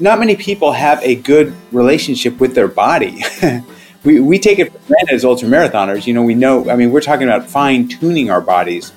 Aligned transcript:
not 0.00 0.18
many 0.18 0.36
people 0.36 0.72
have 0.72 1.02
a 1.02 1.16
good 1.16 1.54
relationship 1.72 2.40
with 2.40 2.54
their 2.54 2.68
body. 2.68 3.22
we, 4.04 4.20
we 4.20 4.38
take 4.38 4.58
it 4.58 4.72
for 4.72 4.78
granted 4.88 5.14
as 5.14 5.24
ultramarathoners. 5.24 6.06
You 6.06 6.14
know, 6.14 6.22
we 6.22 6.34
know, 6.34 6.68
I 6.70 6.76
mean, 6.76 6.90
we're 6.90 7.00
talking 7.00 7.28
about 7.28 7.48
fine 7.48 7.88
tuning 7.88 8.30
our 8.30 8.40
bodies. 8.40 8.92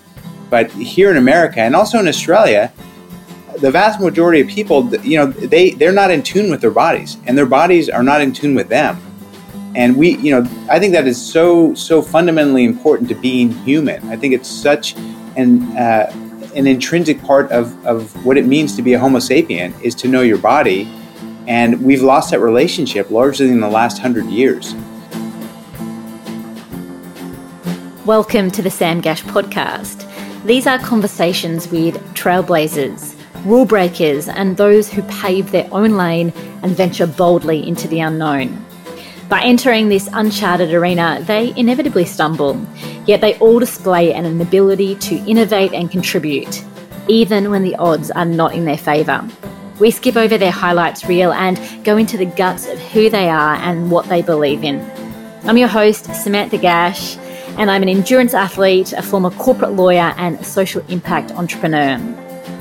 But 0.50 0.72
here 0.72 1.12
in 1.12 1.18
America 1.18 1.60
and 1.60 1.76
also 1.76 2.00
in 2.00 2.08
Australia, 2.08 2.72
the 3.58 3.72
vast 3.72 4.00
majority 4.00 4.42
of 4.42 4.48
people, 4.48 4.94
you 4.98 5.18
know, 5.18 5.28
they, 5.28 5.72
they're 5.72 5.92
not 5.92 6.12
in 6.12 6.24
tune 6.24 6.50
with 6.50 6.62
their 6.62 6.72
bodies 6.72 7.18
and 7.26 7.38
their 7.38 7.46
bodies 7.46 7.90
are 7.90 8.04
not 8.04 8.22
in 8.22 8.34
tune 8.34 8.56
with 8.56 8.70
them. 8.70 9.02
And 9.76 9.96
we, 9.96 10.18
you 10.18 10.32
know, 10.32 10.50
I 10.72 10.80
think 10.80 10.94
that 10.94 11.06
is 11.06 11.22
so, 11.22 11.74
so 11.76 12.02
fundamentally 12.02 12.64
important 12.64 13.10
to 13.10 13.16
being 13.16 13.52
human. 13.52 14.08
I 14.10 14.16
think 14.16 14.34
it's 14.34 14.50
such 14.50 14.96
an, 15.36 15.64
uh, 15.78 16.12
an 16.58 16.66
intrinsic 16.66 17.22
part 17.22 17.52
of, 17.52 17.86
of 17.86 18.26
what 18.26 18.36
it 18.36 18.48
means 18.48 18.76
to 18.76 18.82
be 18.82 18.94
a 18.94 19.00
Homo 19.00 19.20
sapien 19.20 19.80
is 19.84 19.94
to 19.94 20.08
know 20.08 20.22
your 20.22 20.40
body. 20.40 20.92
And 21.46 21.80
we've 21.84 22.02
lost 22.02 22.32
that 22.32 22.40
relationship 22.40 23.12
largely 23.12 23.50
in 23.50 23.60
the 23.60 23.70
last 23.70 24.00
hundred 24.00 24.26
years. 24.26 24.74
Welcome 28.08 28.50
to 28.52 28.64
the 28.64 28.72
Sam 28.72 29.02
Gash 29.02 29.22
podcast. 29.26 30.12
These 30.46 30.66
are 30.66 30.80
conversations 30.80 31.68
with 31.68 31.96
trailblazers, 32.16 33.16
rule 33.46 33.66
breakers, 33.66 34.28
and 34.28 34.58
those 34.58 34.92
who 34.92 35.04
pave 35.04 35.52
their 35.52 35.70
own 35.72 35.92
lane 35.92 36.34
and 36.64 36.76
venture 36.76 37.06
boldly 37.06 37.68
into 37.68 37.88
the 37.88 38.00
unknown. 38.00 38.66
By 39.30 39.44
entering 39.44 39.90
this 39.90 40.10
uncharted 40.12 40.74
arena, 40.74 41.22
they 41.22 41.54
inevitably 41.56 42.06
stumble, 42.06 42.56
yet 43.08 43.22
they 43.22 43.38
all 43.40 43.58
display 43.58 44.14
an 44.14 44.40
ability 44.42 44.96
to 44.96 45.16
innovate 45.26 45.74
and 45.74 45.90
contribute, 45.90 46.64
even 47.08 47.50
when 47.50 47.64
the 47.64 47.76
odds 47.78 48.12
are 48.12 48.26
not 48.26 48.54
in 48.54 48.66
their 48.66 48.78
favour. 48.78 49.28
We 49.80 49.92
skip 49.92 50.16
over 50.16 50.38
their 50.38 50.52
highlights 50.52 51.06
reel 51.06 51.32
and 51.32 51.60
go 51.84 51.98
into 51.98 52.18
the 52.18 52.26
guts 52.26 52.68
of 52.68 52.80
who 52.80 53.10
they 53.10 53.30
are 53.30 53.56
and 53.56 53.90
what 53.90 54.08
they 54.10 54.22
believe 54.22 54.64
in. 54.64 54.80
I'm 55.44 55.58
your 55.58 55.68
host, 55.68 56.14
Samantha 56.14 56.58
Gash, 56.58 57.16
and 57.58 57.72
I'm 57.72 57.84
an 57.84 57.90
endurance 57.90 58.34
athlete, 58.34 58.94
a 58.94 59.02
former 59.02 59.32
corporate 59.32 59.74
lawyer, 59.74 60.14
and 60.18 60.46
social 60.46 60.84
impact 60.90 61.32
entrepreneur. 61.32 61.98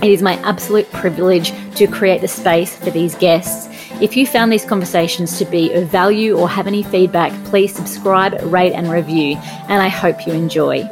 It 0.03 0.11
is 0.11 0.23
my 0.23 0.35
absolute 0.43 0.91
privilege 0.93 1.53
to 1.77 1.87
create 1.87 2.21
the 2.21 2.29
space 2.29 2.77
for 2.77 2.91
these 2.91 3.15
guests. 3.15 3.67
If 3.99 4.15
you 4.15 4.27
found 4.27 4.53
these 4.53 4.67
conversations 4.67 5.39
to 5.39 5.47
be 5.47 5.73
of 5.73 5.89
value 5.89 6.37
or 6.37 6.51
have 6.51 6.67
any 6.67 6.83
feedback, 6.83 7.33
please 7.47 7.75
subscribe, 7.75 8.39
rate, 8.43 8.75
and 8.75 8.91
review, 8.91 9.37
and 9.71 9.81
I 9.81 9.89
hope 9.89 10.27
you 10.27 10.35
enjoy. 10.35 10.83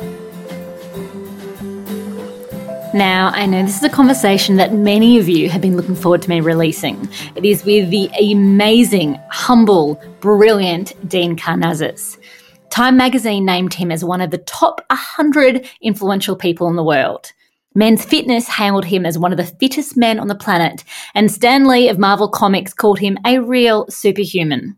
Now, 2.94 3.30
I 3.34 3.44
know 3.44 3.62
this 3.62 3.76
is 3.76 3.82
a 3.82 3.90
conversation 3.90 4.56
that 4.56 4.72
many 4.72 5.18
of 5.18 5.28
you 5.28 5.50
have 5.50 5.60
been 5.60 5.76
looking 5.76 5.96
forward 5.96 6.22
to 6.22 6.30
me 6.30 6.40
releasing. 6.40 7.06
It 7.36 7.44
is 7.44 7.62
with 7.66 7.90
the 7.90 8.08
amazing, 8.32 9.20
humble, 9.30 10.00
brilliant 10.20 10.94
Dean 11.06 11.36
Karnazes. 11.36 12.16
Time 12.70 12.96
magazine 12.96 13.44
named 13.44 13.74
him 13.74 13.92
as 13.92 14.02
one 14.02 14.22
of 14.22 14.30
the 14.30 14.38
top 14.38 14.80
100 14.88 15.68
influential 15.82 16.36
people 16.36 16.68
in 16.68 16.76
the 16.76 16.82
world. 16.82 17.34
Men's 17.76 18.04
Fitness 18.04 18.46
hailed 18.46 18.84
him 18.84 19.04
as 19.04 19.18
one 19.18 19.32
of 19.32 19.36
the 19.36 19.44
fittest 19.44 19.96
men 19.96 20.20
on 20.20 20.28
the 20.28 20.34
planet, 20.36 20.84
and 21.14 21.28
Stan 21.30 21.66
Lee 21.66 21.88
of 21.88 21.98
Marvel 21.98 22.28
Comics 22.28 22.72
called 22.72 23.00
him 23.00 23.18
a 23.26 23.40
real 23.40 23.86
superhuman. 23.88 24.76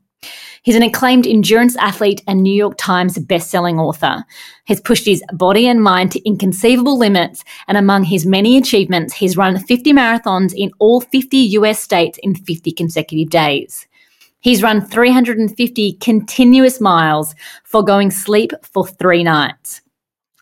He's 0.63 0.77
an 0.77 0.83
acclaimed 0.83 1.27
endurance 1.27 1.77
athlete 1.77 2.23
and 2.27 2.43
New 2.43 2.53
York 2.55 2.79
Times 2.79 3.19
best-selling 3.19 3.79
author. 3.79 4.25
He's 4.65 4.81
pushed 4.81 5.05
his 5.05 5.23
body 5.35 5.69
and 5.69 5.83
mind 5.83 6.11
to 6.13 6.27
inconceivable 6.27 6.99
limits, 6.99 7.45
and 7.69 7.77
among 7.77 8.05
his 8.05 8.25
many 8.25 8.57
achievements, 8.57 9.13
he's 9.13 9.37
run 9.37 9.59
50 9.59 9.93
marathons 9.93 10.55
in 10.57 10.71
all 10.79 11.03
50 11.03 11.37
US 11.37 11.79
states 11.79 12.19
in 12.23 12.35
50 12.35 12.73
consecutive 12.73 13.29
days. 13.29 13.87
He's 14.41 14.63
run 14.63 14.81
350 14.81 15.93
continuous 16.01 16.81
miles, 16.81 17.35
foregoing 17.63 18.11
sleep 18.11 18.53
for 18.63 18.87
three 18.87 19.23
nights. 19.23 19.83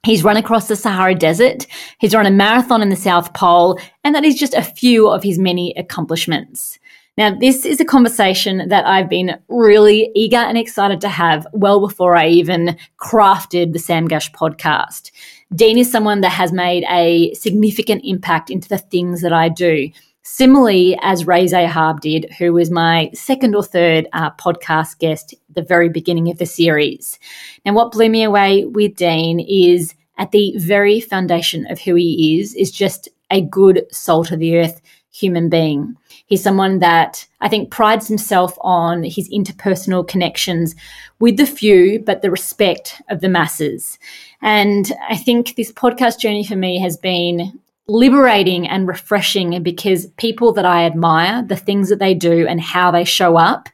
He's 0.05 0.23
run 0.23 0.37
across 0.37 0.69
the 0.69 0.77
Sahara 0.77 1.15
Desert. 1.15 1.67
He's 1.99 2.15
run 2.15 2.27
a 2.27 2.31
marathon 2.31 2.83
in 2.83 2.91
the 2.91 2.97
South 2.97 3.33
Pole, 3.33 3.79
and 4.05 4.15
that 4.15 4.25
is 4.25 4.35
just 4.35 4.55
a 4.55 4.63
few 4.63 5.09
of 5.09 5.23
his 5.23 5.39
many 5.39 5.73
accomplishments. 5.77 6.79
Now, 7.17 7.33
this 7.39 7.65
is 7.65 7.81
a 7.81 7.85
conversation 7.85 8.69
that 8.69 8.87
I've 8.87 9.09
been 9.09 9.39
really 9.49 10.11
eager 10.17 10.37
and 10.37 10.59
excited 10.59 11.01
to 11.03 11.09
have 11.09 11.47
well 11.53 11.81
before 11.81 12.17
I 12.17 12.27
even 12.27 12.77
crafted 12.99 13.73
the 13.73 13.79
Sam 13.79 14.09
Gash 14.09 14.33
podcast. 14.33 15.13
Dean 15.55 15.79
is 15.79 15.91
someone 15.91 16.23
that 16.23 16.31
has 16.31 16.53
made 16.53 16.85
a 16.91 17.33
significant 17.35 18.03
impact 18.05 18.51
into 18.51 18.69
the 18.69 18.79
things 18.79 19.23
that 19.23 19.33
I 19.33 19.49
do. 19.49 19.91
Similarly, 20.27 20.99
as 21.03 21.27
Ray 21.27 21.47
Zahab 21.47 22.01
did, 22.01 22.33
who 22.39 22.55
was 22.55 22.71
my 22.71 23.11
second 23.13 23.55
or 23.55 23.63
third 23.63 24.09
uh, 24.15 24.31
podcast 24.31 24.99
guest 24.99 25.35
at 25.35 25.55
the 25.55 25.63
very 25.63 25.91
beginning 25.91 26.31
of 26.31 26.39
the 26.39 26.47
series. 26.47 27.19
Now, 27.67 27.75
what 27.75 27.93
blew 27.93 28.09
me 28.09 28.23
away 28.23 28.65
with 28.65 28.97
Dean 28.97 29.39
is 29.39 29.95
at 30.17 30.31
the 30.31 30.55
very 30.57 30.99
foundation 30.99 31.71
of 31.71 31.79
who 31.79 31.95
he 31.97 32.41
is, 32.41 32.55
is 32.55 32.71
just 32.71 33.09
a 33.31 33.43
good 33.43 33.85
salt 33.93 34.31
of 34.31 34.39
the 34.39 34.57
earth 34.57 34.81
human 35.13 35.51
being. 35.51 35.95
He's 36.27 36.43
someone 36.43 36.79
that 36.79 37.27
I 37.43 37.51
think 37.51 37.71
prides 37.71 38.09
himself 38.09 38.57
on 38.63 39.03
his 39.03 39.29
interpersonal 39.29 40.09
connections 40.09 40.75
with 41.21 41.37
the 41.37 41.47
few, 41.47 42.01
but 42.01 42.23
the 42.23 42.31
respect 42.31 43.03
of 43.11 43.21
the 43.21 43.29
masses. 43.29 43.99
And 44.41 44.91
I 45.07 45.17
think 45.17 45.55
this 45.55 45.71
podcast 45.71 46.19
journey 46.19 46.45
for 46.45 46.57
me 46.57 46.81
has 46.81 46.97
been 46.97 47.61
liberating 47.87 48.67
and 48.67 48.89
refreshing 48.89 49.63
because 49.63 50.07
people 50.17 50.53
that 50.53 50.65
I 50.65 50.85
admire, 50.85 51.43
the 51.43 51.57
things 51.57 51.89
that 51.91 51.99
they 51.99 52.15
do 52.15 52.47
and 52.47 52.61
how 52.61 52.91
they 52.91 53.05
show 53.05 53.37
up, 53.37 53.69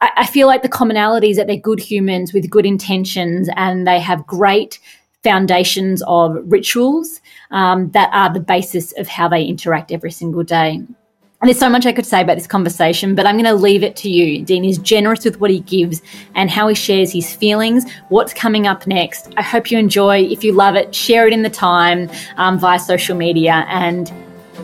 I, 0.00 0.26
feel 0.26 0.46
like 0.46 0.62
the 0.62 0.68
commonalities 0.68 1.34
that 1.34 1.48
they're 1.48 1.56
good 1.56 1.80
humans 1.80 2.32
with 2.32 2.48
good 2.48 2.64
intentions 2.64 3.48
and 3.56 3.86
they 3.86 3.98
have 3.98 4.24
great 4.26 4.78
foundations 5.24 6.02
of 6.06 6.36
rituals 6.44 7.20
um, 7.50 7.90
that 7.90 8.10
are 8.12 8.32
the 8.32 8.40
basis 8.40 8.92
of 8.98 9.08
how 9.08 9.26
they 9.26 9.42
interact 9.42 9.90
every 9.90 10.12
single 10.12 10.44
day. 10.44 10.80
And 11.44 11.50
there's 11.50 11.58
so 11.58 11.68
much 11.68 11.84
I 11.84 11.92
could 11.92 12.06
say 12.06 12.22
about 12.22 12.36
this 12.36 12.46
conversation, 12.46 13.14
but 13.14 13.26
I'm 13.26 13.34
going 13.34 13.44
to 13.44 13.52
leave 13.52 13.82
it 13.82 13.96
to 13.96 14.08
you. 14.08 14.42
Dean 14.42 14.64
is 14.64 14.78
generous 14.78 15.26
with 15.26 15.40
what 15.40 15.50
he 15.50 15.60
gives 15.60 16.00
and 16.34 16.48
how 16.50 16.68
he 16.68 16.74
shares 16.74 17.12
his 17.12 17.34
feelings, 17.34 17.84
what's 18.08 18.32
coming 18.32 18.66
up 18.66 18.86
next. 18.86 19.30
I 19.36 19.42
hope 19.42 19.70
you 19.70 19.76
enjoy. 19.76 20.22
If 20.22 20.42
you 20.42 20.54
love 20.54 20.74
it, 20.74 20.94
share 20.94 21.26
it 21.26 21.34
in 21.34 21.42
the 21.42 21.50
time 21.50 22.08
um, 22.38 22.58
via 22.58 22.78
social 22.78 23.14
media 23.14 23.66
and 23.68 24.10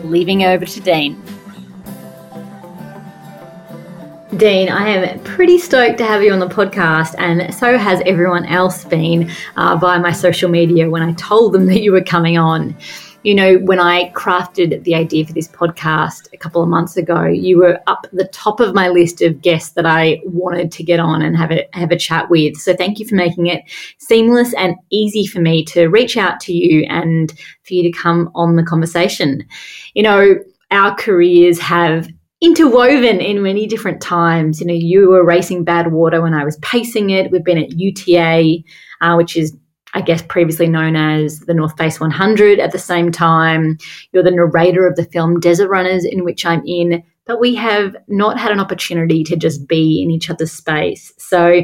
leaving 0.05 0.43
over 0.43 0.65
to 0.65 0.79
Dean. 0.79 1.21
Dean, 4.37 4.67
I 4.67 4.87
am 4.87 5.19
pretty 5.19 5.59
stoked 5.59 5.99
to 5.99 6.03
have 6.03 6.23
you 6.23 6.33
on 6.33 6.39
the 6.39 6.47
podcast, 6.47 7.13
and 7.19 7.53
so 7.53 7.77
has 7.77 8.01
everyone 8.07 8.47
else 8.47 8.85
been 8.85 9.29
uh, 9.55 9.77
via 9.77 9.99
my 9.99 10.13
social 10.13 10.49
media 10.49 10.89
when 10.89 11.03
I 11.03 11.13
told 11.13 11.53
them 11.53 11.67
that 11.67 11.81
you 11.83 11.91
were 11.91 12.01
coming 12.01 12.39
on 12.39 12.75
you 13.23 13.35
know, 13.35 13.57
when 13.57 13.79
I 13.79 14.09
crafted 14.11 14.83
the 14.83 14.95
idea 14.95 15.25
for 15.25 15.33
this 15.33 15.47
podcast 15.47 16.27
a 16.33 16.37
couple 16.37 16.63
of 16.63 16.69
months 16.69 16.97
ago, 16.97 17.25
you 17.25 17.59
were 17.59 17.79
up 17.85 18.07
the 18.11 18.27
top 18.27 18.59
of 18.59 18.73
my 18.73 18.87
list 18.87 19.21
of 19.21 19.41
guests 19.41 19.71
that 19.73 19.85
I 19.85 20.21
wanted 20.25 20.71
to 20.73 20.83
get 20.83 20.99
on 20.99 21.21
and 21.21 21.37
have 21.37 21.51
a 21.51 21.67
have 21.73 21.91
a 21.91 21.97
chat 21.97 22.29
with. 22.29 22.57
So 22.57 22.75
thank 22.75 22.99
you 22.99 23.07
for 23.07 23.15
making 23.15 23.47
it 23.47 23.63
seamless 23.99 24.53
and 24.55 24.75
easy 24.89 25.27
for 25.27 25.39
me 25.39 25.63
to 25.65 25.87
reach 25.87 26.17
out 26.17 26.39
to 26.41 26.53
you 26.53 26.85
and 26.89 27.31
for 27.63 27.75
you 27.75 27.83
to 27.83 27.97
come 27.97 28.31
on 28.33 28.55
the 28.55 28.63
conversation. 28.63 29.45
You 29.93 30.03
know, 30.03 30.35
our 30.71 30.95
careers 30.95 31.59
have 31.59 32.07
interwoven 32.41 33.21
in 33.21 33.43
many 33.43 33.67
different 33.67 34.01
times. 34.01 34.59
You 34.59 34.65
know, 34.65 34.73
you 34.73 35.09
were 35.09 35.23
racing 35.23 35.63
Badwater 35.63 36.23
when 36.23 36.33
I 36.33 36.43
was 36.43 36.57
pacing 36.57 37.11
it. 37.11 37.31
We've 37.31 37.43
been 37.43 37.59
at 37.59 37.77
UTA, 37.77 38.63
uh, 39.01 39.15
which 39.15 39.37
is 39.37 39.55
I 39.93 40.01
guess 40.01 40.21
previously 40.21 40.67
known 40.67 40.95
as 40.95 41.41
the 41.41 41.53
North 41.53 41.77
Face 41.77 41.99
100 41.99 42.59
at 42.59 42.71
the 42.71 42.79
same 42.79 43.11
time. 43.11 43.77
You're 44.11 44.23
the 44.23 44.31
narrator 44.31 44.87
of 44.87 44.95
the 44.95 45.05
film 45.05 45.39
Desert 45.39 45.69
Runners, 45.69 46.05
in 46.05 46.23
which 46.23 46.45
I'm 46.45 46.65
in, 46.65 47.03
but 47.25 47.39
we 47.39 47.55
have 47.55 47.95
not 48.07 48.39
had 48.39 48.51
an 48.51 48.59
opportunity 48.59 49.23
to 49.25 49.35
just 49.35 49.67
be 49.67 50.01
in 50.01 50.11
each 50.11 50.29
other's 50.29 50.51
space. 50.51 51.13
So 51.17 51.63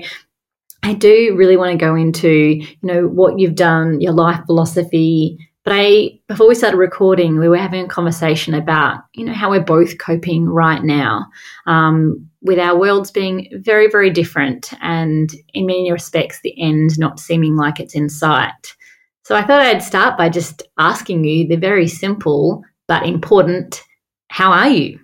I 0.84 0.94
do 0.94 1.36
really 1.36 1.58
want 1.58 1.72
to 1.72 1.86
go 1.86 1.96
into, 1.96 2.30
you 2.30 2.78
know, 2.84 3.08
what 3.08 3.40
you've 3.40 3.56
done, 3.56 4.00
your 4.02 4.14
life 4.14 4.42
philosophy. 4.46 5.38
But 5.64 5.74
I, 5.76 6.20
before 6.28 6.48
we 6.48 6.56
started 6.56 6.78
recording, 6.78 7.40
we 7.40 7.50
were 7.50 7.58
having 7.58 7.84
a 7.84 7.90
conversation 7.90 8.54
about, 8.54 9.00
you 9.14 9.26
know, 9.26 9.34
how 9.34 9.50
we're 9.50 9.60
both 9.60 9.98
coping 9.98 10.46
right 10.46 10.82
now. 10.82 11.26
Um, 11.66 12.30
with 12.48 12.58
our 12.58 12.78
worlds 12.78 13.12
being 13.12 13.50
very, 13.54 13.90
very 13.90 14.10
different, 14.10 14.74
and 14.82 15.30
in 15.54 15.66
many 15.66 15.92
respects, 15.92 16.40
the 16.42 16.60
end 16.60 16.98
not 16.98 17.20
seeming 17.20 17.56
like 17.56 17.80
it's 17.80 17.96
in 17.96 18.10
sight. 18.10 18.76
So 19.24 19.36
I 19.36 19.44
thought 19.44 19.62
I'd 19.62 19.84
start 19.84 20.18
by 20.18 20.30
just 20.30 20.64
asking 20.80 21.26
you 21.26 21.48
the 21.48 21.58
very 21.58 21.88
simple 21.88 22.64
but 22.88 23.06
important 23.06 23.84
how 24.30 24.52
are 24.52 24.70
you? 24.70 25.00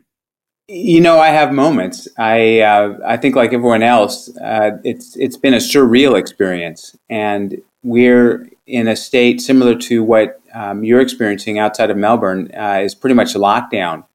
You 0.67 1.01
know, 1.01 1.19
I 1.19 1.29
have 1.29 1.51
moments. 1.51 2.07
I 2.17 2.61
uh, 2.61 2.97
I 3.05 3.17
think, 3.17 3.35
like 3.35 3.53
everyone 3.53 3.83
else, 3.83 4.35
uh, 4.37 4.71
it's 4.83 5.15
it's 5.17 5.37
been 5.37 5.53
a 5.53 5.57
surreal 5.57 6.17
experience, 6.17 6.95
and 7.09 7.61
we're 7.83 8.49
in 8.65 8.87
a 8.87 8.95
state 8.95 9.41
similar 9.41 9.75
to 9.75 10.03
what 10.03 10.39
um, 10.53 10.85
you're 10.85 11.01
experiencing 11.01 11.59
outside 11.59 11.89
of 11.89 11.97
Melbourne. 11.97 12.49
Uh, 12.57 12.79
is 12.83 12.95
pretty 12.95 13.13
much 13.13 13.33
lockdown 13.33 14.05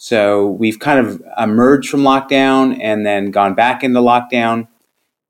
So 0.00 0.50
we've 0.50 0.78
kind 0.78 1.04
of 1.04 1.20
emerged 1.36 1.90
from 1.90 2.02
lockdown 2.02 2.78
and 2.80 3.04
then 3.04 3.32
gone 3.32 3.54
back 3.54 3.82
into 3.82 3.98
lockdown. 3.98 4.68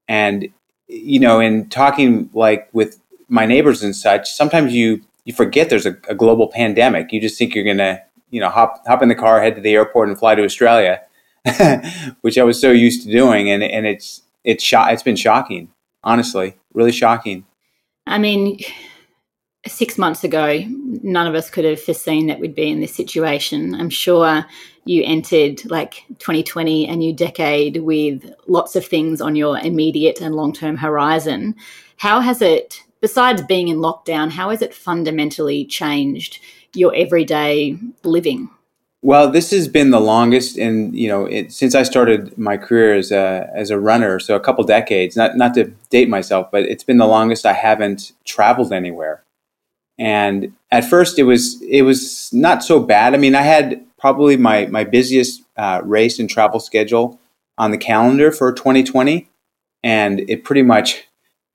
And, 0.06 0.48
you 0.88 1.18
know, 1.18 1.40
in 1.40 1.70
talking 1.70 2.28
like 2.34 2.68
with 2.74 3.00
my 3.28 3.46
neighbors 3.46 3.82
and 3.82 3.96
such, 3.96 4.30
sometimes 4.30 4.74
you, 4.74 5.00
you 5.24 5.32
forget 5.32 5.70
there's 5.70 5.86
a, 5.86 5.96
a 6.10 6.14
global 6.14 6.48
pandemic. 6.48 7.12
You 7.12 7.20
just 7.20 7.38
think 7.38 7.54
you're 7.54 7.64
going 7.64 7.78
to, 7.78 8.02
you 8.28 8.40
know, 8.40 8.50
hop, 8.50 8.86
hop 8.86 9.02
in 9.02 9.08
the 9.08 9.14
car, 9.14 9.40
head 9.40 9.54
to 9.54 9.62
the 9.62 9.72
airport 9.72 10.10
and 10.10 10.18
fly 10.18 10.34
to 10.34 10.44
Australia, 10.44 11.00
which 12.20 12.36
I 12.36 12.44
was 12.44 12.60
so 12.60 12.70
used 12.70 13.04
to 13.04 13.10
doing. 13.10 13.50
And, 13.50 13.62
and 13.62 13.86
it's, 13.86 14.20
it's, 14.44 14.62
sho- 14.62 14.88
it's 14.88 15.02
been 15.02 15.16
shocking, 15.16 15.70
honestly, 16.04 16.58
really 16.74 16.92
shocking. 16.92 17.46
I 18.06 18.18
mean, 18.18 18.58
six 19.66 19.98
months 19.98 20.24
ago, 20.24 20.62
none 20.68 21.26
of 21.26 21.34
us 21.34 21.50
could 21.50 21.64
have 21.64 21.80
foreseen 21.80 22.26
that 22.26 22.40
we'd 22.40 22.54
be 22.54 22.70
in 22.70 22.80
this 22.80 22.94
situation. 22.94 23.74
I'm 23.74 23.90
sure 23.90 24.46
you 24.84 25.02
entered 25.04 25.64
like 25.70 26.04
2020, 26.18 26.88
a 26.88 26.96
new 26.96 27.12
decade, 27.12 27.78
with 27.78 28.32
lots 28.46 28.76
of 28.76 28.86
things 28.86 29.20
on 29.20 29.36
your 29.36 29.58
immediate 29.58 30.20
and 30.20 30.34
long 30.34 30.52
term 30.52 30.76
horizon. 30.76 31.56
How 31.96 32.20
has 32.20 32.40
it, 32.40 32.82
besides 33.00 33.42
being 33.42 33.68
in 33.68 33.78
lockdown, 33.78 34.30
how 34.30 34.50
has 34.50 34.62
it 34.62 34.74
fundamentally 34.74 35.64
changed 35.64 36.40
your 36.74 36.94
everyday 36.94 37.76
living? 38.04 38.50
Well, 39.00 39.30
this 39.30 39.52
has 39.52 39.68
been 39.68 39.90
the 39.90 40.00
longest, 40.00 40.58
and 40.58 40.94
you 40.94 41.08
know, 41.08 41.26
it, 41.26 41.52
since 41.52 41.74
I 41.76 41.84
started 41.84 42.36
my 42.36 42.56
career 42.56 42.94
as 42.94 43.12
a 43.12 43.48
as 43.54 43.70
a 43.70 43.78
runner, 43.78 44.18
so 44.18 44.34
a 44.34 44.40
couple 44.40 44.64
decades. 44.64 45.16
Not 45.16 45.36
not 45.36 45.54
to 45.54 45.66
date 45.90 46.08
myself, 46.08 46.50
but 46.50 46.64
it's 46.64 46.82
been 46.82 46.98
the 46.98 47.06
longest 47.06 47.46
I 47.46 47.52
haven't 47.52 48.12
traveled 48.24 48.72
anywhere. 48.72 49.22
And 49.98 50.52
at 50.70 50.84
first, 50.84 51.18
it 51.18 51.24
was 51.24 51.60
it 51.62 51.82
was 51.82 52.32
not 52.32 52.62
so 52.62 52.80
bad. 52.80 53.14
I 53.14 53.16
mean, 53.16 53.34
I 53.34 53.42
had 53.42 53.84
probably 53.98 54.36
my 54.36 54.66
my 54.66 54.84
busiest 54.84 55.42
uh, 55.56 55.80
race 55.84 56.18
and 56.18 56.30
travel 56.30 56.60
schedule 56.60 57.18
on 57.56 57.72
the 57.72 57.78
calendar 57.78 58.30
for 58.30 58.52
2020, 58.52 59.28
and 59.82 60.20
it 60.30 60.44
pretty 60.44 60.62
much 60.62 61.04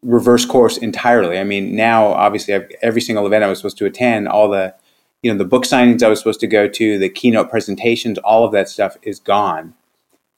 reversed 0.01 0.49
course 0.49 0.77
entirely. 0.77 1.39
I 1.39 1.45
mean, 1.45 1.75
now 1.75 2.07
obviously 2.07 2.53
I've, 2.53 2.69
every 2.81 2.99
single 2.99 3.25
event 3.25 3.45
I 3.45 3.47
was 3.47 3.59
supposed 3.59 3.77
to 3.77 3.85
attend, 3.85 4.27
all 4.27 4.49
the 4.49 4.75
you 5.21 5.31
know 5.31 5.37
the 5.37 5.45
book 5.45 5.63
signings 5.63 6.03
I 6.03 6.09
was 6.09 6.19
supposed 6.19 6.41
to 6.41 6.47
go 6.47 6.67
to, 6.67 6.99
the 6.99 7.09
keynote 7.09 7.49
presentations, 7.49 8.17
all 8.19 8.43
of 8.43 8.51
that 8.51 8.67
stuff 8.67 8.97
is 9.03 9.19
gone. 9.19 9.73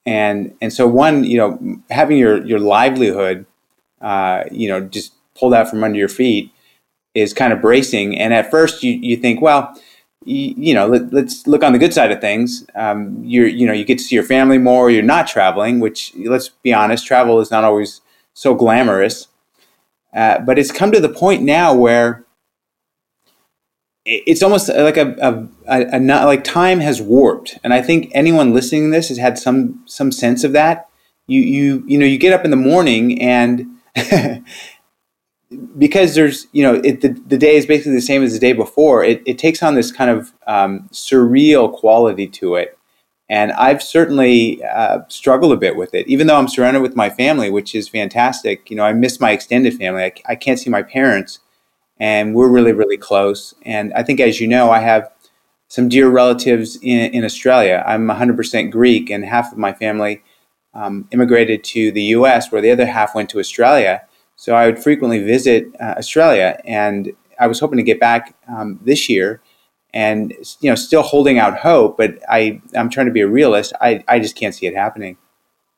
And 0.06 0.56
and 0.62 0.72
so 0.72 0.88
one, 0.88 1.24
you 1.24 1.38
know, 1.38 1.82
having 1.90 2.20
your 2.20 2.46
your 2.46 2.60
livelihood, 2.60 3.48
uh, 4.00 4.44
you 4.52 4.68
know, 4.68 4.82
just 4.82 5.14
pulled 5.34 5.56
out 5.56 5.70
from 5.70 5.84
under 5.84 5.98
your 5.98 6.08
feet 6.08 6.52
is 7.16 7.34
kind 7.34 7.52
of 7.54 7.62
bracing. 7.62 8.18
And 8.18 8.34
at 8.34 8.52
first, 8.52 8.84
you, 8.84 8.92
you 8.92 9.18
think, 9.18 9.42
well, 9.42 9.74
you, 10.24 10.54
you 10.58 10.74
know, 10.74 10.88
let, 10.88 11.14
us 11.14 11.48
look 11.48 11.64
on 11.64 11.72
the 11.74 11.80
good 11.80 11.94
side 11.94 12.12
of 12.12 12.22
things. 12.22 12.66
Um, 12.76 13.24
you're, 13.24 13.48
you 13.48 13.66
know, 13.66 13.74
you 13.74 13.86
get 13.86 13.98
to 13.98 14.04
see 14.04 14.16
your 14.16 14.24
family 14.24 14.58
more. 14.58 14.92
You're 14.92 15.04
not 15.04 15.28
traveling, 15.28 15.80
which 15.80 16.14
let's 16.18 16.50
be 16.50 16.74
honest, 16.74 17.08
travel 17.08 17.40
is 17.40 17.50
not 17.50 17.64
always 17.64 18.02
so 18.34 18.54
glamorous. 18.54 19.28
Uh, 20.14 20.40
but 20.40 20.60
it's 20.60 20.72
come 20.72 20.92
to 20.92 21.00
the 21.00 21.10
point 21.10 21.44
now 21.44 21.74
where 21.74 22.26
it's 24.06 24.44
almost 24.44 24.70
like 24.70 24.98
a, 24.98 25.16
a, 25.20 25.48
a, 25.68 25.98
a, 25.98 26.26
like 26.26 26.44
time 26.44 26.80
has 26.80 27.02
warped, 27.02 27.58
and 27.64 27.74
I 27.74 27.82
think 27.82 28.12
anyone 28.14 28.54
listening 28.54 28.86
to 28.86 28.96
this 28.96 29.10
has 29.10 29.18
had 29.18 29.40
some 29.40 29.84
some 29.88 30.12
sense 30.12 30.44
of 30.44 30.54
that. 30.54 30.88
You 31.28 31.42
you 31.42 31.84
you 31.88 31.98
know 31.98 32.06
you 32.06 32.20
get 32.20 32.32
up 32.32 32.46
in 32.46 32.52
the 32.52 32.58
morning 32.58 33.20
and 33.20 33.66
because 35.78 36.16
there's 36.16 36.48
you 36.52 36.64
know 36.64 36.76
it, 36.84 37.02
the, 37.02 37.10
the 37.28 37.38
day 37.38 37.56
is 37.56 37.66
basically 37.66 37.94
the 37.94 38.02
same 38.02 38.24
as 38.24 38.34
the 38.34 38.40
day 38.40 38.54
before 38.54 39.04
it, 39.04 39.22
it 39.26 39.38
takes 39.38 39.62
on 39.64 39.76
this 39.76 39.92
kind 39.92 40.10
of 40.10 40.34
um, 40.48 40.90
surreal 40.92 41.72
quality 41.74 42.28
to 42.28 42.56
it. 42.56 42.78
And 43.28 43.52
i've 43.54 43.82
certainly 43.82 44.64
uh, 44.64 45.00
struggled 45.08 45.52
a 45.52 45.58
bit 45.58 45.76
with 45.76 45.94
it 45.96 46.08
even 46.08 46.28
though 46.28 46.38
i'm 46.38 46.48
surrounded 46.48 46.82
with 46.82 46.96
my 46.96 47.10
family 47.10 47.50
which 47.50 47.74
is 47.74 47.90
fantastic. 47.90 48.70
You 48.70 48.78
know 48.78 48.86
i 48.86 48.94
miss 48.94 49.20
my 49.20 49.32
extended 49.32 49.74
family. 49.76 50.04
I, 50.04 50.14
I 50.28 50.36
can't 50.36 50.60
see 50.60 50.70
my 50.70 50.84
parents 50.84 51.40
and 52.00 52.36
we're 52.36 52.50
really 52.50 52.74
really 52.74 52.98
close. 52.98 53.56
And 53.64 53.94
i 53.94 54.04
think 54.04 54.20
as 54.20 54.40
you 54.40 54.48
know 54.48 54.70
i 54.72 54.80
have 54.80 55.12
some 55.68 55.90
dear 55.90 56.10
relatives 56.10 56.78
in, 56.78 57.12
in 57.12 57.26
australia. 57.26 57.84
I'm 57.88 58.08
100% 58.08 58.72
greek 58.72 59.10
and 59.10 59.26
half 59.26 59.52
of 59.52 59.58
my 59.58 59.74
family 59.74 60.24
um, 60.76 61.08
immigrated 61.12 61.64
to 61.64 61.92
the 61.92 62.04
us 62.04 62.52
where 62.52 62.62
the 62.62 62.72
other 62.72 62.86
half 62.86 63.16
went 63.16 63.30
to 63.32 63.40
australia 63.40 64.04
so 64.36 64.56
I 64.56 64.66
would 64.66 64.82
frequently 64.82 65.24
visit 65.24 65.68
uh, 65.80 65.96
Australia, 65.98 66.60
and 66.66 67.12
I 67.40 67.48
was 67.48 67.60
hoping 67.60 67.78
to 67.78 67.84
get 67.84 68.00
back 68.00 68.36
um, 68.48 68.80
this 68.84 69.10
year, 69.10 69.42
and 69.94 70.34
you 70.60 70.70
know, 70.70 70.76
still 70.76 71.02
holding 71.02 71.40
out 71.40 71.58
hope. 71.58 71.98
But 71.98 72.20
I, 72.30 72.62
I'm 72.76 72.90
trying 72.90 73.08
to 73.08 73.12
be 73.12 73.22
a 73.22 73.28
realist. 73.28 73.74
I, 73.82 74.04
I 74.08 74.20
just 74.20 74.36
can't 74.36 74.54
see 74.54 74.68
it 74.68 74.76
happening. 74.76 75.18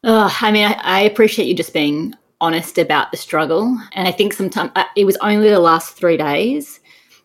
Oh, 0.04 0.36
I 0.42 0.51
mean, 0.51 0.65
I, 0.65 0.80
I 0.83 1.00
appreciate 1.01 1.48
you 1.48 1.54
just 1.54 1.74
being 1.74 2.13
honest 2.39 2.77
about 2.77 3.12
the 3.12 3.18
struggle, 3.18 3.77
and 3.94 4.07
I 4.07 4.12
think 4.12 4.33
sometimes 4.33 4.71
uh, 4.75 4.86
it 4.95 5.06
was 5.06 5.18
only 5.18 5.50
the 5.50 5.59
last 5.59 5.95
three 5.95 6.18
days 6.18 6.80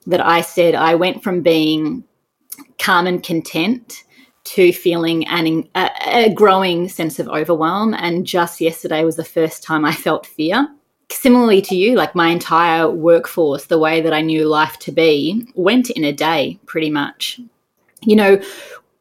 that 0.06 0.25
I 0.25 0.40
said 0.40 0.75
I 0.75 0.94
went 0.94 1.23
from 1.23 1.43
being 1.43 2.05
calm 2.79 3.06
and 3.06 3.23
content 3.23 4.02
to 4.44 4.73
feeling 4.73 5.26
an, 5.29 5.69
a, 5.75 5.90
a 6.06 6.34
growing 6.34 6.88
sense 6.88 7.19
of 7.19 7.29
overwhelm. 7.29 7.94
And 7.94 8.26
just 8.26 8.61
yesterday 8.61 9.05
was 9.05 9.17
the 9.17 9.25
first 9.25 9.62
time 9.62 9.84
I 9.84 9.93
felt 9.93 10.26
fear 10.26 10.69
similarly 11.12 11.62
to 11.62 11.76
you, 11.76 11.94
like 11.94 12.14
my 12.14 12.28
entire 12.28 12.90
workforce, 12.90 13.66
the 13.66 13.78
way 13.78 14.00
that 14.00 14.12
I 14.12 14.20
knew 14.20 14.44
life 14.46 14.78
to 14.80 14.92
be, 14.92 15.46
went 15.54 15.90
in 15.90 16.04
a 16.04 16.12
day 16.12 16.58
pretty 16.66 16.90
much. 16.90 17.40
You 18.02 18.16
know, 18.16 18.42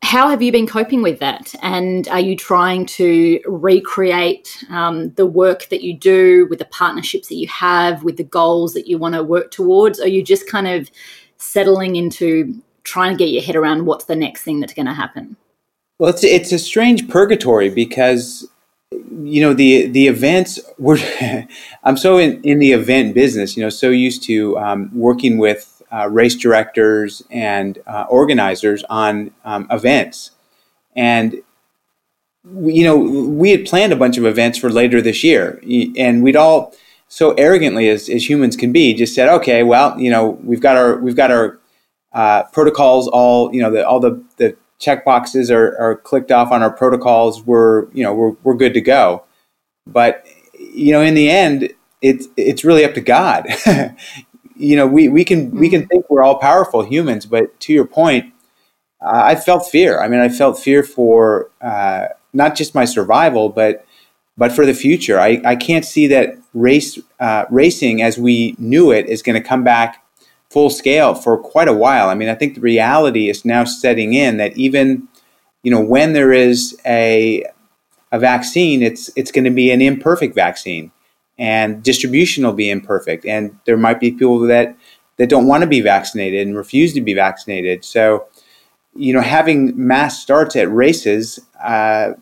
how 0.03 0.29
have 0.29 0.41
you 0.41 0.51
been 0.51 0.67
coping 0.67 1.01
with 1.01 1.19
that? 1.19 1.53
And 1.61 2.07
are 2.07 2.19
you 2.19 2.35
trying 2.35 2.85
to 2.87 3.39
recreate 3.45 4.63
um, 4.69 5.11
the 5.11 5.25
work 5.25 5.69
that 5.69 5.83
you 5.83 5.95
do 5.95 6.47
with 6.49 6.59
the 6.59 6.65
partnerships 6.65 7.27
that 7.29 7.35
you 7.35 7.47
have, 7.47 8.03
with 8.03 8.17
the 8.17 8.23
goals 8.23 8.73
that 8.73 8.87
you 8.87 8.97
want 8.97 9.15
to 9.15 9.23
work 9.23 9.51
towards? 9.51 9.99
Or 9.99 10.03
are 10.03 10.07
you 10.07 10.23
just 10.23 10.49
kind 10.49 10.67
of 10.67 10.89
settling 11.37 11.95
into 11.95 12.61
trying 12.83 13.15
to 13.15 13.17
get 13.17 13.29
your 13.29 13.43
head 13.43 13.55
around 13.55 13.85
what's 13.85 14.05
the 14.05 14.15
next 14.15 14.41
thing 14.41 14.59
that's 14.59 14.73
going 14.73 14.87
to 14.87 14.93
happen? 14.93 15.37
Well, 15.99 16.09
it's, 16.09 16.23
it's 16.23 16.51
a 16.51 16.59
strange 16.59 17.07
purgatory 17.07 17.69
because 17.69 18.50
you 18.91 19.41
know 19.41 19.53
the 19.53 19.87
the 19.87 20.07
events 20.07 20.59
were 20.77 20.97
i'm 21.83 21.95
so 21.95 22.17
in, 22.17 22.41
in 22.43 22.59
the 22.59 22.73
event 22.73 23.13
business 23.13 23.55
you 23.55 23.63
know 23.63 23.69
so 23.69 23.89
used 23.89 24.23
to 24.23 24.57
um, 24.59 24.89
working 24.93 25.37
with 25.37 25.71
uh, 25.91 26.09
race 26.09 26.35
directors 26.35 27.23
and 27.29 27.79
uh, 27.85 28.05
organizers 28.09 28.83
on 28.89 29.31
um, 29.43 29.67
events. 29.69 30.31
And 30.95 31.41
you 32.65 32.83
know 32.83 32.97
we 32.97 33.51
had 33.51 33.65
planned 33.65 33.93
a 33.93 33.95
bunch 33.95 34.17
of 34.17 34.25
events 34.25 34.57
for 34.57 34.71
later 34.71 34.99
this 34.99 35.23
year 35.23 35.61
and 35.95 36.23
we'd 36.23 36.35
all 36.35 36.73
so 37.07 37.33
arrogantly 37.33 37.87
as, 37.87 38.09
as 38.09 38.27
humans 38.27 38.55
can 38.55 38.71
be 38.71 38.95
just 38.95 39.13
said 39.13 39.29
okay 39.29 39.61
well 39.61 39.99
you 39.99 40.09
know 40.09 40.39
we've 40.43 40.59
got 40.59 40.75
our 40.75 40.97
we've 40.97 41.15
got 41.15 41.29
our 41.29 41.59
uh, 42.13 42.41
protocols 42.45 43.07
all 43.07 43.53
you 43.53 43.61
know 43.61 43.69
the, 43.69 43.87
all 43.87 43.99
the, 43.99 44.23
the 44.37 44.57
check 44.81 45.05
boxes 45.05 45.49
are, 45.49 45.77
are 45.77 45.95
clicked 45.95 46.31
off 46.31 46.51
on 46.51 46.61
our 46.61 46.71
protocols, 46.71 47.43
we're 47.43 47.89
you 47.91 48.03
know 48.03 48.13
we're, 48.13 48.31
we're 48.43 48.55
good 48.55 48.73
to 48.73 48.81
go. 48.81 49.23
But 49.87 50.25
you 50.59 50.91
know, 50.91 51.01
in 51.01 51.13
the 51.13 51.29
end, 51.29 51.73
it's 52.01 52.27
it's 52.35 52.65
really 52.65 52.83
up 52.83 52.93
to 52.95 53.01
God. 53.01 53.47
you 54.55 54.75
know, 54.75 54.87
we, 54.87 55.07
we 55.07 55.23
can 55.23 55.51
we 55.51 55.69
can 55.69 55.87
think 55.87 56.09
we're 56.09 56.23
all 56.23 56.39
powerful 56.39 56.83
humans, 56.83 57.25
but 57.25 57.57
to 57.61 57.73
your 57.73 57.85
point, 57.85 58.33
uh, 59.01 59.21
I 59.23 59.35
felt 59.35 59.69
fear. 59.69 60.01
I 60.01 60.07
mean, 60.07 60.19
I 60.19 60.29
felt 60.29 60.59
fear 60.59 60.83
for 60.83 61.49
uh, 61.61 62.07
not 62.33 62.55
just 62.55 62.75
my 62.75 62.85
survival, 62.85 63.49
but 63.49 63.85
but 64.37 64.51
for 64.51 64.65
the 64.65 64.73
future. 64.73 65.19
I, 65.19 65.41
I 65.45 65.55
can't 65.55 65.85
see 65.85 66.07
that 66.07 66.35
race 66.53 66.97
uh, 67.19 67.45
racing 67.49 68.01
as 68.01 68.17
we 68.17 68.55
knew 68.57 68.91
it 68.91 69.07
is 69.07 69.21
going 69.21 69.41
to 69.41 69.47
come 69.47 69.63
back 69.63 70.00
full 70.51 70.69
scale 70.69 71.15
for 71.15 71.37
quite 71.37 71.69
a 71.69 71.73
while. 71.73 72.09
I 72.09 72.13
mean, 72.13 72.27
I 72.27 72.35
think 72.35 72.55
the 72.55 72.61
reality 72.61 73.29
is 73.29 73.45
now 73.45 73.63
setting 73.63 74.13
in 74.13 74.35
that 74.37 74.55
even, 74.57 75.07
you 75.63 75.71
know, 75.71 75.79
when 75.79 76.11
there 76.13 76.33
is 76.33 76.77
a 76.85 77.45
a 78.11 78.19
vaccine, 78.19 78.81
it's 78.83 79.09
it's 79.15 79.31
going 79.31 79.45
to 79.45 79.51
be 79.51 79.71
an 79.71 79.81
imperfect 79.81 80.35
vaccine, 80.35 80.91
and 81.37 81.81
distribution 81.81 82.45
will 82.45 82.53
be 82.53 82.69
imperfect, 82.69 83.25
and 83.25 83.57
there 83.65 83.77
might 83.77 84.01
be 84.01 84.11
people 84.11 84.39
that 84.39 84.75
that 85.17 85.29
don't 85.29 85.47
want 85.47 85.61
to 85.61 85.67
be 85.67 85.79
vaccinated 85.81 86.45
and 86.45 86.57
refuse 86.57 86.93
to 86.93 87.01
be 87.01 87.13
vaccinated. 87.13 87.85
So, 87.85 88.27
you 88.95 89.13
know, 89.13 89.21
having 89.21 89.73
mass 89.75 90.19
starts 90.19 90.55
at 90.55 90.71
races 90.71 91.39
uh, 91.63 92.13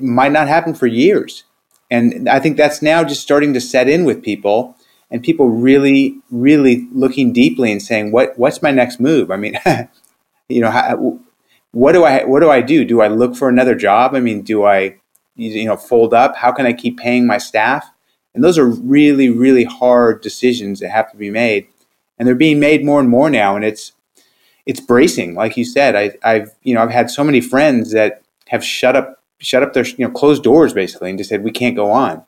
might 0.00 0.32
not 0.32 0.48
happen 0.48 0.72
for 0.72 0.86
years, 0.86 1.44
and 1.90 2.26
I 2.26 2.40
think 2.40 2.56
that's 2.56 2.80
now 2.80 3.04
just 3.04 3.20
starting 3.20 3.52
to 3.52 3.60
set 3.60 3.88
in 3.88 4.06
with 4.06 4.22
people 4.22 4.76
and 5.10 5.22
people 5.22 5.48
really, 5.48 6.18
really 6.30 6.88
looking 6.92 7.32
deeply 7.32 7.70
and 7.70 7.82
saying, 7.82 8.12
"What 8.12 8.38
what's 8.38 8.62
my 8.62 8.70
next 8.70 9.00
move?" 9.00 9.30
I 9.30 9.36
mean, 9.36 9.58
you 10.48 10.60
know, 10.60 10.70
how, 10.70 11.20
what 11.72 11.92
do 11.92 12.04
I 12.04 12.24
what 12.24 12.40
do 12.40 12.50
I 12.50 12.60
do? 12.60 12.84
Do 12.84 13.00
I 13.00 13.08
look 13.08 13.36
for 13.36 13.48
another 13.48 13.74
job? 13.74 14.14
I 14.14 14.20
mean, 14.20 14.42
do 14.42 14.64
I 14.64 14.96
you 15.36 15.64
know 15.66 15.76
fold 15.76 16.14
up? 16.14 16.36
How 16.36 16.52
can 16.52 16.66
I 16.66 16.72
keep 16.72 16.98
paying 16.98 17.26
my 17.26 17.38
staff? 17.38 17.90
And 18.34 18.44
those 18.44 18.58
are 18.58 18.66
really, 18.66 19.30
really 19.30 19.64
hard 19.64 20.20
decisions 20.20 20.80
that 20.80 20.90
have 20.90 21.10
to 21.10 21.16
be 21.16 21.30
made, 21.30 21.68
and 22.18 22.28
they're 22.28 22.34
being 22.34 22.60
made 22.60 22.84
more 22.84 23.00
and 23.00 23.08
more 23.08 23.30
now. 23.30 23.56
And 23.56 23.64
it's 23.64 23.92
it's 24.66 24.80
bracing. 24.80 25.34
Like 25.34 25.56
you 25.56 25.64
said, 25.64 25.94
I, 25.96 26.12
I've 26.22 26.54
you 26.62 26.74
know 26.74 26.82
I've 26.82 26.90
had 26.90 27.10
so 27.10 27.24
many 27.24 27.40
friends 27.40 27.92
that 27.92 28.22
have 28.48 28.64
shut 28.64 28.96
up 28.96 29.22
shut 29.38 29.62
up 29.62 29.72
their 29.72 29.86
you 29.86 30.06
know 30.06 30.10
closed 30.10 30.42
doors 30.42 30.72
basically 30.74 31.10
and 31.10 31.18
just 31.18 31.30
said 31.30 31.44
we 31.44 31.52
can't 31.52 31.76
go 31.76 31.90
on, 31.90 32.24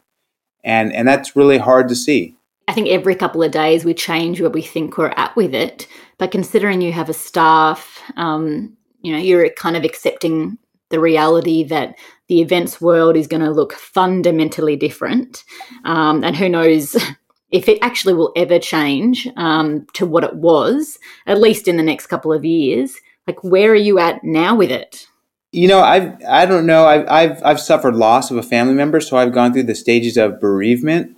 and 0.62 0.92
and 0.92 1.06
that's 1.06 1.36
really 1.36 1.58
hard 1.58 1.88
to 1.88 1.94
see. 1.94 2.36
I 2.68 2.72
think 2.72 2.88
every 2.88 3.14
couple 3.14 3.42
of 3.42 3.50
days 3.50 3.84
we 3.84 3.94
change 3.94 4.40
where 4.42 4.50
we 4.50 4.60
think 4.60 4.98
we're 4.98 5.14
at 5.16 5.34
with 5.34 5.54
it. 5.54 5.88
But 6.18 6.30
considering 6.30 6.82
you 6.82 6.92
have 6.92 7.08
a 7.08 7.14
staff, 7.14 8.02
um, 8.16 8.76
you 9.00 9.10
know, 9.10 9.18
you're 9.18 9.48
kind 9.50 9.74
of 9.74 9.84
accepting 9.84 10.58
the 10.90 11.00
reality 11.00 11.64
that 11.64 11.96
the 12.28 12.42
events 12.42 12.78
world 12.78 13.16
is 13.16 13.26
going 13.26 13.42
to 13.42 13.50
look 13.50 13.72
fundamentally 13.72 14.76
different. 14.76 15.44
Um, 15.84 16.22
and 16.22 16.36
who 16.36 16.48
knows 16.48 16.94
if 17.50 17.68
it 17.68 17.78
actually 17.80 18.12
will 18.12 18.32
ever 18.36 18.58
change 18.58 19.26
um, 19.36 19.86
to 19.94 20.04
what 20.04 20.24
it 20.24 20.34
was, 20.34 20.98
at 21.26 21.40
least 21.40 21.68
in 21.68 21.78
the 21.78 21.82
next 21.82 22.08
couple 22.08 22.34
of 22.34 22.44
years. 22.44 22.96
Like, 23.26 23.42
where 23.42 23.70
are 23.70 23.76
you 23.76 23.98
at 23.98 24.22
now 24.22 24.54
with 24.54 24.70
it? 24.70 25.06
You 25.52 25.68
know, 25.68 25.80
I've 25.80 26.22
I 26.28 26.44
don't 26.44 26.66
know. 26.66 26.84
I've 26.84 27.08
I've 27.08 27.42
I've 27.42 27.60
suffered 27.60 27.96
loss 27.96 28.30
of 28.30 28.36
a 28.36 28.42
family 28.42 28.74
member, 28.74 29.00
so 29.00 29.16
I've 29.16 29.32
gone 29.32 29.54
through 29.54 29.62
the 29.62 29.74
stages 29.74 30.18
of 30.18 30.40
bereavement, 30.40 31.17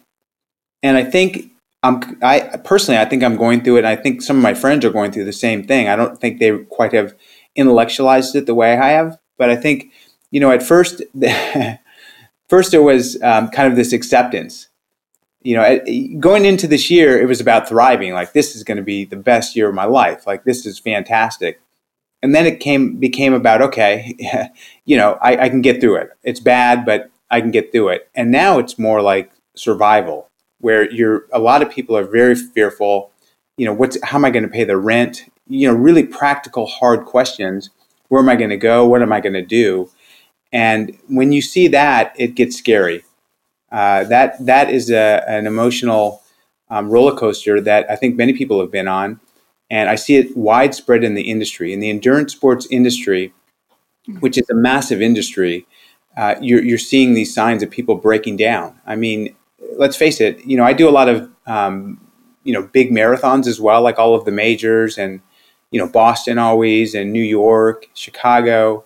and 0.82 0.96
I 0.96 1.04
think 1.04 1.50
I'm 1.82 2.18
I 2.22 2.58
personally 2.64 2.98
I 3.00 3.04
think 3.04 3.22
I'm 3.22 3.36
going 3.36 3.62
through 3.62 3.76
it. 3.76 3.80
And 3.80 3.88
I 3.88 3.96
think 3.96 4.22
some 4.22 4.36
of 4.36 4.42
my 4.42 4.54
friends 4.54 4.84
are 4.84 4.90
going 4.90 5.12
through 5.12 5.24
the 5.24 5.32
same 5.32 5.66
thing. 5.66 5.88
I 5.88 5.96
don't 5.96 6.20
think 6.20 6.38
they 6.38 6.56
quite 6.58 6.92
have 6.92 7.14
intellectualized 7.56 8.34
it 8.36 8.46
the 8.46 8.54
way 8.54 8.76
I 8.76 8.90
have, 8.90 9.18
but 9.38 9.50
I 9.50 9.56
think 9.56 9.92
you 10.30 10.40
know 10.40 10.50
at 10.50 10.62
first 10.62 11.02
first 12.48 12.70
there 12.70 12.82
was 12.82 13.20
um, 13.22 13.48
kind 13.48 13.68
of 13.68 13.76
this 13.76 13.92
acceptance. 13.92 14.68
You 15.42 15.56
know, 15.56 15.80
going 16.18 16.44
into 16.44 16.66
this 16.66 16.90
year, 16.90 17.18
it 17.18 17.24
was 17.24 17.40
about 17.40 17.66
thriving. 17.66 18.12
Like 18.12 18.34
this 18.34 18.54
is 18.54 18.62
going 18.62 18.76
to 18.76 18.82
be 18.82 19.06
the 19.06 19.16
best 19.16 19.56
year 19.56 19.70
of 19.70 19.74
my 19.74 19.86
life. 19.86 20.26
Like 20.26 20.44
this 20.44 20.66
is 20.66 20.78
fantastic 20.78 21.62
and 22.22 22.34
then 22.34 22.46
it 22.46 22.60
came 22.60 22.96
became 22.96 23.32
about 23.32 23.62
okay, 23.62 24.14
you 24.84 24.96
know, 24.96 25.18
I, 25.20 25.44
I 25.44 25.48
can 25.48 25.62
get 25.62 25.80
through 25.80 25.96
it. 25.96 26.10
It's 26.22 26.40
bad, 26.40 26.84
but 26.84 27.10
I 27.30 27.40
can 27.40 27.50
get 27.50 27.72
through 27.72 27.90
it. 27.90 28.10
And 28.14 28.30
now 28.30 28.58
it's 28.58 28.78
more 28.78 29.02
like 29.02 29.30
survival, 29.56 30.28
where 30.60 30.90
you're 30.90 31.26
a 31.32 31.38
lot 31.38 31.62
of 31.62 31.70
people 31.70 31.96
are 31.96 32.04
very 32.04 32.34
fearful. 32.34 33.10
You 33.56 33.66
know, 33.66 33.72
what's 33.72 33.98
how 34.04 34.18
am 34.18 34.24
I 34.24 34.30
going 34.30 34.44
to 34.44 34.48
pay 34.48 34.64
the 34.64 34.76
rent? 34.76 35.30
You 35.48 35.68
know, 35.68 35.74
really 35.74 36.04
practical, 36.04 36.66
hard 36.66 37.04
questions. 37.04 37.70
Where 38.08 38.20
am 38.20 38.28
I 38.28 38.36
going 38.36 38.50
to 38.50 38.56
go? 38.56 38.86
What 38.86 39.02
am 39.02 39.12
I 39.12 39.20
going 39.20 39.34
to 39.34 39.42
do? 39.42 39.90
And 40.52 40.98
when 41.08 41.32
you 41.32 41.42
see 41.42 41.68
that, 41.68 42.14
it 42.18 42.34
gets 42.34 42.56
scary. 42.56 43.04
Uh, 43.70 44.04
that 44.04 44.44
that 44.44 44.70
is 44.70 44.90
a, 44.90 45.24
an 45.28 45.46
emotional 45.46 46.22
um, 46.70 46.88
roller 46.88 47.16
coaster 47.16 47.60
that 47.60 47.88
I 47.90 47.96
think 47.96 48.16
many 48.16 48.32
people 48.32 48.60
have 48.60 48.70
been 48.70 48.88
on 48.88 49.20
and 49.70 49.88
I 49.88 49.94
see 49.94 50.16
it 50.16 50.36
widespread 50.36 51.04
in 51.04 51.14
the 51.14 51.22
industry. 51.22 51.72
In 51.72 51.80
the 51.80 51.90
endurance 51.90 52.32
sports 52.32 52.66
industry, 52.70 53.32
which 54.18 54.36
is 54.36 54.50
a 54.50 54.54
massive 54.54 55.00
industry, 55.00 55.66
uh, 56.16 56.34
you're, 56.40 56.62
you're 56.62 56.78
seeing 56.78 57.14
these 57.14 57.32
signs 57.32 57.62
of 57.62 57.70
people 57.70 57.94
breaking 57.94 58.36
down. 58.36 58.80
I 58.84 58.96
mean, 58.96 59.36
let's 59.76 59.96
face 59.96 60.20
it. 60.20 60.44
You 60.44 60.56
know, 60.56 60.64
I 60.64 60.72
do 60.72 60.88
a 60.88 60.90
lot 60.90 61.08
of 61.08 61.30
um, 61.46 62.00
you 62.44 62.52
know 62.52 62.62
big 62.62 62.90
marathons 62.90 63.46
as 63.46 63.60
well, 63.60 63.82
like 63.82 63.98
all 63.98 64.14
of 64.14 64.24
the 64.24 64.32
majors 64.32 64.98
and 64.98 65.20
you 65.70 65.80
know 65.80 65.88
Boston 65.88 66.38
always 66.38 66.94
and 66.94 67.12
New 67.12 67.22
York, 67.22 67.88
Chicago. 67.94 68.84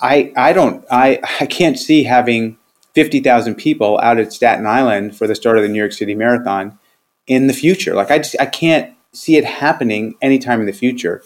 I 0.00 0.32
I 0.36 0.52
don't 0.52 0.84
I 0.90 1.20
I 1.40 1.46
can't 1.46 1.78
see 1.78 2.04
having 2.04 2.58
fifty 2.94 3.20
thousand 3.20 3.56
people 3.56 3.98
out 4.02 4.18
at 4.18 4.32
Staten 4.32 4.66
Island 4.66 5.16
for 5.16 5.26
the 5.26 5.34
start 5.34 5.56
of 5.56 5.62
the 5.62 5.68
New 5.68 5.78
York 5.78 5.92
City 5.92 6.14
Marathon 6.14 6.78
in 7.26 7.46
the 7.46 7.54
future. 7.54 7.94
Like 7.94 8.10
I 8.10 8.18
just 8.18 8.36
I 8.40 8.46
can't 8.46 8.94
see 9.12 9.36
it 9.36 9.44
happening 9.44 10.14
anytime 10.22 10.60
in 10.60 10.66
the 10.66 10.72
future, 10.72 11.22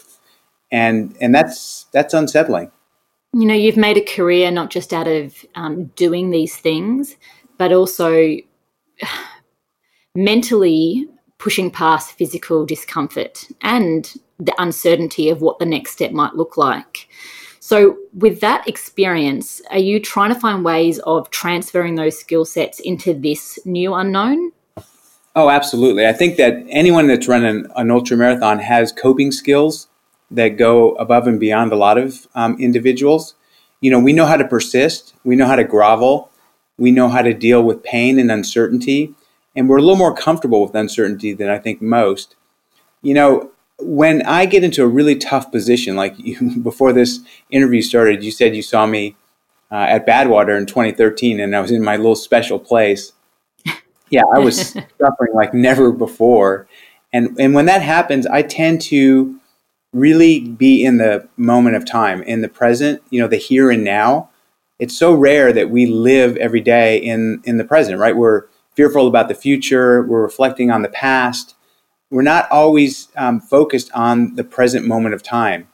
and 0.70 1.16
and 1.20 1.34
that's 1.34 1.86
that's 1.92 2.14
unsettling. 2.14 2.70
You 3.32 3.44
know, 3.44 3.54
you've 3.54 3.76
made 3.76 3.98
a 3.98 4.04
career 4.04 4.50
not 4.50 4.70
just 4.70 4.94
out 4.94 5.08
of 5.08 5.44
um, 5.56 5.86
doing 5.96 6.30
these 6.30 6.56
things, 6.56 7.16
but 7.58 7.72
also 7.72 8.36
mentally 10.14 11.06
pushing 11.38 11.70
past 11.70 12.12
physical 12.12 12.64
discomfort 12.64 13.46
and 13.62 14.14
the 14.38 14.54
uncertainty 14.58 15.28
of 15.28 15.40
what 15.40 15.58
the 15.58 15.66
next 15.66 15.92
step 15.92 16.12
might 16.12 16.34
look 16.34 16.56
like. 16.56 17.08
So, 17.60 17.96
with 18.14 18.40
that 18.40 18.68
experience, 18.68 19.60
are 19.70 19.78
you 19.78 19.98
trying 19.98 20.32
to 20.32 20.38
find 20.38 20.64
ways 20.64 21.00
of 21.00 21.30
transferring 21.30 21.96
those 21.96 22.16
skill 22.16 22.44
sets 22.44 22.78
into 22.78 23.12
this 23.12 23.58
new 23.64 23.92
unknown? 23.92 24.52
Oh, 25.34 25.50
absolutely. 25.50 26.06
I 26.06 26.12
think 26.12 26.36
that 26.36 26.64
anyone 26.70 27.08
that's 27.08 27.28
run 27.28 27.44
an, 27.44 27.90
ultra 27.90 28.16
marathon 28.16 28.58
has 28.60 28.92
coping 28.92 29.32
skills 29.32 29.88
that 30.30 30.50
go 30.50 30.92
above 30.92 31.26
and 31.26 31.40
beyond 31.40 31.72
a 31.72 31.76
lot 31.76 31.98
of 31.98 32.26
um, 32.34 32.56
individuals. 32.58 33.34
You 33.80 33.90
know, 33.90 33.98
we 33.98 34.12
know 34.12 34.26
how 34.26 34.36
to 34.36 34.46
persist, 34.46 35.14
we 35.24 35.36
know 35.36 35.46
how 35.46 35.56
to 35.56 35.64
grovel, 35.64 36.30
we 36.78 36.90
know 36.90 37.08
how 37.08 37.22
to 37.22 37.34
deal 37.34 37.62
with 37.62 37.82
pain 37.82 38.18
and 38.18 38.30
uncertainty, 38.30 39.14
and 39.54 39.68
we're 39.68 39.78
a 39.78 39.82
little 39.82 39.96
more 39.96 40.14
comfortable 40.14 40.62
with 40.62 40.74
uncertainty 40.74 41.32
than 41.32 41.48
I 41.48 41.58
think 41.58 41.80
most. 41.80 42.36
You 43.02 43.14
know, 43.14 43.50
when 43.78 44.22
I 44.22 44.46
get 44.46 44.64
into 44.64 44.82
a 44.82 44.88
really 44.88 45.16
tough 45.16 45.50
position, 45.50 45.96
like 45.96 46.14
you, 46.18 46.58
before 46.62 46.92
this 46.92 47.20
interview 47.50 47.82
started, 47.82 48.22
you 48.22 48.30
said 48.30 48.56
you 48.56 48.62
saw 48.62 48.86
me 48.86 49.16
uh, 49.70 49.86
at 49.88 50.06
Badwater 50.06 50.56
in 50.58 50.66
2013, 50.66 51.40
and 51.40 51.54
I 51.54 51.60
was 51.60 51.70
in 51.70 51.82
my 51.82 51.96
little 51.96 52.16
special 52.16 52.58
place 52.58 53.12
yeah, 54.10 54.22
I 54.34 54.38
was 54.38 54.70
suffering 55.00 55.34
like 55.34 55.54
never 55.54 55.92
before. 55.92 56.66
And 57.12 57.36
and 57.38 57.54
when 57.54 57.66
that 57.66 57.82
happens, 57.82 58.26
I 58.26 58.42
tend 58.42 58.80
to 58.82 59.38
really 59.92 60.40
be 60.40 60.84
in 60.84 60.98
the 60.98 61.28
moment 61.36 61.76
of 61.76 61.84
time, 61.84 62.22
in 62.22 62.42
the 62.42 62.48
present, 62.48 63.02
you 63.10 63.20
know, 63.20 63.28
the 63.28 63.36
here 63.36 63.70
and 63.70 63.84
now. 63.84 64.30
It's 64.78 64.96
so 64.96 65.14
rare 65.14 65.52
that 65.52 65.70
we 65.70 65.86
live 65.86 66.36
every 66.36 66.60
day 66.60 66.98
in 66.98 67.40
in 67.44 67.56
the 67.56 67.64
present, 67.64 67.98
right? 67.98 68.16
We're 68.16 68.44
fearful 68.74 69.06
about 69.06 69.28
the 69.28 69.34
future, 69.34 70.02
we're 70.02 70.22
reflecting 70.22 70.70
on 70.70 70.82
the 70.82 70.88
past. 70.88 71.54
We're 72.10 72.22
not 72.22 72.48
always 72.50 73.08
um, 73.16 73.40
focused 73.40 73.90
on 73.92 74.34
the 74.36 74.44
present 74.44 74.86
moment 74.86 75.14
of 75.14 75.22
time. 75.22 75.66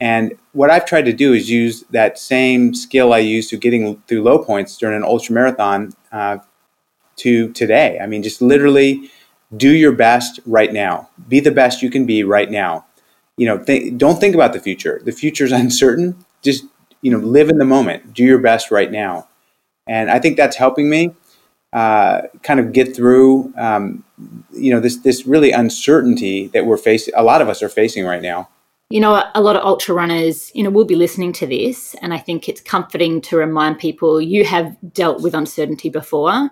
And 0.00 0.32
what 0.52 0.70
I've 0.70 0.86
tried 0.86 1.04
to 1.04 1.12
do 1.12 1.34
is 1.34 1.50
use 1.50 1.84
that 1.90 2.18
same 2.18 2.74
skill 2.74 3.12
I 3.12 3.18
used 3.18 3.50
to 3.50 3.58
getting 3.58 4.02
through 4.08 4.22
low 4.22 4.42
points 4.42 4.78
during 4.78 4.96
an 4.96 5.04
ultra 5.04 5.34
marathon 5.34 5.92
uh, 6.10 6.38
to 7.16 7.52
today. 7.52 7.98
I 8.00 8.06
mean, 8.06 8.22
just 8.22 8.40
literally 8.40 9.10
do 9.56 9.70
your 9.70 9.92
best 9.92 10.40
right 10.46 10.72
now. 10.72 11.10
Be 11.28 11.40
the 11.40 11.50
best 11.50 11.82
you 11.82 11.90
can 11.90 12.06
be 12.06 12.24
right 12.24 12.50
now. 12.50 12.86
You 13.36 13.46
know, 13.46 13.58
th- 13.58 13.96
don't 13.98 14.18
think 14.18 14.34
about 14.34 14.54
the 14.54 14.60
future. 14.60 15.00
The 15.04 15.12
future 15.12 15.44
is 15.44 15.52
uncertain. 15.64 16.24
Just 16.42 16.64
you 17.02 17.10
know, 17.10 17.18
live 17.18 17.48
in 17.48 17.58
the 17.58 17.64
moment. 17.64 18.14
Do 18.14 18.24
your 18.24 18.38
best 18.38 18.70
right 18.70 18.90
now, 18.90 19.28
and 19.86 20.10
I 20.10 20.18
think 20.18 20.36
that's 20.36 20.56
helping 20.56 20.90
me 20.90 21.14
uh, 21.72 22.22
kind 22.42 22.60
of 22.60 22.72
get 22.72 22.94
through. 22.94 23.52
Um, 23.56 24.04
you 24.52 24.72
know, 24.72 24.80
this 24.80 24.96
this 24.96 25.26
really 25.26 25.52
uncertainty 25.52 26.48
that 26.48 26.66
we're 26.66 26.76
facing. 26.76 27.14
A 27.16 27.22
lot 27.22 27.42
of 27.42 27.48
us 27.48 27.62
are 27.62 27.68
facing 27.68 28.04
right 28.04 28.22
now 28.22 28.48
you 28.90 28.98
know, 28.98 29.22
a 29.36 29.40
lot 29.40 29.54
of 29.54 29.64
ultra 29.64 29.94
runners, 29.94 30.50
you 30.52 30.64
know, 30.64 30.70
will 30.70 30.84
be 30.84 30.96
listening 30.96 31.32
to 31.34 31.46
this. 31.46 31.94
And 32.02 32.12
I 32.12 32.18
think 32.18 32.48
it's 32.48 32.60
comforting 32.60 33.20
to 33.22 33.36
remind 33.36 33.78
people 33.78 34.20
you 34.20 34.44
have 34.44 34.76
dealt 34.92 35.22
with 35.22 35.32
uncertainty 35.32 35.88
before. 35.88 36.30
Uh, 36.32 36.48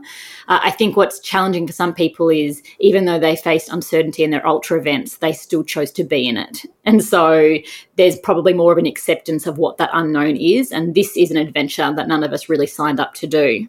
I 0.46 0.70
think 0.70 0.96
what's 0.96 1.18
challenging 1.18 1.66
for 1.66 1.72
some 1.72 1.92
people 1.92 2.30
is 2.30 2.62
even 2.78 3.06
though 3.06 3.18
they 3.18 3.34
faced 3.34 3.70
uncertainty 3.70 4.22
in 4.22 4.30
their 4.30 4.46
ultra 4.46 4.78
events, 4.78 5.16
they 5.16 5.32
still 5.32 5.64
chose 5.64 5.90
to 5.90 6.04
be 6.04 6.28
in 6.28 6.36
it. 6.36 6.64
And 6.84 7.02
so 7.02 7.56
there's 7.96 8.20
probably 8.20 8.54
more 8.54 8.70
of 8.70 8.78
an 8.78 8.86
acceptance 8.86 9.48
of 9.48 9.58
what 9.58 9.78
that 9.78 9.90
unknown 9.92 10.36
is. 10.36 10.70
And 10.70 10.94
this 10.94 11.16
is 11.16 11.32
an 11.32 11.38
adventure 11.38 11.92
that 11.92 12.06
none 12.06 12.22
of 12.22 12.32
us 12.32 12.48
really 12.48 12.68
signed 12.68 13.00
up 13.00 13.14
to 13.14 13.26
do. 13.26 13.66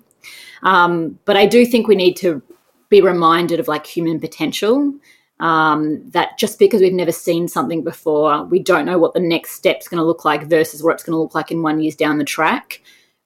Um, 0.62 1.18
but 1.26 1.36
I 1.36 1.48
do 1.48 1.66
think 1.66 1.88
we 1.88 1.96
need 1.96 2.18
to 2.18 2.44
be 2.90 3.02
reminded 3.02 3.60
of 3.60 3.68
like 3.68 3.88
human 3.88 4.20
potential 4.20 4.94
um, 5.40 6.10
that 6.10 6.38
just 6.38 6.60
because 6.60 6.82
we've 6.82 6.94
never 6.94 7.12
seen 7.12 7.48
something 7.48 7.84
before, 7.84 8.44
we 8.46 8.60
don't 8.60 8.86
know 8.86 8.98
what 8.98 9.14
the 9.14 9.20
next 9.20 9.52
step's 9.54 9.88
going 9.88 10.00
to 10.00 10.06
look 10.06 10.26
like 10.26 10.48
versus 10.48 10.84
what 10.84 10.94
it's 10.94 11.04
going 11.04 11.16
to 11.16 11.22
look 11.22 11.36
like 11.36 11.52
in 11.52 11.62
one 11.62 11.80
year's 11.80 11.96
down 11.96 12.18
the 12.18 12.26
track. 12.26 12.82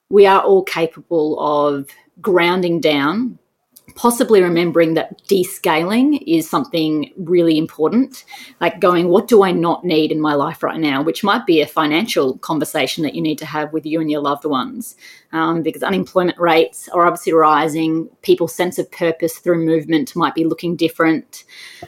We 0.10 0.25
are 0.25 0.41
all 0.41 0.63
capable 0.63 1.39
of 1.39 1.89
grounding 2.22 2.79
down 2.79 3.39
possibly 3.95 4.41
remembering 4.41 4.93
that 4.93 5.21
descaling 5.25 6.23
is 6.25 6.49
something 6.49 7.11
really 7.17 7.57
important 7.57 8.23
like 8.59 8.79
going 8.79 9.09
what 9.09 9.27
do 9.27 9.43
i 9.43 9.51
not 9.51 9.83
need 9.83 10.11
in 10.11 10.19
my 10.19 10.33
life 10.33 10.63
right 10.63 10.79
now? 10.79 11.01
which 11.01 11.23
might 11.23 11.45
be 11.45 11.61
a 11.61 11.67
financial 11.67 12.37
conversation 12.39 13.03
that 13.03 13.15
you 13.15 13.21
need 13.21 13.37
to 13.37 13.45
have 13.45 13.73
with 13.73 13.85
you 13.85 13.99
and 13.99 14.09
your 14.09 14.21
loved 14.21 14.45
ones. 14.45 14.95
Um, 15.31 15.61
because 15.61 15.83
unemployment 15.83 16.39
rates 16.39 16.87
are 16.89 17.05
obviously 17.05 17.33
rising. 17.33 18.07
People's 18.21 18.53
sense 18.53 18.77
of 18.77 18.91
purpose 18.91 19.37
through 19.37 19.65
movement 19.65 20.15
might 20.15 20.35
be 20.35 20.45
looking 20.45 20.75
different. 20.75 21.43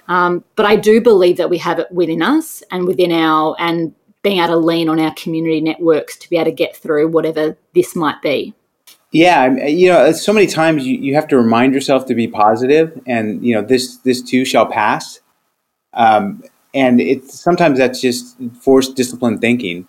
Um, 0.08 0.44
but 0.56 0.66
i 0.66 0.76
do 0.76 1.02
believe 1.02 1.38
that 1.38 1.50
we 1.50 1.58
have 1.60 1.80
it 1.80 1.92
within 1.92 2.22
us 2.22 2.64
and 2.72 2.86
within 2.88 3.12
our 3.12 3.56
and 3.60 3.94
being 4.22 4.40
able 4.40 4.48
to 4.48 4.58
lean 4.58 4.90
on 4.90 5.00
our 5.00 5.14
community 5.14 5.62
networks 5.62 6.18
to 6.18 6.30
be 6.30 6.36
able 6.36 6.46
to 6.46 6.52
get 6.52 6.76
through 6.76 7.08
whatever 7.08 7.56
this 7.74 7.96
might 7.96 8.22
be 8.22 8.54
yeah, 9.16 9.46
uh, 9.46 9.66
you 9.68 9.88
know, 9.88 10.00
uh, 10.00 10.14
so 10.14 10.34
many 10.34 10.46
times 10.46 10.86
you, 10.86 10.98
you 10.98 11.16
have 11.16 11.30
to 11.30 11.38
remind 11.38 11.74
yourself 11.74 12.06
to 12.08 12.16
be 12.16 12.28
positive, 12.28 13.02
and 13.08 13.46
you 13.46 13.56
know, 13.56 13.62
this 13.62 13.96
this 13.98 14.22
too 14.22 14.44
shall 14.44 14.66
pass. 14.66 15.22
Um, 15.94 16.44
and 16.74 17.00
it's 17.00 17.40
sometimes 17.40 17.78
that's 17.78 18.02
just 18.02 18.36
forced 18.60 18.98
disciplined 18.98 19.40
thinking. 19.40 19.88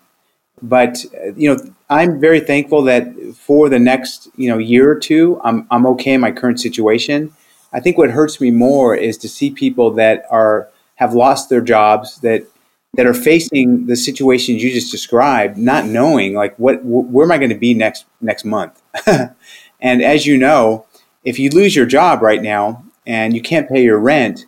But 0.61 1.03
uh, 1.13 1.33
you 1.35 1.53
know, 1.53 1.59
I'm 1.89 2.21
very 2.21 2.39
thankful 2.39 2.83
that 2.83 3.13
for 3.35 3.67
the 3.67 3.79
next 3.79 4.29
you 4.37 4.49
know 4.49 4.57
year 4.57 4.89
or 4.89 4.97
two, 4.97 5.41
I'm 5.43 5.67
I'm 5.71 5.85
okay 5.87 6.13
in 6.13 6.21
my 6.21 6.31
current 6.31 6.61
situation. 6.61 7.33
I 7.73 7.81
think 7.81 7.97
what 7.97 8.11
hurts 8.11 8.39
me 8.39 8.51
more 8.51 8.95
is 8.95 9.17
to 9.17 9.27
see 9.27 9.51
people 9.51 9.91
that 9.95 10.23
are 10.31 10.69
have 10.95 11.13
lost 11.13 11.49
their 11.49 11.61
jobs 11.61 12.21
that 12.21 12.47
that 12.93 13.05
are 13.05 13.13
facing 13.13 13.87
the 13.87 13.97
situations 13.97 14.63
you 14.63 14.71
just 14.71 14.89
described, 14.89 15.57
not 15.57 15.85
knowing 15.85 16.33
like 16.33 16.57
what 16.57 16.77
wh- 16.77 17.11
where 17.13 17.25
am 17.25 17.31
I 17.33 17.37
going 17.37 17.49
to 17.49 17.55
be 17.67 17.73
next 17.73 18.05
next 18.21 18.45
month. 18.45 18.81
and 19.79 20.01
as 20.01 20.25
you 20.25 20.37
know, 20.37 20.85
if 21.23 21.39
you 21.39 21.49
lose 21.49 21.75
your 21.75 21.85
job 21.85 22.21
right 22.21 22.41
now 22.41 22.83
and 23.05 23.35
you 23.35 23.41
can't 23.41 23.69
pay 23.69 23.83
your 23.83 23.99
rent, 23.99 24.45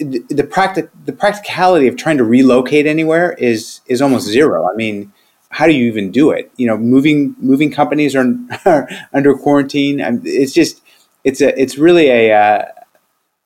the 0.00 0.46
practic 0.50 0.90
the 1.04 1.12
practicality 1.12 1.86
of 1.86 1.96
trying 1.96 2.16
to 2.16 2.24
relocate 2.24 2.86
anywhere 2.86 3.32
is 3.34 3.80
is 3.86 4.00
almost 4.00 4.26
zero. 4.26 4.68
I 4.70 4.74
mean, 4.74 5.12
how 5.50 5.66
do 5.66 5.72
you 5.72 5.86
even 5.86 6.10
do 6.10 6.30
it? 6.30 6.50
You 6.56 6.66
know, 6.66 6.78
moving 6.78 7.36
moving 7.38 7.70
companies 7.70 8.14
are, 8.14 8.34
are 8.64 8.88
under 9.12 9.34
quarantine. 9.34 10.00
it's 10.24 10.52
just 10.52 10.80
it's 11.24 11.40
a 11.40 11.60
it's 11.60 11.76
really 11.76 12.08
a 12.08 12.32
uh, 12.32 12.64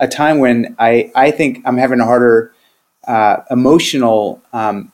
a 0.00 0.08
time 0.08 0.38
when 0.38 0.76
I 0.78 1.10
I 1.14 1.30
think 1.30 1.62
I'm 1.64 1.78
having 1.78 2.00
a 2.00 2.04
harder 2.04 2.52
uh, 3.08 3.38
emotional 3.50 4.40
um, 4.52 4.92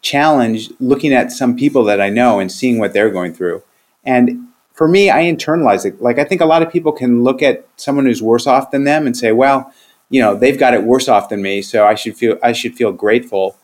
challenge 0.00 0.70
looking 0.80 1.12
at 1.12 1.30
some 1.30 1.56
people 1.56 1.84
that 1.84 2.00
I 2.00 2.08
know 2.08 2.40
and 2.40 2.50
seeing 2.50 2.78
what 2.78 2.92
they're 2.92 3.10
going 3.10 3.34
through. 3.34 3.62
And 4.04 4.48
for 4.72 4.88
me, 4.88 5.10
I 5.10 5.22
internalize 5.24 5.84
it. 5.84 6.00
Like 6.00 6.18
I 6.18 6.24
think 6.24 6.40
a 6.40 6.46
lot 6.46 6.62
of 6.62 6.72
people 6.72 6.92
can 6.92 7.22
look 7.22 7.42
at 7.42 7.66
someone 7.76 8.06
who's 8.06 8.22
worse 8.22 8.46
off 8.46 8.70
than 8.70 8.84
them 8.84 9.06
and 9.06 9.16
say, 9.16 9.32
well, 9.32 9.72
you 10.10 10.20
know, 10.20 10.34
they've 10.34 10.58
got 10.58 10.74
it 10.74 10.84
worse 10.84 11.08
off 11.08 11.28
than 11.28 11.40
me, 11.40 11.62
so 11.62 11.86
I 11.86 11.94
should 11.94 12.16
feel 12.16 12.38
I 12.42 12.52
should 12.52 12.74
feel 12.74 12.92
grateful. 12.92 13.56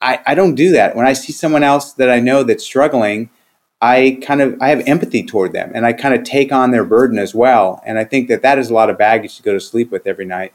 I, 0.00 0.20
I 0.26 0.34
don't 0.34 0.54
do 0.54 0.70
that. 0.72 0.96
When 0.96 1.06
I 1.06 1.12
see 1.12 1.32
someone 1.32 1.62
else 1.62 1.92
that 1.94 2.10
I 2.10 2.20
know 2.20 2.42
that's 2.42 2.64
struggling, 2.64 3.30
I 3.80 4.18
kind 4.22 4.40
of 4.40 4.56
I 4.60 4.68
have 4.68 4.86
empathy 4.86 5.24
toward 5.24 5.52
them 5.52 5.70
and 5.74 5.84
I 5.84 5.92
kind 5.92 6.14
of 6.14 6.24
take 6.24 6.52
on 6.52 6.70
their 6.70 6.84
burden 6.84 7.18
as 7.18 7.34
well. 7.34 7.82
And 7.84 7.98
I 7.98 8.04
think 8.04 8.28
that 8.28 8.42
that 8.42 8.58
is 8.58 8.70
a 8.70 8.74
lot 8.74 8.88
of 8.88 8.96
baggage 8.96 9.36
to 9.36 9.42
go 9.42 9.52
to 9.52 9.60
sleep 9.60 9.90
with 9.90 10.06
every 10.06 10.24
night. 10.24 10.54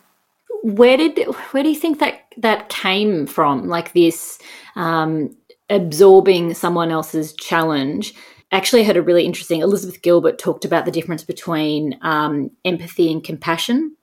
Where 0.63 0.97
did 0.97 1.19
where 1.51 1.63
do 1.63 1.69
you 1.69 1.75
think 1.75 1.99
that 1.99 2.21
that 2.37 2.69
came 2.69 3.27
from? 3.27 3.67
Like 3.67 3.93
this 3.93 4.39
um, 4.75 5.35
absorbing 5.69 6.55
someone 6.55 6.91
else's 6.91 7.33
challenge. 7.33 8.13
Actually, 8.51 8.81
I 8.81 8.85
heard 8.85 8.97
a 8.97 9.01
really 9.01 9.25
interesting. 9.25 9.61
Elizabeth 9.61 10.01
Gilbert 10.01 10.39
talked 10.39 10.65
about 10.65 10.85
the 10.85 10.91
difference 10.91 11.23
between 11.23 11.99
um, 12.01 12.49
empathy 12.65 13.11
and 13.11 13.23
compassion 13.23 13.95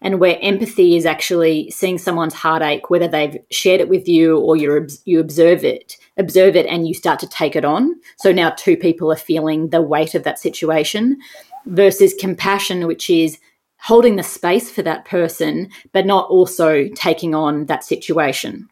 and 0.00 0.18
where 0.18 0.38
empathy 0.42 0.96
is 0.96 1.06
actually 1.06 1.70
seeing 1.70 1.98
someone's 1.98 2.34
heartache, 2.34 2.90
whether 2.90 3.08
they've 3.08 3.38
shared 3.50 3.80
it 3.80 3.88
with 3.88 4.08
you 4.08 4.38
or 4.38 4.56
you 4.56 4.88
you 5.04 5.20
observe 5.20 5.64
it, 5.64 5.96
observe 6.16 6.56
it, 6.56 6.66
and 6.66 6.86
you 6.88 6.94
start 6.94 7.20
to 7.20 7.28
take 7.28 7.54
it 7.54 7.64
on. 7.64 7.94
So 8.16 8.32
now 8.32 8.50
two 8.50 8.76
people 8.76 9.10
are 9.12 9.16
feeling 9.16 9.68
the 9.68 9.82
weight 9.82 10.14
of 10.14 10.24
that 10.24 10.38
situation, 10.38 11.18
versus 11.66 12.14
compassion, 12.18 12.86
which 12.86 13.08
is 13.08 13.38
holding 13.78 14.16
the 14.16 14.22
space 14.22 14.70
for 14.70 14.82
that 14.82 15.04
person, 15.04 15.68
but 15.92 16.06
not 16.06 16.28
also 16.28 16.88
taking 16.94 17.34
on 17.34 17.66
that 17.66 17.84
situation. 17.84 18.68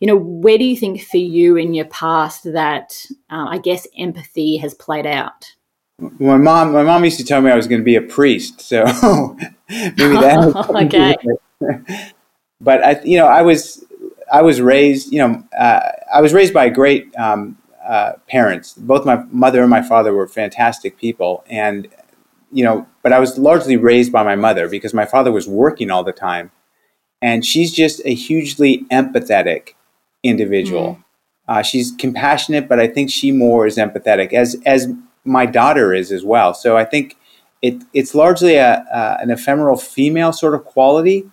You 0.00 0.06
know, 0.06 0.16
where 0.16 0.58
do 0.58 0.64
you 0.64 0.76
think 0.76 1.02
for 1.02 1.16
you 1.16 1.56
in 1.56 1.74
your 1.74 1.86
past 1.86 2.44
that 2.44 3.04
uh, 3.30 3.46
I 3.48 3.58
guess 3.58 3.86
empathy 3.96 4.58
has 4.58 4.74
played 4.74 5.06
out? 5.06 5.54
my 5.98 6.36
mom 6.36 6.72
my 6.72 6.84
mom 6.84 7.04
used 7.04 7.18
to 7.18 7.24
tell 7.24 7.40
me 7.40 7.50
I 7.50 7.56
was 7.56 7.66
going 7.66 7.80
to 7.80 7.84
be 7.84 7.96
a 7.96 8.02
priest, 8.02 8.60
so 8.60 8.84
maybe 9.68 10.14
that. 10.14 10.54
okay. 10.84 12.10
but 12.60 12.84
I, 12.84 13.00
you 13.02 13.16
know, 13.16 13.26
I 13.26 13.42
was 13.42 13.84
I 14.32 14.42
was 14.42 14.60
raised, 14.60 15.12
you 15.12 15.18
know, 15.18 15.42
uh, 15.58 15.80
I 16.12 16.20
was 16.20 16.32
raised 16.32 16.54
by 16.54 16.68
great 16.68 17.14
um, 17.16 17.58
uh, 17.86 18.12
parents. 18.28 18.74
Both 18.74 19.06
my 19.06 19.24
mother 19.30 19.60
and 19.60 19.70
my 19.70 19.82
father 19.82 20.14
were 20.14 20.28
fantastic 20.28 20.98
people, 20.98 21.44
and 21.48 21.88
you 22.52 22.64
know, 22.64 22.86
but 23.02 23.12
I 23.12 23.18
was 23.18 23.38
largely 23.38 23.76
raised 23.76 24.12
by 24.12 24.22
my 24.22 24.36
mother 24.36 24.68
because 24.68 24.94
my 24.94 25.04
father 25.04 25.32
was 25.32 25.48
working 25.48 25.90
all 25.90 26.04
the 26.04 26.12
time, 26.12 26.52
and 27.20 27.44
she's 27.44 27.72
just 27.72 28.00
a 28.04 28.14
hugely 28.14 28.84
empathetic 28.92 29.74
individual. 30.22 30.98
Mm. 30.98 31.04
Uh, 31.48 31.62
she's 31.62 31.92
compassionate, 31.98 32.68
but 32.68 32.78
I 32.78 32.86
think 32.86 33.10
she 33.10 33.32
more 33.32 33.66
is 33.66 33.76
empathetic. 33.76 34.32
As 34.32 34.60
as 34.66 34.88
my 35.24 35.46
daughter 35.46 35.94
is 35.94 36.12
as 36.12 36.24
well. 36.24 36.54
So 36.54 36.76
I 36.76 36.84
think 36.84 37.16
it 37.62 37.82
it's 37.92 38.14
largely 38.14 38.56
a, 38.56 38.78
uh, 38.92 39.18
an 39.20 39.30
ephemeral 39.30 39.76
female 39.76 40.32
sort 40.32 40.54
of 40.54 40.64
quality 40.64 41.30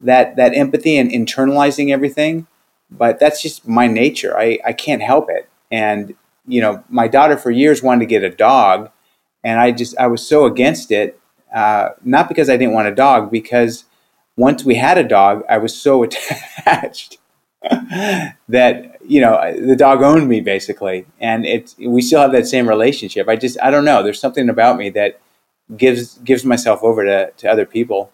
that 0.00 0.36
that 0.36 0.54
empathy 0.54 0.96
and 0.96 1.10
internalizing 1.10 1.92
everything. 1.92 2.46
But 2.90 3.18
that's 3.18 3.42
just 3.42 3.66
my 3.66 3.86
nature. 3.88 4.38
I, 4.38 4.58
I 4.64 4.72
can't 4.72 5.02
help 5.02 5.28
it. 5.28 5.48
And 5.70 6.14
you 6.46 6.60
know, 6.60 6.84
my 6.88 7.08
daughter 7.08 7.36
for 7.36 7.50
years 7.50 7.82
wanted 7.82 8.00
to 8.00 8.06
get 8.06 8.22
a 8.22 8.30
dog, 8.30 8.90
and 9.42 9.60
I 9.60 9.72
just 9.72 9.96
I 9.98 10.06
was 10.06 10.26
so 10.26 10.44
against 10.44 10.90
it. 10.90 11.20
Uh, 11.54 11.90
not 12.04 12.28
because 12.28 12.50
I 12.50 12.56
didn't 12.56 12.74
want 12.74 12.88
a 12.88 12.94
dog, 12.94 13.30
because 13.30 13.84
once 14.36 14.64
we 14.64 14.74
had 14.74 14.98
a 14.98 15.04
dog, 15.04 15.42
I 15.48 15.58
was 15.58 15.74
so 15.74 16.02
attached 16.04 17.18
that 18.48 18.98
you 19.06 19.20
know 19.20 19.38
the 19.66 19.76
dog 19.76 20.02
owned 20.02 20.28
me 20.28 20.40
basically, 20.40 21.06
and 21.20 21.44
it's 21.46 21.76
we 21.78 22.02
still 22.02 22.20
have 22.20 22.32
that 22.32 22.46
same 22.46 22.68
relationship. 22.68 23.28
I 23.28 23.36
just 23.36 23.58
I 23.62 23.70
don't 23.70 23.84
know. 23.84 24.02
There's 24.02 24.20
something 24.20 24.48
about 24.48 24.76
me 24.76 24.90
that 24.90 25.20
gives 25.76 26.18
gives 26.18 26.44
myself 26.44 26.82
over 26.82 27.04
to, 27.04 27.30
to 27.36 27.50
other 27.50 27.66
people. 27.66 28.10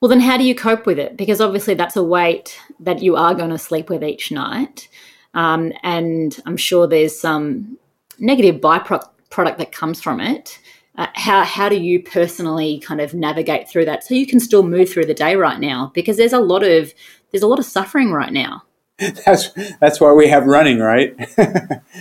Well, 0.00 0.08
then 0.08 0.20
how 0.20 0.36
do 0.36 0.44
you 0.44 0.54
cope 0.54 0.86
with 0.86 0.98
it? 0.98 1.16
Because 1.16 1.40
obviously 1.40 1.74
that's 1.74 1.96
a 1.96 2.02
weight 2.02 2.58
that 2.80 3.02
you 3.02 3.16
are 3.16 3.34
going 3.34 3.50
to 3.50 3.58
sleep 3.58 3.88
with 3.88 4.02
each 4.02 4.30
night, 4.32 4.88
um, 5.34 5.72
and 5.82 6.38
I'm 6.46 6.56
sure 6.56 6.86
there's 6.86 7.18
some 7.18 7.78
negative 8.18 8.60
byproduct 8.60 9.08
product 9.30 9.58
that 9.58 9.72
comes 9.72 10.00
from 10.00 10.20
it. 10.20 10.60
Uh, 10.96 11.08
how 11.14 11.42
how 11.42 11.68
do 11.68 11.76
you 11.76 12.00
personally 12.02 12.78
kind 12.80 13.00
of 13.00 13.14
navigate 13.14 13.68
through 13.68 13.84
that 13.84 14.04
so 14.04 14.14
you 14.14 14.26
can 14.26 14.38
still 14.38 14.62
move 14.62 14.88
through 14.88 15.06
the 15.06 15.14
day 15.14 15.36
right 15.36 15.58
now? 15.58 15.90
Because 15.94 16.16
there's 16.16 16.32
a 16.32 16.38
lot 16.40 16.62
of 16.62 16.94
there's 17.34 17.42
a 17.42 17.48
lot 17.48 17.58
of 17.58 17.64
suffering 17.64 18.12
right 18.12 18.32
now. 18.32 18.62
That's 19.26 19.50
that's 19.80 20.00
why 20.00 20.12
we 20.12 20.28
have 20.28 20.46
running, 20.46 20.78
right? 20.78 21.16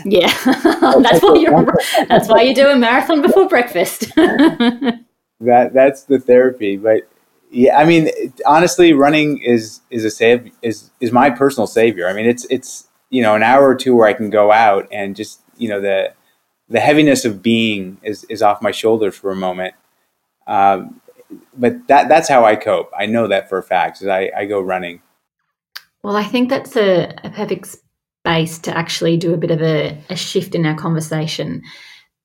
yeah, 0.05 0.31
that's 0.45 1.23
why 1.23 1.35
you're 1.37 1.73
that's 2.07 2.29
why 2.29 2.43
you 2.43 2.53
do 2.53 2.67
a 2.67 2.75
marathon 2.75 3.23
before 3.23 3.47
breakfast. 3.47 4.13
that 4.15 5.71
that's 5.73 6.03
the 6.03 6.19
therapy, 6.19 6.77
but 6.77 7.09
yeah, 7.49 7.79
I 7.79 7.85
mean, 7.85 8.11
honestly, 8.45 8.93
running 8.93 9.39
is 9.39 9.81
is 9.89 10.05
a 10.05 10.11
save 10.11 10.51
is 10.61 10.91
is 10.99 11.11
my 11.11 11.31
personal 11.31 11.65
savior. 11.65 12.07
I 12.07 12.13
mean, 12.13 12.27
it's 12.27 12.45
it's 12.51 12.87
you 13.09 13.23
know 13.23 13.33
an 13.33 13.41
hour 13.41 13.67
or 13.67 13.73
two 13.73 13.95
where 13.95 14.07
I 14.07 14.13
can 14.13 14.29
go 14.29 14.51
out 14.51 14.87
and 14.91 15.15
just 15.15 15.41
you 15.57 15.69
know 15.69 15.81
the 15.81 16.13
the 16.69 16.79
heaviness 16.79 17.25
of 17.25 17.41
being 17.41 17.97
is 18.03 18.23
is 18.25 18.43
off 18.43 18.61
my 18.61 18.71
shoulders 18.71 19.15
for 19.15 19.31
a 19.31 19.35
moment. 19.35 19.73
Um, 20.45 21.01
but 21.57 21.87
that 21.87 22.07
that's 22.07 22.29
how 22.29 22.45
I 22.45 22.55
cope. 22.55 22.91
I 22.95 23.07
know 23.07 23.27
that 23.27 23.49
for 23.49 23.57
a 23.57 23.63
fact. 23.63 23.99
Is 24.03 24.07
I, 24.07 24.29
I 24.37 24.45
go 24.45 24.61
running. 24.61 25.01
Well, 26.03 26.17
I 26.17 26.23
think 26.23 26.49
that's 26.49 26.75
a, 26.75 27.13
a 27.23 27.29
perfect 27.29 27.77
space 28.25 28.59
to 28.59 28.77
actually 28.77 29.17
do 29.17 29.33
a 29.33 29.37
bit 29.37 29.51
of 29.51 29.61
a, 29.61 29.97
a, 30.09 30.15
shift 30.15 30.53
in 30.53 30.65
our 30.65 30.75
conversation. 30.75 31.61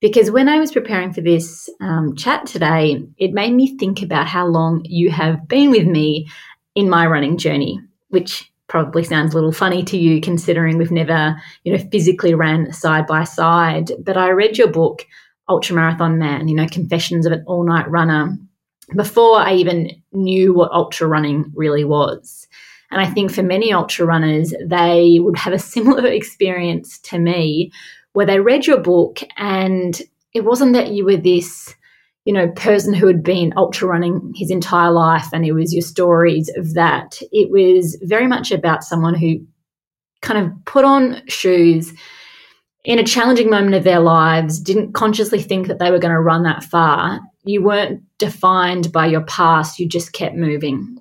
Because 0.01 0.31
when 0.31 0.49
I 0.49 0.59
was 0.59 0.73
preparing 0.73 1.13
for 1.13 1.21
this 1.21 1.69
um, 1.81 2.15
chat 2.17 2.47
today, 2.47 3.03
it 3.19 3.33
made 3.33 3.53
me 3.53 3.77
think 3.79 4.03
about 4.03 4.27
how 4.27 4.47
long 4.47 4.83
you 4.85 5.11
have 5.11 5.49
been 5.49 5.71
with 5.71 5.87
me 5.87 6.29
in 6.75 6.89
my 6.89 7.07
running 7.07 7.37
journey, 7.37 7.81
which 8.09 8.53
probably 8.69 9.03
sounds 9.03 9.33
a 9.33 9.37
little 9.37 9.53
funny 9.53 9.83
to 9.85 9.97
you 9.97 10.21
considering 10.21 10.77
we've 10.77 10.91
never, 10.91 11.41
you 11.65 11.73
know, 11.73 11.85
physically 11.91 12.35
ran 12.35 12.73
side 12.73 13.07
by 13.07 13.25
side. 13.25 13.91
But 14.01 14.17
I 14.17 14.31
read 14.31 14.59
your 14.59 14.69
book, 14.69 15.05
Ultramarathon 15.49 16.17
Man, 16.17 16.49
you 16.49 16.55
know, 16.55 16.67
Confessions 16.67 17.27
of 17.27 17.33
an 17.33 17.45
All 17.47 17.65
Night 17.65 17.89
Runner, 17.91 18.37
before 18.95 19.39
I 19.39 19.55
even 19.55 19.91
knew 20.13 20.55
what 20.55 20.73
ultra 20.73 21.09
running 21.09 21.53
really 21.55 21.85
was. 21.85 22.48
And 22.91 23.01
I 23.01 23.07
think 23.07 23.33
for 23.33 23.43
many 23.43 23.73
ultra 23.73 24.07
runners, 24.07 24.55
they 24.65 25.19
would 25.21 25.39
have 25.39 25.53
a 25.53 25.59
similar 25.59 26.07
experience 26.11 26.99
to 27.01 27.19
me 27.19 27.71
where 28.13 28.27
they 28.27 28.41
read 28.41 28.67
your 28.67 28.81
book 28.81 29.21
and 29.37 30.01
it 30.35 30.45
wasn't 30.45 30.73
that 30.75 30.91
you 30.93 31.05
were 31.05 31.17
this, 31.17 31.75
you 32.25 32.33
know, 32.33 32.49
person 32.49 32.95
who 32.95 33.07
had 33.07 33.23
been 33.23 33.53
ultra 33.57 33.89
running 33.89 34.33
his 34.35 34.51
entire 34.51 34.91
life 34.91 35.27
and 35.33 35.45
it 35.45 35.53
was 35.53 35.73
your 35.73 35.83
stories 35.83 36.51
of 36.57 36.75
that. 36.75 37.21
It 37.33 37.51
was 37.51 37.99
very 38.03 38.27
much 38.27 38.51
about 38.51 38.85
someone 38.85 39.15
who 39.15 39.47
kind 40.21 40.47
of 40.47 40.65
put 40.65 40.85
on 40.85 41.23
shoes 41.29 41.93
in 42.85 42.99
a 42.99 43.05
challenging 43.05 43.51
moment 43.51 43.75
of 43.75 43.85
their 43.85 44.01
lives, 44.01 44.59
didn't 44.59 44.95
consciously 44.95 45.43
think 45.43 45.67
that 45.67 45.79
they 45.79 45.91
were 45.91 45.99
going 45.99 46.15
to 46.15 46.21
run 46.21 46.43
that 46.45 46.65
far. 46.65 47.21
You 47.45 47.63
weren't 47.63 48.03
defined 48.19 48.93
by 48.93 49.07
your 49.07 49.23
past, 49.23 49.79
you 49.79 49.87
just 49.87 50.13
kept 50.13 50.37
moving. 50.37 50.99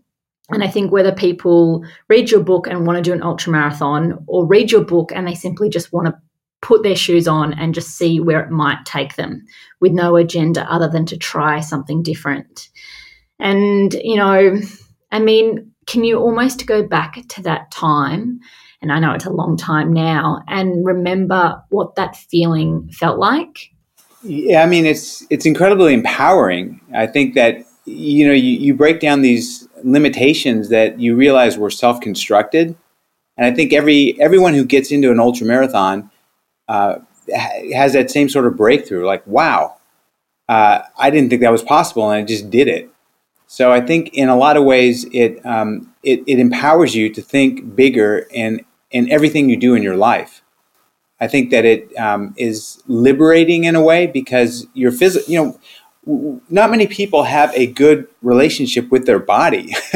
And 0.49 0.63
I 0.63 0.67
think 0.67 0.91
whether 0.91 1.11
people 1.11 1.83
read 2.07 2.31
your 2.31 2.41
book 2.41 2.67
and 2.67 2.85
want 2.85 2.97
to 2.97 3.01
do 3.01 3.13
an 3.13 3.23
ultra 3.23 3.51
marathon 3.51 4.23
or 4.27 4.45
read 4.45 4.71
your 4.71 4.83
book 4.83 5.11
and 5.13 5.27
they 5.27 5.35
simply 5.35 5.69
just 5.69 5.91
want 5.91 6.07
to 6.07 6.17
put 6.61 6.83
their 6.83 6.95
shoes 6.95 7.27
on 7.27 7.53
and 7.53 7.73
just 7.73 7.97
see 7.97 8.19
where 8.19 8.41
it 8.41 8.49
might 8.49 8.85
take 8.85 9.15
them 9.15 9.45
with 9.79 9.91
no 9.91 10.15
agenda 10.15 10.69
other 10.71 10.87
than 10.87 11.05
to 11.05 11.17
try 11.17 11.59
something 11.59 12.01
different. 12.01 12.69
And, 13.39 13.93
you 13.93 14.15
know, 14.15 14.59
I 15.11 15.19
mean, 15.19 15.71
can 15.85 16.03
you 16.03 16.17
almost 16.17 16.65
go 16.65 16.83
back 16.83 17.19
to 17.29 17.41
that 17.43 17.71
time? 17.71 18.39
And 18.81 18.91
I 18.91 18.99
know 18.99 19.13
it's 19.13 19.25
a 19.25 19.31
long 19.31 19.57
time 19.57 19.91
now, 19.91 20.43
and 20.47 20.85
remember 20.85 21.63
what 21.69 21.95
that 21.95 22.15
feeling 22.15 22.89
felt 22.91 23.17
like. 23.17 23.71
Yeah, 24.21 24.61
I 24.61 24.67
mean 24.67 24.85
it's 24.85 25.25
it's 25.31 25.47
incredibly 25.47 25.95
empowering. 25.95 26.79
I 26.93 27.07
think 27.07 27.33
that 27.33 27.65
you 27.85 28.27
know 28.27 28.33
you, 28.33 28.51
you 28.51 28.75
break 28.75 28.99
down 28.99 29.21
these 29.21 29.66
limitations 29.83 30.69
that 30.69 30.99
you 30.99 31.15
realize 31.15 31.57
were 31.57 31.69
self 31.69 32.01
constructed, 32.01 32.75
and 33.37 33.45
I 33.45 33.55
think 33.55 33.73
every 33.73 34.19
everyone 34.21 34.53
who 34.53 34.65
gets 34.65 34.91
into 34.91 35.11
an 35.11 35.19
ultra 35.19 35.45
marathon 35.45 36.09
uh, 36.67 36.99
has 37.73 37.93
that 37.93 38.11
same 38.11 38.29
sort 38.29 38.47
of 38.47 38.55
breakthrough. 38.57 39.05
Like, 39.05 39.25
wow, 39.27 39.77
uh, 40.49 40.81
I 40.97 41.09
didn't 41.09 41.29
think 41.29 41.41
that 41.41 41.51
was 41.51 41.63
possible, 41.63 42.09
and 42.09 42.21
I 42.21 42.25
just 42.25 42.49
did 42.49 42.67
it. 42.67 42.89
So 43.47 43.71
I 43.71 43.79
think 43.79 44.13
in 44.13 44.27
a 44.27 44.35
lot 44.35 44.57
of 44.57 44.65
ways 44.65 45.05
it 45.13 45.43
um, 45.45 45.93
it, 46.03 46.21
it 46.27 46.39
empowers 46.39 46.95
you 46.95 47.09
to 47.13 47.21
think 47.21 47.75
bigger 47.75 48.27
in 48.31 48.65
in 48.91 49.09
everything 49.11 49.49
you 49.49 49.57
do 49.57 49.73
in 49.73 49.83
your 49.83 49.95
life. 49.95 50.41
I 51.19 51.27
think 51.27 51.49
that 51.49 51.65
it 51.65 51.95
um, 51.97 52.35
is 52.37 52.81
liberating 52.85 53.63
in 53.63 53.75
a 53.75 53.81
way 53.81 54.05
because 54.05 54.67
you're 54.73 54.91
physical. 54.91 55.31
You 55.31 55.43
know, 55.43 55.59
not 56.07 56.71
many 56.71 56.87
people 56.87 57.23
have 57.23 57.53
a 57.53 57.67
good 57.67 58.07
relationship 58.21 58.89
with 58.89 59.05
their 59.05 59.19
body. 59.19 59.75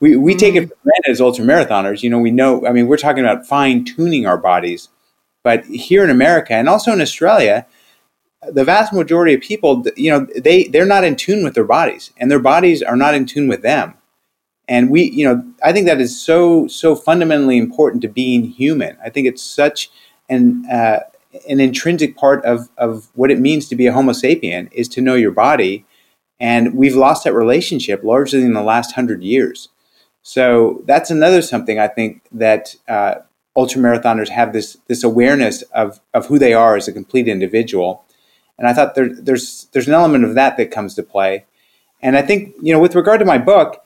we 0.00 0.16
we 0.16 0.32
mm-hmm. 0.32 0.38
take 0.38 0.54
it 0.54 0.64
mm. 0.64 0.68
for 0.68 0.76
granted 0.82 1.10
as 1.10 1.20
ultra 1.20 1.44
marathoners. 1.44 2.02
You 2.02 2.10
know, 2.10 2.18
we 2.18 2.30
know. 2.30 2.66
I 2.66 2.72
mean, 2.72 2.86
we're 2.86 2.96
talking 2.96 3.24
about 3.24 3.46
fine 3.46 3.84
tuning 3.84 4.26
our 4.26 4.38
bodies, 4.38 4.88
but 5.42 5.64
here 5.66 6.02
in 6.02 6.10
America 6.10 6.54
and 6.54 6.68
also 6.68 6.92
in 6.92 7.00
Australia, 7.00 7.66
the 8.50 8.64
vast 8.64 8.92
majority 8.92 9.34
of 9.34 9.40
people, 9.40 9.84
you 9.96 10.10
know, 10.10 10.26
they 10.36 10.64
they're 10.64 10.86
not 10.86 11.04
in 11.04 11.16
tune 11.16 11.44
with 11.44 11.54
their 11.54 11.64
bodies, 11.64 12.12
and 12.16 12.30
their 12.30 12.40
bodies 12.40 12.82
are 12.82 12.96
not 12.96 13.14
in 13.14 13.26
tune 13.26 13.48
with 13.48 13.62
them. 13.62 13.94
And 14.68 14.90
we, 14.90 15.10
you 15.10 15.26
know, 15.26 15.44
I 15.62 15.72
think 15.72 15.86
that 15.86 16.00
is 16.00 16.20
so 16.20 16.66
so 16.66 16.94
fundamentally 16.94 17.58
important 17.58 18.02
to 18.02 18.08
being 18.08 18.44
human. 18.44 18.96
I 19.04 19.10
think 19.10 19.26
it's 19.26 19.42
such 19.42 19.90
an 20.28 20.64
uh, 20.70 21.00
an 21.48 21.60
intrinsic 21.60 22.16
part 22.16 22.44
of 22.44 22.68
of 22.76 23.08
what 23.14 23.30
it 23.30 23.40
means 23.40 23.68
to 23.68 23.76
be 23.76 23.86
a 23.86 23.92
Homo 23.92 24.12
sapien 24.12 24.68
is 24.72 24.88
to 24.88 25.00
know 25.00 25.14
your 25.14 25.30
body, 25.30 25.84
and 26.38 26.74
we've 26.74 26.96
lost 26.96 27.24
that 27.24 27.34
relationship 27.34 28.02
largely 28.02 28.42
in 28.42 28.54
the 28.54 28.62
last 28.62 28.92
hundred 28.92 29.22
years. 29.22 29.68
So 30.22 30.82
that's 30.86 31.10
another 31.10 31.42
something 31.42 31.78
I 31.78 31.88
think 31.88 32.22
that 32.32 32.76
uh, 32.88 33.16
ultramarathoners 33.56 34.28
have 34.28 34.52
this 34.52 34.76
this 34.88 35.02
awareness 35.02 35.62
of 35.72 36.00
of 36.14 36.26
who 36.26 36.38
they 36.38 36.54
are 36.54 36.76
as 36.76 36.88
a 36.88 36.92
complete 36.92 37.28
individual, 37.28 38.04
and 38.58 38.68
I 38.68 38.72
thought 38.72 38.94
there, 38.94 39.08
there's 39.08 39.68
there's 39.72 39.88
an 39.88 39.94
element 39.94 40.24
of 40.24 40.34
that 40.34 40.56
that 40.56 40.70
comes 40.70 40.94
to 40.94 41.02
play, 41.02 41.46
and 42.00 42.16
I 42.16 42.22
think 42.22 42.54
you 42.60 42.72
know 42.72 42.80
with 42.80 42.94
regard 42.94 43.20
to 43.20 43.26
my 43.26 43.38
book, 43.38 43.84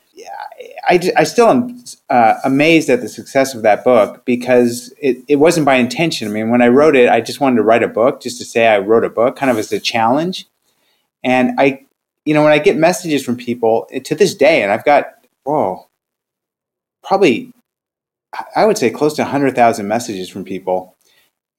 I, 0.88 1.01
I 1.16 1.25
still 1.25 1.49
am 1.49 1.83
uh, 2.11 2.35
amazed 2.44 2.88
at 2.90 3.01
the 3.01 3.09
success 3.09 3.55
of 3.55 3.62
that 3.62 3.83
book 3.83 4.25
because 4.25 4.92
it, 4.99 5.18
it 5.27 5.37
wasn't 5.37 5.66
by 5.66 5.77
intention. 5.77 6.29
I 6.29 6.31
mean, 6.31 6.49
when 6.49 6.62
I 6.62 6.68
wrote 6.68 6.94
it, 6.94 7.09
I 7.09 7.20
just 7.20 7.40
wanted 7.40 7.57
to 7.57 7.62
write 7.62 7.83
a 7.83 7.88
book 7.88 8.20
just 8.20 8.38
to 8.38 8.44
say 8.44 8.68
I 8.68 8.79
wrote 8.79 9.05
a 9.05 9.11
book, 9.11 9.37
kind 9.37 9.51
of 9.51 9.59
as 9.59 9.72
a 9.72 9.81
challenge. 9.81 10.46
And 11.25 11.59
I, 11.59 11.85
you 12.25 12.35
know, 12.35 12.44
when 12.44 12.53
I 12.53 12.59
get 12.59 12.77
messages 12.77 13.25
from 13.25 13.37
people 13.37 13.88
to 14.05 14.14
this 14.14 14.35
day, 14.35 14.62
and 14.62 14.70
I've 14.70 14.85
got, 14.85 15.07
whoa, 15.42 15.88
probably, 17.03 17.53
I 18.55 18.64
would 18.64 18.79
say 18.79 18.90
close 18.90 19.14
to 19.14 19.22
100,000 19.22 19.88
messages 19.88 20.29
from 20.29 20.44
people 20.44 20.96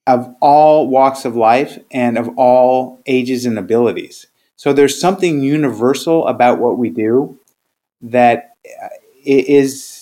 of 0.05 0.33
all 0.41 0.87
walks 0.87 1.25
of 1.25 1.35
life 1.35 1.77
and 1.91 2.17
of 2.17 2.29
all 2.37 3.01
ages 3.07 3.45
and 3.45 3.59
abilities. 3.59 4.27
So 4.55 4.71
there's 4.71 4.99
something 4.99 5.41
universal 5.41 6.25
about 6.27 6.59
what 6.59 6.77
we 6.77 6.89
do 6.89 7.37
that 8.01 8.55
is 9.27 9.97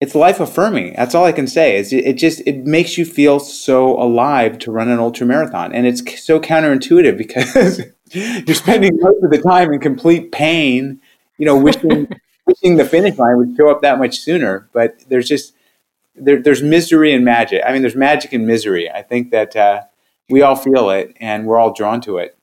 it's 0.00 0.14
life 0.14 0.40
affirming. 0.40 0.94
That's 0.94 1.14
all 1.14 1.24
I 1.24 1.32
can 1.32 1.46
say. 1.46 1.76
Is 1.76 1.92
it 1.92 2.14
just 2.14 2.42
it 2.46 2.64
makes 2.64 2.98
you 2.98 3.04
feel 3.04 3.38
so 3.38 4.00
alive 4.00 4.58
to 4.60 4.70
run 4.70 4.88
an 4.88 4.98
ultra 4.98 5.26
marathon, 5.26 5.72
and 5.72 5.86
it's 5.86 6.22
so 6.22 6.38
counterintuitive 6.38 7.16
because 7.16 7.80
you're 8.10 8.54
spending 8.54 8.98
most 9.00 9.24
of 9.24 9.30
the 9.30 9.38
time 9.38 9.72
in 9.72 9.80
complete 9.80 10.32
pain. 10.32 11.00
You 11.38 11.46
know, 11.46 11.56
wishing 11.56 12.08
wishing 12.46 12.76
the 12.76 12.84
finish 12.84 13.16
line 13.18 13.38
would 13.38 13.56
show 13.56 13.70
up 13.70 13.80
that 13.82 13.98
much 13.98 14.18
sooner. 14.18 14.68
But 14.72 15.02
there's 15.08 15.28
just 15.28 15.54
there, 16.14 16.42
there's 16.42 16.62
misery 16.62 17.14
and 17.14 17.24
magic. 17.24 17.62
I 17.66 17.72
mean, 17.72 17.80
there's 17.80 17.96
magic 17.96 18.34
and 18.34 18.46
misery. 18.46 18.90
I 18.90 19.02
think 19.02 19.30
that 19.30 19.56
uh, 19.56 19.82
we 20.28 20.42
all 20.42 20.56
feel 20.56 20.90
it, 20.90 21.16
and 21.20 21.46
we're 21.46 21.58
all 21.58 21.72
drawn 21.72 22.02
to 22.02 22.18
it. 22.18 22.36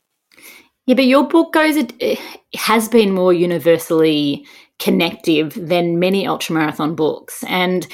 Yeah, 0.88 0.96
but 0.96 1.06
your 1.06 1.28
book 1.28 1.54
goes. 1.54 1.76
It 1.76 2.20
has 2.56 2.90
been 2.90 3.14
more 3.14 3.32
universally 3.32 4.48
connective 4.84 5.54
than 5.56 5.98
many 5.98 6.26
ultramarathon 6.26 6.94
books. 6.94 7.44
And 7.48 7.88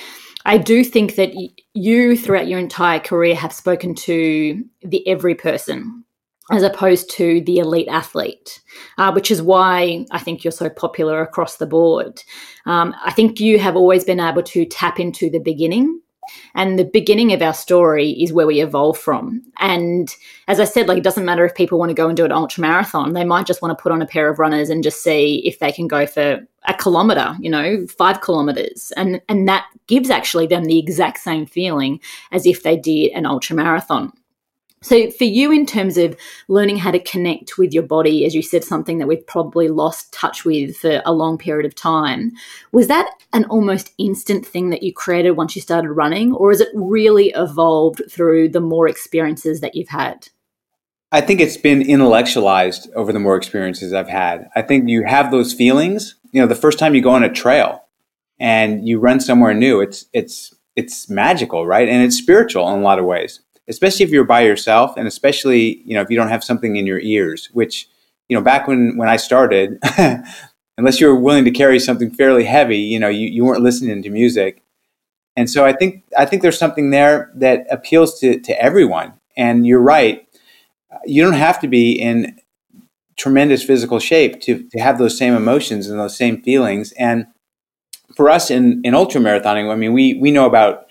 I 0.46 0.58
do 0.58 0.84
think 0.84 1.16
that 1.16 1.32
you, 1.76 2.18
throughout 2.18 2.48
your 2.48 2.58
entire 2.58 3.00
career, 3.00 3.36
have 3.36 3.54
spoken 3.54 3.94
to 3.96 4.64
the 4.82 5.08
every 5.08 5.36
person 5.36 6.04
as 6.52 6.64
opposed 6.64 7.12
to 7.12 7.42
the 7.42 7.60
elite 7.60 7.88
athlete, 7.88 8.60
uh, 8.98 9.12
which 9.12 9.30
is 9.30 9.40
why 9.40 10.04
I 10.10 10.18
think 10.18 10.44
you're 10.44 10.52
so 10.52 10.68
popular 10.68 11.22
across 11.22 11.58
the 11.58 11.68
board. 11.68 12.24
Um, 12.66 12.96
I 13.06 13.12
think 13.12 13.40
you 13.40 13.60
have 13.60 13.76
always 13.76 14.04
been 14.04 14.20
able 14.20 14.42
to 14.42 14.66
tap 14.66 15.00
into 15.00 15.30
the 15.30 15.40
beginning 15.40 16.02
and 16.56 16.78
the 16.78 16.86
beginning 16.86 17.34
of 17.34 17.42
our 17.42 17.54
story 17.54 18.12
is 18.12 18.34
where 18.34 18.48
we 18.48 18.62
evolve 18.62 18.98
from. 18.98 19.42
And 19.60 20.14
as 20.48 20.60
I 20.60 20.64
said, 20.64 20.88
like 20.88 20.98
it 20.98 21.04
doesn't 21.04 21.26
matter 21.26 21.46
if 21.46 21.56
people 21.56 21.80
want 21.80 21.90
to 21.90 21.96
go 21.96 22.08
and 22.08 22.18
do 22.18 22.26
an 22.26 22.32
ultra 22.32 22.62
marathon, 22.62 23.14
they 23.14 23.24
might 23.26 23.46
just 23.46 23.62
want 23.62 23.78
to 23.78 23.82
put 23.82 23.92
on 23.92 24.02
a 24.02 24.08
pair 24.08 24.30
of 24.30 24.40
runners 24.40 24.70
and 24.70 24.84
just 24.84 25.04
see 25.04 25.42
if 25.46 25.60
they 25.60 25.72
can 25.72 25.88
go 25.88 26.06
for 26.06 26.46
a 26.68 26.74
kilometer, 26.74 27.36
you 27.40 27.50
know, 27.50 27.86
five 27.88 28.22
kilometers. 28.22 28.92
And 28.98 29.22
and 29.30 29.48
that 29.48 29.66
gives 29.88 30.10
actually 30.10 30.48
them 30.48 30.66
the 30.66 30.80
exact 30.80 31.20
same 31.20 31.46
feeling 31.46 32.00
as 32.32 32.46
if 32.46 32.64
they 32.64 32.78
did 32.78 33.12
an 33.14 33.26
ultra 33.26 33.56
marathon. 33.56 34.14
So, 34.82 35.12
for 35.12 35.26
you, 35.26 35.52
in 35.52 35.66
terms 35.66 35.98
of 35.98 36.16
learning 36.48 36.78
how 36.78 36.92
to 36.92 37.00
connect 37.00 37.58
with 37.58 37.74
your 37.74 37.84
body, 37.84 38.26
as 38.26 38.34
you 38.34 38.42
said, 38.42 38.64
something 38.64 38.98
that 39.00 39.08
we've 39.08 39.26
probably 39.28 39.68
lost 39.68 40.14
touch 40.14 40.46
with 40.46 40.78
for 40.78 41.02
a 41.06 41.12
long 41.12 41.38
period 41.38 41.66
of 41.66 41.76
time, 41.76 42.32
was 42.72 42.88
that 42.88 43.12
an 43.34 43.44
almost 43.46 43.92
instant 43.98 44.46
thing 44.46 44.70
that 44.70 44.82
you 44.82 44.94
created 44.94 45.32
once 45.32 45.54
you 45.54 45.62
started 45.62 45.92
running, 45.92 46.34
or 46.34 46.52
has 46.52 46.62
it 46.62 46.70
really 46.74 47.34
evolved 47.36 48.02
through 48.10 48.50
the 48.50 48.62
more 48.62 48.88
experiences 48.88 49.60
that 49.60 49.76
you've 49.76 49.90
had? 49.90 50.30
I 51.12 51.22
think 51.22 51.42
it's 51.42 51.58
been 51.58 51.82
intellectualized 51.82 52.90
over 52.96 53.12
the 53.12 53.20
more 53.20 53.36
experiences 53.36 53.92
I've 53.92 54.08
had. 54.08 54.48
I 54.56 54.62
think 54.62 54.88
you 54.88 55.04
have 55.06 55.30
those 55.30 55.54
feelings. 55.54 56.16
You 56.32 56.42
know, 56.42 56.48
the 56.48 56.56
first 56.56 56.80
time 56.80 56.96
you 56.96 57.02
go 57.02 57.10
on 57.10 57.24
a 57.24 57.34
trail 57.34 57.84
and 58.40 58.88
you 58.88 59.00
run 59.00 59.20
somewhere 59.20 59.54
new, 59.54 59.82
it's 59.82 60.06
it's 60.14 60.56
it's 60.78 61.10
magical, 61.10 61.66
right? 61.68 61.90
And 61.90 62.02
it's 62.02 62.16
spiritual 62.16 62.70
in 62.70 62.80
a 62.80 62.84
lot 62.84 63.00
of 63.00 63.06
ways 63.06 63.42
especially 63.70 64.04
if 64.04 64.10
you're 64.10 64.24
by 64.24 64.42
yourself 64.42 64.98
and 64.98 65.08
especially 65.08 65.82
you 65.86 65.94
know 65.94 66.02
if 66.02 66.10
you 66.10 66.18
don't 66.18 66.30
have 66.30 66.44
something 66.44 66.76
in 66.76 66.86
your 66.86 67.00
ears 67.00 67.50
which 67.54 67.88
you 68.28 68.36
know 68.36 68.42
back 68.42 68.68
when 68.68 68.98
when 68.98 69.08
i 69.08 69.16
started 69.16 69.80
unless 70.78 71.00
you 71.00 71.08
were 71.08 71.20
willing 71.20 71.46
to 71.46 71.52
carry 71.52 71.80
something 71.80 72.10
fairly 72.10 72.44
heavy 72.44 72.78
you 72.78 73.00
know 73.00 73.10
you, 73.10 73.28
you 73.28 73.46
weren't 73.46 73.62
listening 73.62 74.02
to 74.02 74.10
music. 74.10 74.62
And 75.36 75.50
so 75.50 75.66
i 75.66 75.74
think 75.74 76.04
i 76.18 76.26
think 76.26 76.42
there's 76.42 76.58
something 76.58 76.90
there 76.90 77.32
that 77.36 77.66
appeals 77.70 78.20
to 78.20 78.40
to 78.40 78.62
everyone. 78.62 79.14
And 79.38 79.66
you're 79.66 79.82
right. 79.82 80.28
You 81.06 81.24
don't 81.24 81.34
have 81.34 81.62
to 81.62 81.68
be 81.70 81.94
in 81.94 82.38
tremendous 83.16 83.64
physical 83.64 84.00
shape 84.00 84.42
to, 84.42 84.68
to 84.70 84.80
have 84.80 84.98
those 84.98 85.18
same 85.18 85.34
emotions 85.34 85.88
and 85.88 85.98
those 85.98 86.18
same 86.18 86.42
feelings. 86.42 86.92
And 86.94 87.28
for 88.16 88.30
us 88.30 88.50
in 88.52 88.82
in 88.84 88.94
ultra 88.96 89.22
marathoning 89.22 89.72
i 89.72 89.76
mean 89.76 89.94
we 89.94 90.16
we 90.16 90.32
know 90.32 90.46
about 90.46 90.88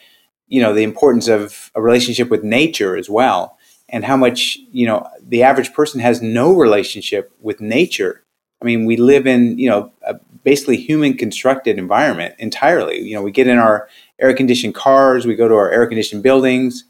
you 0.49 0.61
know 0.61 0.73
the 0.75 0.83
importance 0.83 1.29
of 1.29 1.71
a 1.75 1.83
relationship 1.83 2.29
with 2.31 2.43
nature 2.43 2.97
as 2.97 3.09
well 3.09 3.59
and 3.89 4.05
how 4.05 4.17
much 4.17 4.59
you 4.71 4.87
know 4.87 5.09
the 5.21 5.43
average 5.43 5.73
person 5.73 6.01
has 6.01 6.21
no 6.23 6.55
relationship 6.55 7.33
with 7.41 7.61
nature. 7.61 8.23
I 8.61 8.65
mean 8.65 8.85
we 8.85 8.97
live 8.97 9.27
in 9.27 9.59
you 9.59 9.69
know 9.69 9.93
a 10.03 10.15
basically 10.45 10.77
human 10.77 11.17
constructed 11.17 11.79
environment 11.79 12.35
entirely. 12.39 13.01
You 13.01 13.15
know 13.15 13.23
we 13.23 13.31
get 13.31 13.47
in 13.47 13.59
our 13.59 13.89
air 14.21 14.35
conditioned 14.35 14.75
cars 14.75 15.27
we 15.27 15.37
go 15.37 15.49
to 15.49 15.55
our 15.55 15.71
air 15.71 15.87
conditioned 15.87 16.23
buildings 16.23 16.85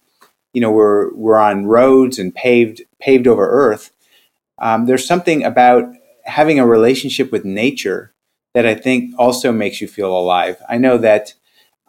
you 0.52 0.60
know 0.60 0.70
we're 0.70 1.12
we're 1.14 1.38
on 1.38 1.66
roads 1.66 2.18
and 2.18 2.34
paved 2.34 2.82
paved 3.00 3.26
over 3.26 3.48
earth. 3.48 3.92
Um, 4.58 4.86
there's 4.86 5.06
something 5.06 5.44
about 5.44 5.84
having 6.24 6.58
a 6.58 6.66
relationship 6.66 7.30
with 7.30 7.44
nature 7.44 8.12
that 8.54 8.66
i 8.66 8.74
think 8.74 9.14
also 9.18 9.52
makes 9.52 9.80
you 9.80 9.88
feel 9.88 10.16
alive. 10.16 10.60
I 10.68 10.78
know 10.78 10.98
that 10.98 11.34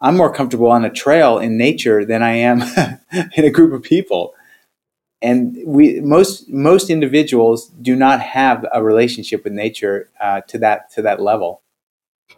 I'm 0.00 0.16
more 0.16 0.32
comfortable 0.32 0.70
on 0.70 0.84
a 0.84 0.90
trail 0.90 1.38
in 1.38 1.56
nature 1.56 2.04
than 2.04 2.22
I 2.22 2.32
am 2.32 2.62
in 3.36 3.44
a 3.44 3.50
group 3.50 3.72
of 3.72 3.82
people. 3.82 4.34
And 5.22 5.58
we 5.66 6.00
most 6.00 6.48
most 6.48 6.88
individuals 6.88 7.68
do 7.82 7.94
not 7.94 8.20
have 8.20 8.64
a 8.72 8.82
relationship 8.82 9.44
with 9.44 9.52
nature 9.52 10.08
uh, 10.20 10.40
to 10.48 10.58
that 10.58 10.90
to 10.92 11.02
that 11.02 11.20
level. 11.20 11.60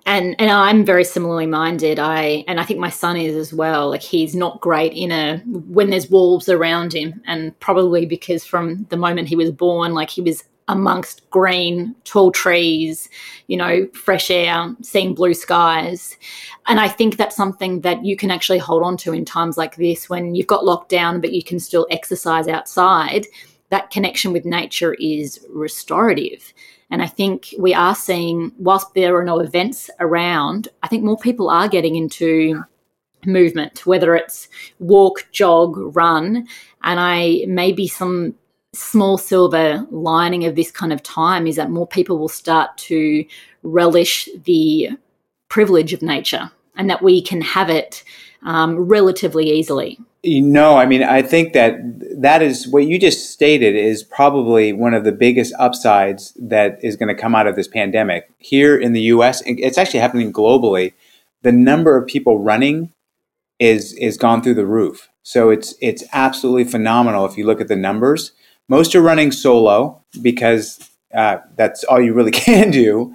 And 0.04 0.34
and 0.40 0.50
I'm 0.50 0.84
very 0.84 1.04
similarly 1.04 1.46
minded. 1.46 2.00
I 2.00 2.44
and 2.48 2.58
I 2.58 2.64
think 2.64 2.80
my 2.80 2.90
son 2.90 3.16
is 3.16 3.36
as 3.36 3.52
well. 3.52 3.90
Like 3.90 4.02
he's 4.02 4.34
not 4.34 4.60
great 4.60 4.92
in 4.94 5.12
a 5.12 5.38
when 5.46 5.90
there's 5.90 6.10
wolves 6.10 6.48
around 6.48 6.92
him, 6.92 7.22
and 7.24 7.58
probably 7.60 8.04
because 8.04 8.44
from 8.44 8.84
the 8.90 8.96
moment 8.96 9.28
he 9.28 9.36
was 9.36 9.52
born, 9.52 9.94
like 9.94 10.10
he 10.10 10.20
was 10.20 10.42
amongst 10.72 11.28
green, 11.30 11.94
tall 12.04 12.32
trees, 12.32 13.08
you 13.46 13.56
know, 13.56 13.86
fresh 13.92 14.30
air, 14.30 14.74
seeing 14.82 15.14
blue 15.14 15.34
skies. 15.34 16.16
And 16.66 16.80
I 16.80 16.88
think 16.88 17.16
that's 17.16 17.36
something 17.36 17.82
that 17.82 18.04
you 18.04 18.16
can 18.16 18.30
actually 18.30 18.58
hold 18.58 18.82
on 18.82 18.96
to 18.98 19.12
in 19.12 19.24
times 19.24 19.56
like 19.56 19.76
this 19.76 20.10
when 20.10 20.34
you've 20.34 20.46
got 20.46 20.64
lockdown, 20.64 21.20
but 21.20 21.32
you 21.32 21.44
can 21.44 21.60
still 21.60 21.86
exercise 21.90 22.48
outside. 22.48 23.26
That 23.70 23.90
connection 23.90 24.32
with 24.32 24.44
nature 24.44 24.94
is 24.94 25.44
restorative. 25.50 26.52
And 26.90 27.02
I 27.02 27.06
think 27.06 27.54
we 27.58 27.72
are 27.72 27.94
seeing, 27.94 28.52
whilst 28.58 28.92
there 28.94 29.16
are 29.16 29.24
no 29.24 29.40
events 29.40 29.88
around, 30.00 30.68
I 30.82 30.88
think 30.88 31.04
more 31.04 31.18
people 31.18 31.48
are 31.48 31.68
getting 31.68 31.96
into 31.96 32.62
movement, 33.24 33.86
whether 33.86 34.14
it's 34.14 34.48
walk, 34.78 35.26
jog, 35.32 35.76
run. 35.96 36.46
And 36.82 37.00
I 37.00 37.44
maybe 37.46 37.86
some 37.86 38.34
small 38.74 39.18
silver 39.18 39.86
lining 39.90 40.44
of 40.44 40.56
this 40.56 40.70
kind 40.70 40.92
of 40.92 41.02
time 41.02 41.46
is 41.46 41.56
that 41.56 41.70
more 41.70 41.86
people 41.86 42.18
will 42.18 42.28
start 42.28 42.76
to 42.78 43.24
relish 43.62 44.28
the 44.44 44.90
privilege 45.48 45.92
of 45.92 46.00
nature 46.02 46.50
and 46.76 46.88
that 46.88 47.02
we 47.02 47.20
can 47.20 47.42
have 47.42 47.68
it 47.68 48.02
um, 48.44 48.76
relatively 48.76 49.50
easily. 49.50 49.98
You 50.22 50.40
know, 50.40 50.76
I 50.78 50.86
mean, 50.86 51.02
I 51.02 51.20
think 51.20 51.52
that 51.52 51.78
that 52.20 52.42
is 52.42 52.68
what 52.68 52.86
you 52.86 52.98
just 52.98 53.30
stated 53.30 53.74
is 53.74 54.02
probably 54.02 54.72
one 54.72 54.94
of 54.94 55.04
the 55.04 55.12
biggest 55.12 55.52
upsides 55.58 56.32
that 56.40 56.78
is 56.82 56.96
going 56.96 57.14
to 57.14 57.20
come 57.20 57.34
out 57.34 57.48
of 57.48 57.56
this 57.56 57.68
pandemic. 57.68 58.30
Here 58.38 58.76
in 58.76 58.92
the 58.92 59.02
US, 59.02 59.42
it's 59.46 59.76
actually 59.76 60.00
happening 60.00 60.32
globally. 60.32 60.92
The 61.42 61.52
number 61.52 61.96
of 61.96 62.06
people 62.06 62.38
running 62.38 62.92
is 63.58 63.92
is 63.94 64.16
gone 64.16 64.42
through 64.42 64.54
the 64.54 64.66
roof. 64.66 65.08
So 65.22 65.50
it's 65.50 65.74
it's 65.80 66.04
absolutely 66.12 66.64
phenomenal 66.64 67.26
if 67.26 67.36
you 67.36 67.44
look 67.44 67.60
at 67.60 67.68
the 67.68 67.76
numbers. 67.76 68.32
Most 68.72 68.94
are 68.94 69.02
running 69.02 69.32
solo 69.32 70.02
because 70.22 70.88
uh, 71.14 71.36
that's 71.56 71.84
all 71.84 72.00
you 72.00 72.14
really 72.14 72.30
can 72.46 72.70
do, 72.70 73.14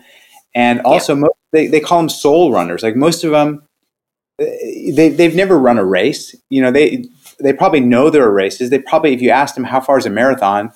and 0.53 0.81
also 0.81 1.15
yeah. 1.15 1.21
most, 1.21 1.33
they 1.51 1.65
they 1.65 1.79
call 1.79 1.97
them 1.97 2.09
soul 2.09 2.51
runners. 2.51 2.83
Like 2.83 2.95
most 2.95 3.23
of 3.23 3.31
them, 3.31 3.63
uh, 4.39 4.45
they 4.93 5.09
they've 5.09 5.33
never 5.33 5.57
run 5.57 5.79
a 5.79 5.83
race. 5.83 6.35
You 6.51 6.61
know 6.61 6.69
they 6.69 7.05
they 7.39 7.53
probably 7.53 7.79
know 7.79 8.11
there 8.11 8.23
are 8.23 8.31
races. 8.31 8.69
They 8.69 8.77
probably 8.77 9.15
if 9.15 9.21
you 9.23 9.31
asked 9.31 9.55
them 9.55 9.63
how 9.63 9.81
far 9.81 9.97
is 9.97 10.05
a 10.05 10.11
marathon, 10.11 10.71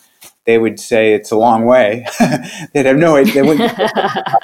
they 0.48 0.58
would 0.58 0.80
say 0.80 1.14
it's 1.14 1.30
a 1.30 1.38
long 1.38 1.66
way. 1.66 2.08
They'd 2.74 2.88
have 2.88 2.98
no 2.98 3.18
idea. 3.18 3.34
They 3.36 3.42
wouldn't. 3.44 3.72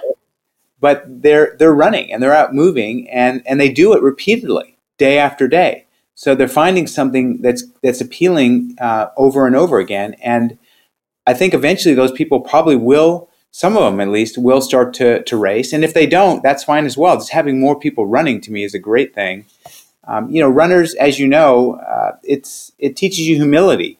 but 0.79 1.03
they're 1.07 1.55
they're 1.57 1.73
running 1.73 2.13
and 2.13 2.21
they're 2.21 2.35
out 2.35 2.53
moving 2.53 3.09
and 3.09 3.41
and 3.47 3.59
they 3.59 3.69
do 3.69 3.93
it 3.93 4.03
repeatedly 4.03 4.77
day 4.99 5.17
after 5.17 5.47
day. 5.47 5.86
So 6.17 6.33
they're 6.33 6.47
finding 6.47 6.87
something 6.87 7.43
that's 7.43 7.63
that's 7.83 8.01
appealing 8.01 8.75
uh, 8.81 9.09
over 9.17 9.45
and 9.45 9.55
over 9.55 9.77
again, 9.77 10.15
and 10.15 10.57
I 11.27 11.35
think 11.35 11.53
eventually 11.53 11.93
those 11.93 12.11
people 12.11 12.39
probably 12.41 12.75
will. 12.75 13.29
Some 13.51 13.77
of 13.77 13.83
them, 13.83 13.99
at 14.01 14.07
least, 14.07 14.35
will 14.35 14.61
start 14.61 14.95
to 14.95 15.21
to 15.21 15.37
race, 15.37 15.73
and 15.73 15.83
if 15.83 15.93
they 15.93 16.07
don't, 16.07 16.41
that's 16.41 16.63
fine 16.63 16.87
as 16.87 16.97
well. 16.97 17.17
Just 17.17 17.29
having 17.29 17.59
more 17.59 17.79
people 17.79 18.07
running 18.07 18.41
to 18.41 18.51
me 18.51 18.63
is 18.63 18.73
a 18.73 18.79
great 18.79 19.13
thing. 19.13 19.45
Um, 20.07 20.27
you 20.31 20.41
know, 20.41 20.49
runners, 20.49 20.95
as 20.95 21.19
you 21.19 21.27
know, 21.27 21.73
uh, 21.75 22.17
it's 22.23 22.71
it 22.79 22.95
teaches 22.95 23.27
you 23.27 23.35
humility. 23.35 23.99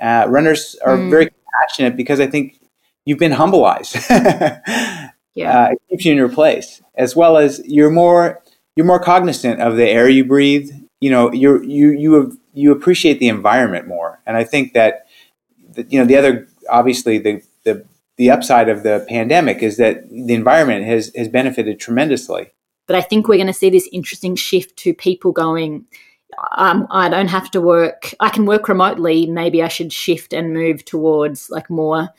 Uh, 0.00 0.26
runners 0.28 0.76
are 0.84 0.96
mm. 0.96 1.10
very 1.10 1.30
passionate 1.62 1.96
because 1.96 2.20
I 2.20 2.28
think 2.28 2.60
you've 3.04 3.18
been 3.18 3.32
humbleized. 3.32 4.08
yeah, 5.34 5.64
uh, 5.64 5.72
it 5.72 5.82
keeps 5.90 6.04
you 6.04 6.12
in 6.12 6.16
your 6.16 6.28
place, 6.28 6.80
as 6.94 7.16
well 7.16 7.36
as 7.36 7.60
you're 7.64 7.90
more 7.90 8.40
you're 8.76 8.86
more 8.86 9.00
cognizant 9.00 9.60
of 9.60 9.76
the 9.76 9.88
air 9.88 10.08
you 10.08 10.24
breathe. 10.24 10.70
You 11.00 11.10
know, 11.10 11.32
you 11.32 11.62
you 11.62 11.90
you 11.90 12.40
you 12.54 12.72
appreciate 12.72 13.18
the 13.18 13.28
environment 13.28 13.86
more, 13.86 14.20
and 14.26 14.36
I 14.36 14.44
think 14.44 14.72
that 14.72 15.06
you 15.88 15.98
know 15.98 16.06
the 16.06 16.16
other 16.16 16.48
obviously 16.70 17.18
the 17.18 17.42
the 17.64 17.84
the 18.16 18.30
upside 18.30 18.68
of 18.68 18.82
the 18.82 19.04
pandemic 19.08 19.62
is 19.62 19.76
that 19.76 20.08
the 20.08 20.34
environment 20.34 20.86
has 20.86 21.12
has 21.14 21.28
benefited 21.28 21.78
tremendously. 21.78 22.52
But 22.86 22.96
I 22.96 23.02
think 23.02 23.28
we're 23.28 23.36
going 23.36 23.46
to 23.48 23.52
see 23.52 23.70
this 23.70 23.88
interesting 23.92 24.36
shift 24.36 24.76
to 24.78 24.94
people 24.94 25.32
going. 25.32 25.86
Um, 26.56 26.86
I 26.90 27.08
don't 27.08 27.28
have 27.28 27.50
to 27.52 27.60
work. 27.60 28.14
I 28.20 28.30
can 28.30 28.46
work 28.46 28.68
remotely. 28.68 29.26
Maybe 29.26 29.62
I 29.62 29.68
should 29.68 29.92
shift 29.92 30.32
and 30.32 30.52
move 30.52 30.84
towards 30.84 31.50
like 31.50 31.68
more 31.68 32.10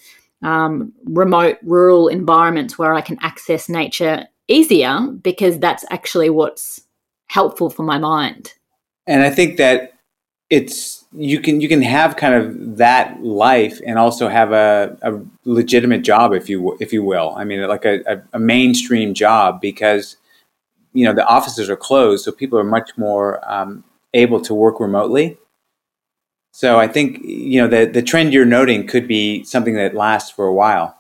um, 0.44 0.94
remote 1.06 1.58
rural 1.64 2.08
environments 2.08 2.78
where 2.78 2.94
I 2.94 3.02
can 3.02 3.18
access 3.22 3.70
nature 3.70 4.28
easier 4.48 5.00
because 5.22 5.60
that's 5.60 5.86
actually 5.90 6.30
what's 6.30 6.82
helpful 7.28 7.70
for 7.70 7.84
my 7.84 7.98
mind. 7.98 8.54
And 9.08 9.24
I 9.24 9.30
think 9.30 9.58
that 9.58 9.94
it's 10.50 11.06
you 11.12 11.40
can 11.40 11.60
you 11.62 11.68
can 11.68 11.82
have 11.82 12.16
kind 12.16 12.34
of 12.34 12.78
that 12.78 13.22
life 13.22 13.80
and 13.86 13.98
also 13.98 14.28
have 14.30 14.52
a, 14.52 14.98
a 15.02 15.20
legitimate 15.46 16.04
job 16.04 16.34
if 16.34 16.50
you 16.50 16.78
if 16.80 16.94
you 16.94 17.04
will. 17.04 17.34
I 17.36 17.44
mean, 17.44 17.66
like 17.68 17.86
a, 17.86 18.24
a, 18.34 18.40
mainstream 18.40 19.14
job 19.14 19.60
because 19.60 20.18
you 20.94 21.06
know 21.06 21.14
the 21.14 21.26
offices 21.26 21.70
are 21.70 21.76
closed, 21.76 22.24
so 22.24 22.32
people 22.32 22.58
are 22.60 22.64
much 22.64 22.92
more 22.98 23.42
um, 23.52 23.84
able 24.14 24.40
to 24.42 24.54
work 24.54 24.80
remotely. 24.80 25.38
So 26.52 26.80
I 26.80 26.88
think 26.88 27.20
you 27.24 27.62
know 27.62 27.68
the 27.68 27.86
the 27.86 28.02
trend 28.02 28.34
you're 28.34 28.46
noting 28.46 28.88
could 28.88 29.08
be 29.08 29.44
something 29.44 29.76
that 29.76 29.96
lasts 29.96 30.32
for 30.32 30.46
a 30.46 30.54
while. 30.54 30.98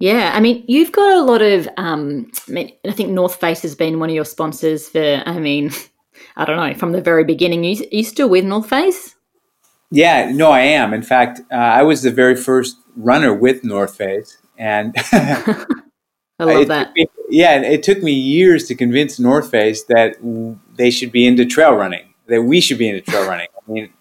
Yeah, 0.00 0.32
I 0.34 0.40
mean, 0.40 0.64
you've 0.66 0.92
got 0.92 1.16
a 1.16 1.22
lot 1.22 1.40
of. 1.40 1.68
Um, 1.76 2.30
I, 2.48 2.52
mean, 2.52 2.72
I 2.86 2.92
think 2.92 3.10
North 3.10 3.36
Face 3.36 3.62
has 3.62 3.74
been 3.74 4.00
one 4.00 4.10
of 4.10 4.14
your 4.14 4.24
sponsors 4.24 4.88
for. 4.88 5.22
I 5.24 5.38
mean, 5.38 5.70
I 6.36 6.44
don't 6.44 6.56
know 6.56 6.74
from 6.74 6.92
the 6.92 7.00
very 7.00 7.24
beginning. 7.24 7.64
You, 7.64 7.82
are 7.82 7.96
you 7.96 8.04
still 8.04 8.28
with 8.28 8.44
North 8.44 8.68
Face? 8.68 9.14
Yeah, 9.90 10.30
no, 10.32 10.50
I 10.50 10.60
am. 10.60 10.92
In 10.92 11.02
fact, 11.02 11.40
uh, 11.52 11.54
I 11.54 11.82
was 11.82 12.02
the 12.02 12.10
very 12.10 12.34
first 12.34 12.76
runner 12.96 13.32
with 13.32 13.62
North 13.62 13.96
Face, 13.96 14.38
and 14.58 14.94
I 15.12 16.44
love 16.44 16.68
that. 16.68 16.92
Me, 16.94 17.06
yeah, 17.30 17.60
it 17.60 17.82
took 17.82 18.02
me 18.02 18.12
years 18.12 18.66
to 18.66 18.74
convince 18.74 19.20
North 19.20 19.50
Face 19.50 19.84
that 19.84 20.16
they 20.76 20.90
should 20.90 21.12
be 21.12 21.26
into 21.26 21.44
trail 21.44 21.74
running, 21.74 22.12
that 22.26 22.42
we 22.42 22.60
should 22.60 22.78
be 22.78 22.88
into 22.88 23.02
trail 23.02 23.28
running. 23.28 23.48
I 23.56 23.70
mean, 23.70 23.92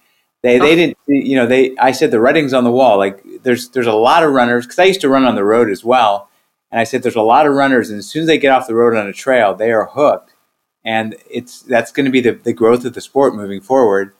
they 0.41 0.57
they 0.57 0.73
oh. 0.73 0.75
didn't, 0.75 0.97
you 1.07 1.35
know, 1.35 1.45
they. 1.45 1.75
I 1.77 1.91
said 1.91 2.09
the 2.09 2.19
writing's 2.19 2.53
on 2.53 2.63
the 2.63 2.71
wall. 2.71 2.97
Like 2.97 3.23
there's 3.43 3.69
there's 3.69 3.87
a 3.87 3.93
lot 3.93 4.23
of 4.23 4.31
runners 4.31 4.65
because 4.65 4.79
I 4.79 4.85
used 4.85 5.01
to 5.01 5.09
run 5.09 5.25
on 5.25 5.35
the 5.35 5.43
road 5.43 5.69
as 5.69 5.83
well, 5.83 6.29
and 6.71 6.81
I 6.81 6.85
said 6.85 7.03
there's 7.03 7.15
a 7.15 7.21
lot 7.21 7.45
of 7.45 7.53
runners, 7.53 7.91
and 7.91 7.99
as 7.99 8.07
soon 8.07 8.21
as 8.21 8.27
they 8.27 8.39
get 8.39 8.51
off 8.51 8.67
the 8.67 8.75
road 8.75 8.97
on 8.97 9.07
a 9.07 9.13
trail, 9.13 9.53
they 9.53 9.71
are 9.71 9.85
hooked, 9.85 10.32
and 10.85 11.15
it's 11.29 11.61
that's 11.61 11.91
going 11.91 12.05
to 12.05 12.11
be 12.11 12.21
the 12.21 12.33
the 12.33 12.53
growth 12.53 12.85
of 12.85 12.93
the 12.93 13.01
sport 13.01 13.35
moving 13.35 13.61
forward. 13.61 14.13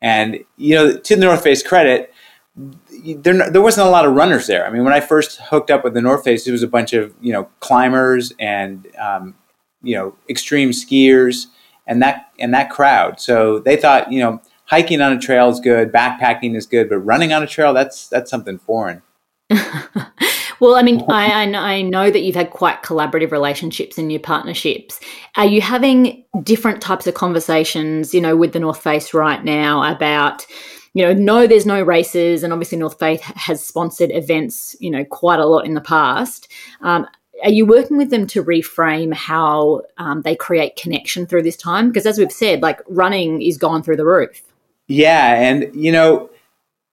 And 0.00 0.44
you 0.56 0.74
know, 0.74 0.96
to 0.96 1.16
the 1.16 1.24
North 1.24 1.42
Face 1.42 1.62
credit, 1.62 2.12
there, 2.56 3.50
there 3.50 3.62
wasn't 3.62 3.86
a 3.86 3.90
lot 3.90 4.04
of 4.04 4.14
runners 4.14 4.46
there. 4.46 4.66
I 4.66 4.70
mean, 4.70 4.84
when 4.84 4.92
I 4.92 5.00
first 5.00 5.40
hooked 5.40 5.70
up 5.70 5.82
with 5.82 5.94
the 5.94 6.02
North 6.02 6.24
Face, 6.24 6.46
it 6.46 6.52
was 6.52 6.62
a 6.62 6.68
bunch 6.68 6.92
of 6.92 7.14
you 7.20 7.32
know 7.32 7.44
climbers 7.60 8.32
and 8.38 8.86
um, 8.98 9.34
you 9.82 9.94
know 9.94 10.14
extreme 10.28 10.70
skiers 10.70 11.46
and 11.86 12.02
that 12.02 12.30
and 12.38 12.52
that 12.54 12.70
crowd. 12.70 13.20
So 13.20 13.58
they 13.58 13.76
thought 13.76 14.12
you 14.12 14.20
know 14.20 14.40
hiking 14.66 15.00
on 15.00 15.12
a 15.12 15.18
trail 15.18 15.48
is 15.48 15.60
good, 15.60 15.92
backpacking 15.92 16.54
is 16.54 16.66
good, 16.66 16.88
but 16.88 16.98
running 16.98 17.32
on 17.32 17.42
a 17.42 17.46
trail 17.46 17.72
that's 17.72 18.08
that's 18.08 18.30
something 18.30 18.58
foreign. 18.58 19.02
well, 20.60 20.76
I 20.76 20.82
mean, 20.82 21.04
I, 21.08 21.44
I 21.54 21.82
know 21.82 22.10
that 22.10 22.20
you've 22.20 22.36
had 22.36 22.50
quite 22.50 22.82
collaborative 22.82 23.30
relationships 23.30 23.98
in 23.98 24.10
your 24.10 24.20
partnerships. 24.20 25.00
Are 25.36 25.46
you 25.46 25.60
having 25.60 26.24
different 26.42 26.80
types 26.80 27.06
of 27.06 27.14
conversations, 27.14 28.14
you 28.14 28.20
know, 28.20 28.36
with 28.36 28.52
the 28.52 28.60
North 28.60 28.82
Face 28.82 29.14
right 29.14 29.44
now 29.44 29.82
about, 29.82 30.46
you 30.94 31.04
know, 31.04 31.12
no, 31.12 31.46
there's 31.46 31.66
no 31.66 31.82
races, 31.82 32.42
and 32.42 32.52
obviously 32.52 32.78
North 32.78 32.98
Face 32.98 33.20
has 33.20 33.64
sponsored 33.64 34.10
events, 34.12 34.76
you 34.80 34.90
know, 34.90 35.04
quite 35.04 35.40
a 35.40 35.46
lot 35.46 35.66
in 35.66 35.74
the 35.74 35.80
past. 35.80 36.48
Um, 36.80 37.06
are 37.42 37.50
you 37.50 37.66
working 37.66 37.96
with 37.96 38.10
them 38.10 38.26
to 38.28 38.44
reframe 38.44 39.12
how 39.12 39.82
um, 39.98 40.22
they 40.22 40.36
create 40.36 40.76
connection 40.76 41.26
through 41.26 41.42
this 41.42 41.56
time? 41.56 41.88
Because 41.88 42.06
as 42.06 42.18
we've 42.18 42.30
said, 42.30 42.62
like 42.62 42.80
running 42.88 43.42
is 43.42 43.58
gone 43.58 43.82
through 43.82 43.96
the 43.96 44.06
roof. 44.06 44.42
Yeah, 44.86 45.34
and 45.34 45.74
you 45.74 45.90
know, 45.90 46.30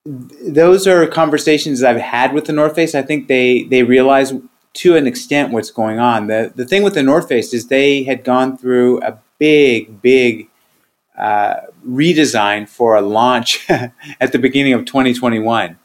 those 0.06 0.88
are 0.88 1.06
conversations 1.08 1.84
I've 1.84 1.98
had 1.98 2.34
with 2.34 2.46
the 2.46 2.54
North 2.54 2.76
Face. 2.76 2.96
I 2.96 3.02
think 3.02 3.28
they 3.28 3.64
they 3.64 3.84
realize 3.84 4.34
to 4.74 4.96
an 4.96 5.06
extent 5.06 5.52
what's 5.52 5.72
going 5.72 6.00
on. 6.00 6.28
The 6.28 6.52
the 6.56 6.66
thing 6.66 6.84
with 6.84 6.96
the 6.96 7.04
North 7.04 7.28
Face 7.28 7.54
is 7.54 7.68
they 7.68 8.04
had 8.04 8.24
gone 8.24 8.58
through 8.58 9.02
a 9.02 9.20
big, 9.38 10.02
big 10.02 10.50
uh, 11.18 11.56
redesign 11.88 12.68
for 12.68 12.96
a 12.96 13.02
launch 13.02 13.66
at 13.70 14.32
the 14.32 14.40
beginning 14.40 14.74
of 14.74 14.86
2021. 14.86 15.78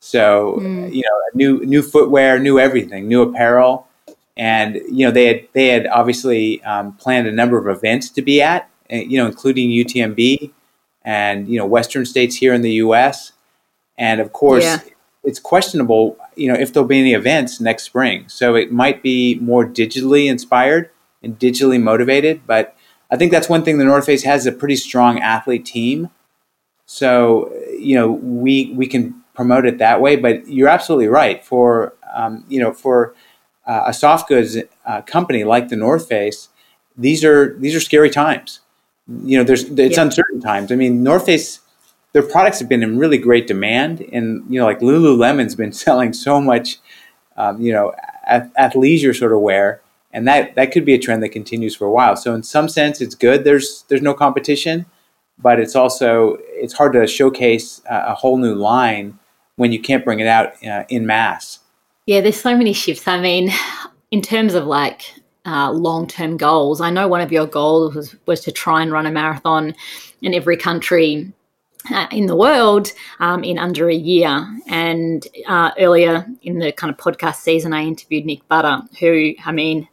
So 0.00 0.58
mm. 0.60 0.92
you 0.92 1.02
know, 1.02 1.20
new 1.34 1.64
new 1.66 1.82
footwear, 1.82 2.38
new 2.38 2.58
everything, 2.58 3.06
new 3.06 3.22
apparel, 3.22 3.86
and 4.36 4.76
you 4.90 5.04
know 5.04 5.10
they 5.10 5.26
had 5.26 5.48
they 5.52 5.68
had 5.68 5.86
obviously 5.88 6.62
um, 6.62 6.94
planned 6.94 7.26
a 7.26 7.32
number 7.32 7.58
of 7.58 7.66
events 7.76 8.08
to 8.10 8.22
be 8.22 8.40
at, 8.40 8.70
eh, 8.88 9.02
you 9.02 9.18
know, 9.18 9.26
including 9.26 9.68
UTMB 9.68 10.52
and 11.02 11.48
you 11.48 11.58
know 11.58 11.66
Western 11.66 12.06
states 12.06 12.36
here 12.36 12.54
in 12.54 12.62
the 12.62 12.72
U.S. 12.74 13.32
And 13.98 14.20
of 14.20 14.32
course, 14.32 14.64
yeah. 14.64 14.78
it's 15.24 15.38
questionable, 15.40 16.16
you 16.36 16.50
know, 16.50 16.58
if 16.58 16.72
there'll 16.72 16.88
be 16.88 17.00
any 17.00 17.12
events 17.12 17.60
next 17.60 17.82
spring. 17.82 18.28
So 18.28 18.54
it 18.54 18.72
might 18.72 19.02
be 19.02 19.36
more 19.40 19.66
digitally 19.66 20.30
inspired 20.30 20.90
and 21.22 21.38
digitally 21.38 21.82
motivated. 21.82 22.46
But 22.46 22.76
I 23.10 23.16
think 23.16 23.32
that's 23.32 23.48
one 23.48 23.64
thing 23.64 23.78
the 23.78 23.84
North 23.84 24.06
Face 24.06 24.22
has 24.22 24.46
a 24.46 24.52
pretty 24.52 24.76
strong 24.76 25.18
athlete 25.18 25.66
team. 25.66 26.10
So 26.86 27.52
you 27.78 27.96
know, 27.96 28.12
we 28.12 28.72
we 28.74 28.86
can 28.86 29.22
promote 29.34 29.66
it 29.66 29.78
that 29.78 30.00
way. 30.00 30.16
But 30.16 30.48
you're 30.48 30.68
absolutely 30.68 31.08
right. 31.08 31.44
For 31.44 31.94
um, 32.14 32.44
you 32.48 32.60
know, 32.60 32.72
for 32.72 33.14
uh, 33.66 33.84
a 33.86 33.92
soft 33.92 34.28
goods 34.28 34.56
uh, 34.86 35.02
company 35.02 35.44
like 35.44 35.68
the 35.68 35.76
North 35.76 36.08
Face, 36.08 36.48
these 36.96 37.24
are 37.24 37.54
these 37.58 37.74
are 37.74 37.80
scary 37.80 38.10
times. 38.10 38.60
You 39.24 39.38
know, 39.38 39.44
there's 39.44 39.64
it's 39.64 39.96
yeah. 39.96 40.02
uncertain 40.02 40.40
times. 40.40 40.72
I 40.72 40.76
mean, 40.76 41.02
North 41.02 41.26
Face, 41.26 41.60
their 42.12 42.22
products 42.22 42.58
have 42.58 42.68
been 42.68 42.82
in 42.82 42.98
really 42.98 43.18
great 43.18 43.46
demand, 43.46 44.00
and 44.12 44.44
you 44.48 44.58
know, 44.58 44.66
like 44.66 44.80
Lululemon's 44.80 45.54
been 45.54 45.72
selling 45.84 46.12
so 46.12 46.40
much, 46.40 46.78
um, 47.36 47.60
you 47.60 47.72
know, 47.72 47.94
at, 48.26 48.52
athleisure 48.54 49.16
sort 49.16 49.32
of 49.32 49.40
wear, 49.40 49.80
and 50.12 50.26
that 50.26 50.54
that 50.54 50.72
could 50.72 50.84
be 50.84 50.94
a 50.94 50.98
trend 50.98 51.22
that 51.22 51.30
continues 51.30 51.74
for 51.74 51.86
a 51.86 51.90
while. 51.90 52.16
So 52.16 52.34
in 52.34 52.42
some 52.42 52.68
sense, 52.68 53.00
it's 53.00 53.14
good. 53.14 53.44
There's 53.44 53.84
there's 53.88 54.02
no 54.02 54.14
competition, 54.14 54.86
but 55.38 55.60
it's 55.60 55.76
also 55.76 56.38
it's 56.48 56.74
hard 56.74 56.92
to 56.94 57.06
showcase 57.06 57.82
a, 57.88 58.08
a 58.08 58.14
whole 58.14 58.38
new 58.38 58.54
line 58.54 59.18
when 59.56 59.72
you 59.72 59.80
can't 59.80 60.04
bring 60.04 60.20
it 60.20 60.26
out 60.26 60.52
uh, 60.64 60.84
in 60.88 61.06
mass. 61.06 61.58
Yeah, 62.06 62.20
there's 62.20 62.40
so 62.40 62.56
many 62.56 62.72
shifts. 62.72 63.06
I 63.06 63.20
mean, 63.20 63.50
in 64.10 64.22
terms 64.22 64.54
of 64.54 64.64
like 64.64 65.02
uh, 65.44 65.70
long 65.72 66.06
term 66.06 66.36
goals, 66.36 66.80
I 66.80 66.90
know 66.90 67.06
one 67.06 67.20
of 67.20 67.30
your 67.30 67.46
goals 67.46 67.94
was, 67.94 68.16
was 68.26 68.40
to 68.42 68.52
try 68.52 68.82
and 68.82 68.90
run 68.90 69.04
a 69.04 69.10
marathon 69.10 69.74
in 70.22 70.32
every 70.32 70.56
country 70.56 71.32
in 72.10 72.26
the 72.26 72.36
world 72.36 72.92
um, 73.20 73.44
in 73.44 73.58
under 73.58 73.88
a 73.88 73.94
year. 73.94 74.46
And 74.68 75.26
uh, 75.46 75.72
earlier 75.78 76.26
in 76.42 76.58
the 76.58 76.72
kind 76.72 76.92
of 76.92 76.98
podcast 76.98 77.36
season, 77.36 77.72
I 77.72 77.82
interviewed 77.82 78.24
Nick 78.24 78.46
Butter, 78.48 78.82
who, 79.00 79.34
I 79.44 79.52
mean, 79.52 79.88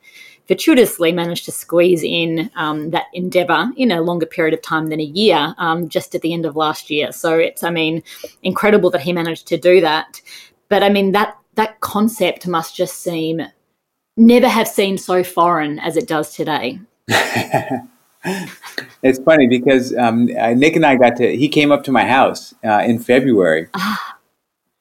fortuitously 0.47 1.11
managed 1.11 1.45
to 1.45 1.51
squeeze 1.51 2.03
in 2.03 2.51
um, 2.55 2.91
that 2.91 3.05
endeavor 3.13 3.71
in 3.77 3.91
a 3.91 4.01
longer 4.01 4.25
period 4.25 4.53
of 4.53 4.61
time 4.61 4.87
than 4.87 4.99
a 4.99 5.03
year, 5.03 5.55
um, 5.57 5.89
just 5.89 6.13
at 6.15 6.21
the 6.21 6.33
end 6.33 6.45
of 6.45 6.55
last 6.55 6.89
year. 6.89 7.11
So 7.11 7.37
it's, 7.37 7.63
I 7.63 7.71
mean, 7.71 8.03
incredible 8.43 8.91
that 8.91 9.01
he 9.01 9.13
managed 9.13 9.47
to 9.47 9.57
do 9.57 9.81
that. 9.81 10.21
But 10.69 10.83
I 10.83 10.89
mean, 10.89 11.11
that 11.13 11.37
that 11.55 11.79
concept 11.79 12.47
must 12.47 12.75
just 12.75 13.01
seem 13.01 13.41
never 14.17 14.47
have 14.47 14.67
seemed 14.67 14.99
so 14.99 15.23
foreign 15.23 15.79
as 15.79 15.97
it 15.97 16.07
does 16.07 16.33
today. 16.33 16.79
it's 19.03 19.19
funny 19.19 19.47
because 19.47 19.95
um, 19.95 20.25
Nick 20.25 20.75
and 20.75 20.85
I 20.85 20.95
got 20.95 21.15
to. 21.17 21.35
He 21.35 21.47
came 21.47 21.71
up 21.71 21.83
to 21.83 21.91
my 21.91 22.05
house 22.05 22.53
uh, 22.63 22.81
in 22.85 22.99
February, 22.99 23.67
ah. 23.73 24.17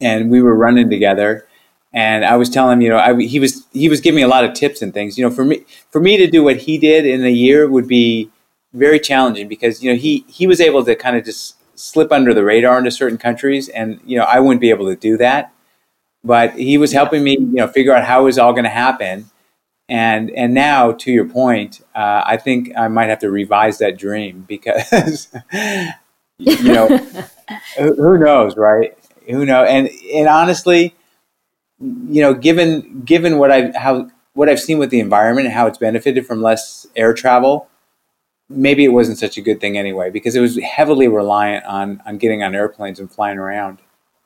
and 0.00 0.30
we 0.30 0.42
were 0.42 0.54
running 0.54 0.90
together. 0.90 1.46
And 1.92 2.24
I 2.24 2.36
was 2.36 2.50
telling 2.50 2.78
him, 2.78 2.80
you 2.80 2.88
know, 2.88 2.98
I, 2.98 3.20
he 3.22 3.38
was 3.38 3.66
he 3.72 3.88
was 3.88 4.00
giving 4.00 4.16
me 4.16 4.22
a 4.22 4.28
lot 4.28 4.44
of 4.44 4.54
tips 4.54 4.82
and 4.82 4.92
things. 4.92 5.16
You 5.16 5.24
know, 5.24 5.30
for 5.30 5.44
me 5.44 5.64
for 5.90 6.00
me 6.00 6.16
to 6.16 6.26
do 6.26 6.42
what 6.42 6.56
he 6.56 6.78
did 6.78 7.06
in 7.06 7.24
a 7.24 7.30
year 7.30 7.68
would 7.68 7.86
be 7.86 8.30
very 8.72 8.98
challenging 8.98 9.46
because 9.46 9.82
you 9.82 9.92
know 9.92 9.96
he 9.96 10.24
he 10.28 10.46
was 10.46 10.60
able 10.60 10.84
to 10.84 10.96
kind 10.96 11.16
of 11.16 11.24
just 11.24 11.56
slip 11.78 12.10
under 12.10 12.34
the 12.34 12.44
radar 12.44 12.78
into 12.78 12.90
certain 12.90 13.18
countries, 13.18 13.68
and 13.68 14.00
you 14.04 14.18
know 14.18 14.24
I 14.24 14.40
wouldn't 14.40 14.60
be 14.60 14.70
able 14.70 14.86
to 14.86 14.96
do 14.96 15.16
that. 15.18 15.52
But 16.24 16.54
he 16.54 16.78
was 16.78 16.92
helping 16.92 17.22
me, 17.22 17.32
you 17.32 17.52
know, 17.52 17.68
figure 17.68 17.92
out 17.92 18.04
how 18.04 18.22
it 18.22 18.24
was 18.24 18.38
all 18.38 18.52
going 18.52 18.64
to 18.64 18.70
happen 18.70 19.30
and 19.88 20.30
and 20.30 20.54
now 20.54 20.92
to 20.92 21.12
your 21.12 21.26
point 21.26 21.80
uh, 21.94 22.22
i 22.24 22.36
think 22.36 22.72
i 22.76 22.88
might 22.88 23.08
have 23.08 23.18
to 23.18 23.30
revise 23.30 23.78
that 23.78 23.98
dream 23.98 24.44
because 24.48 25.28
you 26.38 26.72
know 26.72 26.88
who 27.78 28.18
knows 28.18 28.56
right? 28.56 28.96
Who 29.28 29.44
knows 29.44 29.68
and 29.68 29.88
and 30.14 30.28
honestly 30.28 30.94
you 31.80 32.22
know 32.22 32.34
given 32.34 33.02
given 33.04 33.38
what 33.38 33.50
i 33.50 33.70
how 33.76 34.08
what 34.34 34.48
i've 34.48 34.60
seen 34.60 34.78
with 34.78 34.90
the 34.90 35.00
environment 35.00 35.46
and 35.46 35.54
how 35.54 35.66
it's 35.66 35.78
benefited 35.78 36.26
from 36.26 36.42
less 36.42 36.86
air 36.96 37.12
travel 37.12 37.68
maybe 38.48 38.84
it 38.84 38.88
wasn't 38.88 39.18
such 39.18 39.36
a 39.36 39.40
good 39.40 39.60
thing 39.60 39.76
anyway 39.76 40.10
because 40.10 40.36
it 40.36 40.40
was 40.40 40.58
heavily 40.58 41.08
reliant 41.08 41.64
on 41.64 42.02
on 42.06 42.18
getting 42.18 42.42
on 42.42 42.54
airplanes 42.54 43.00
and 43.00 43.10
flying 43.10 43.38
around 43.38 43.78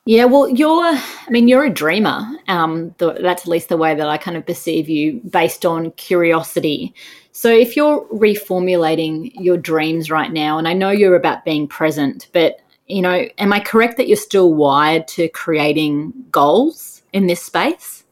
yeah, 0.09 0.25
well, 0.25 0.49
you're, 0.49 0.87
I 0.87 1.29
mean, 1.29 1.47
you're 1.47 1.65
a 1.65 1.69
dreamer. 1.69 2.27
Um, 2.47 2.95
the, 2.97 3.13
that's 3.21 3.43
at 3.43 3.47
least 3.47 3.69
the 3.69 3.77
way 3.77 3.93
that 3.93 4.09
I 4.09 4.17
kind 4.17 4.35
of 4.35 4.43
perceive 4.43 4.89
you 4.89 5.21
based 5.29 5.67
on 5.67 5.91
curiosity. 5.91 6.95
So 7.31 7.51
if 7.51 7.75
you're 7.75 8.03
reformulating 8.07 9.33
your 9.35 9.55
dreams 9.55 10.09
right 10.09 10.33
now, 10.33 10.57
and 10.57 10.67
I 10.67 10.73
know 10.73 10.89
you're 10.89 11.15
about 11.15 11.45
being 11.45 11.67
present, 11.67 12.27
but, 12.33 12.59
you 12.87 13.03
know, 13.03 13.27
am 13.37 13.53
I 13.53 13.59
correct 13.59 13.97
that 13.97 14.07
you're 14.07 14.17
still 14.17 14.51
wired 14.51 15.07
to 15.09 15.27
creating 15.29 16.11
goals 16.31 17.03
in 17.13 17.27
this 17.27 17.43
space? 17.43 18.03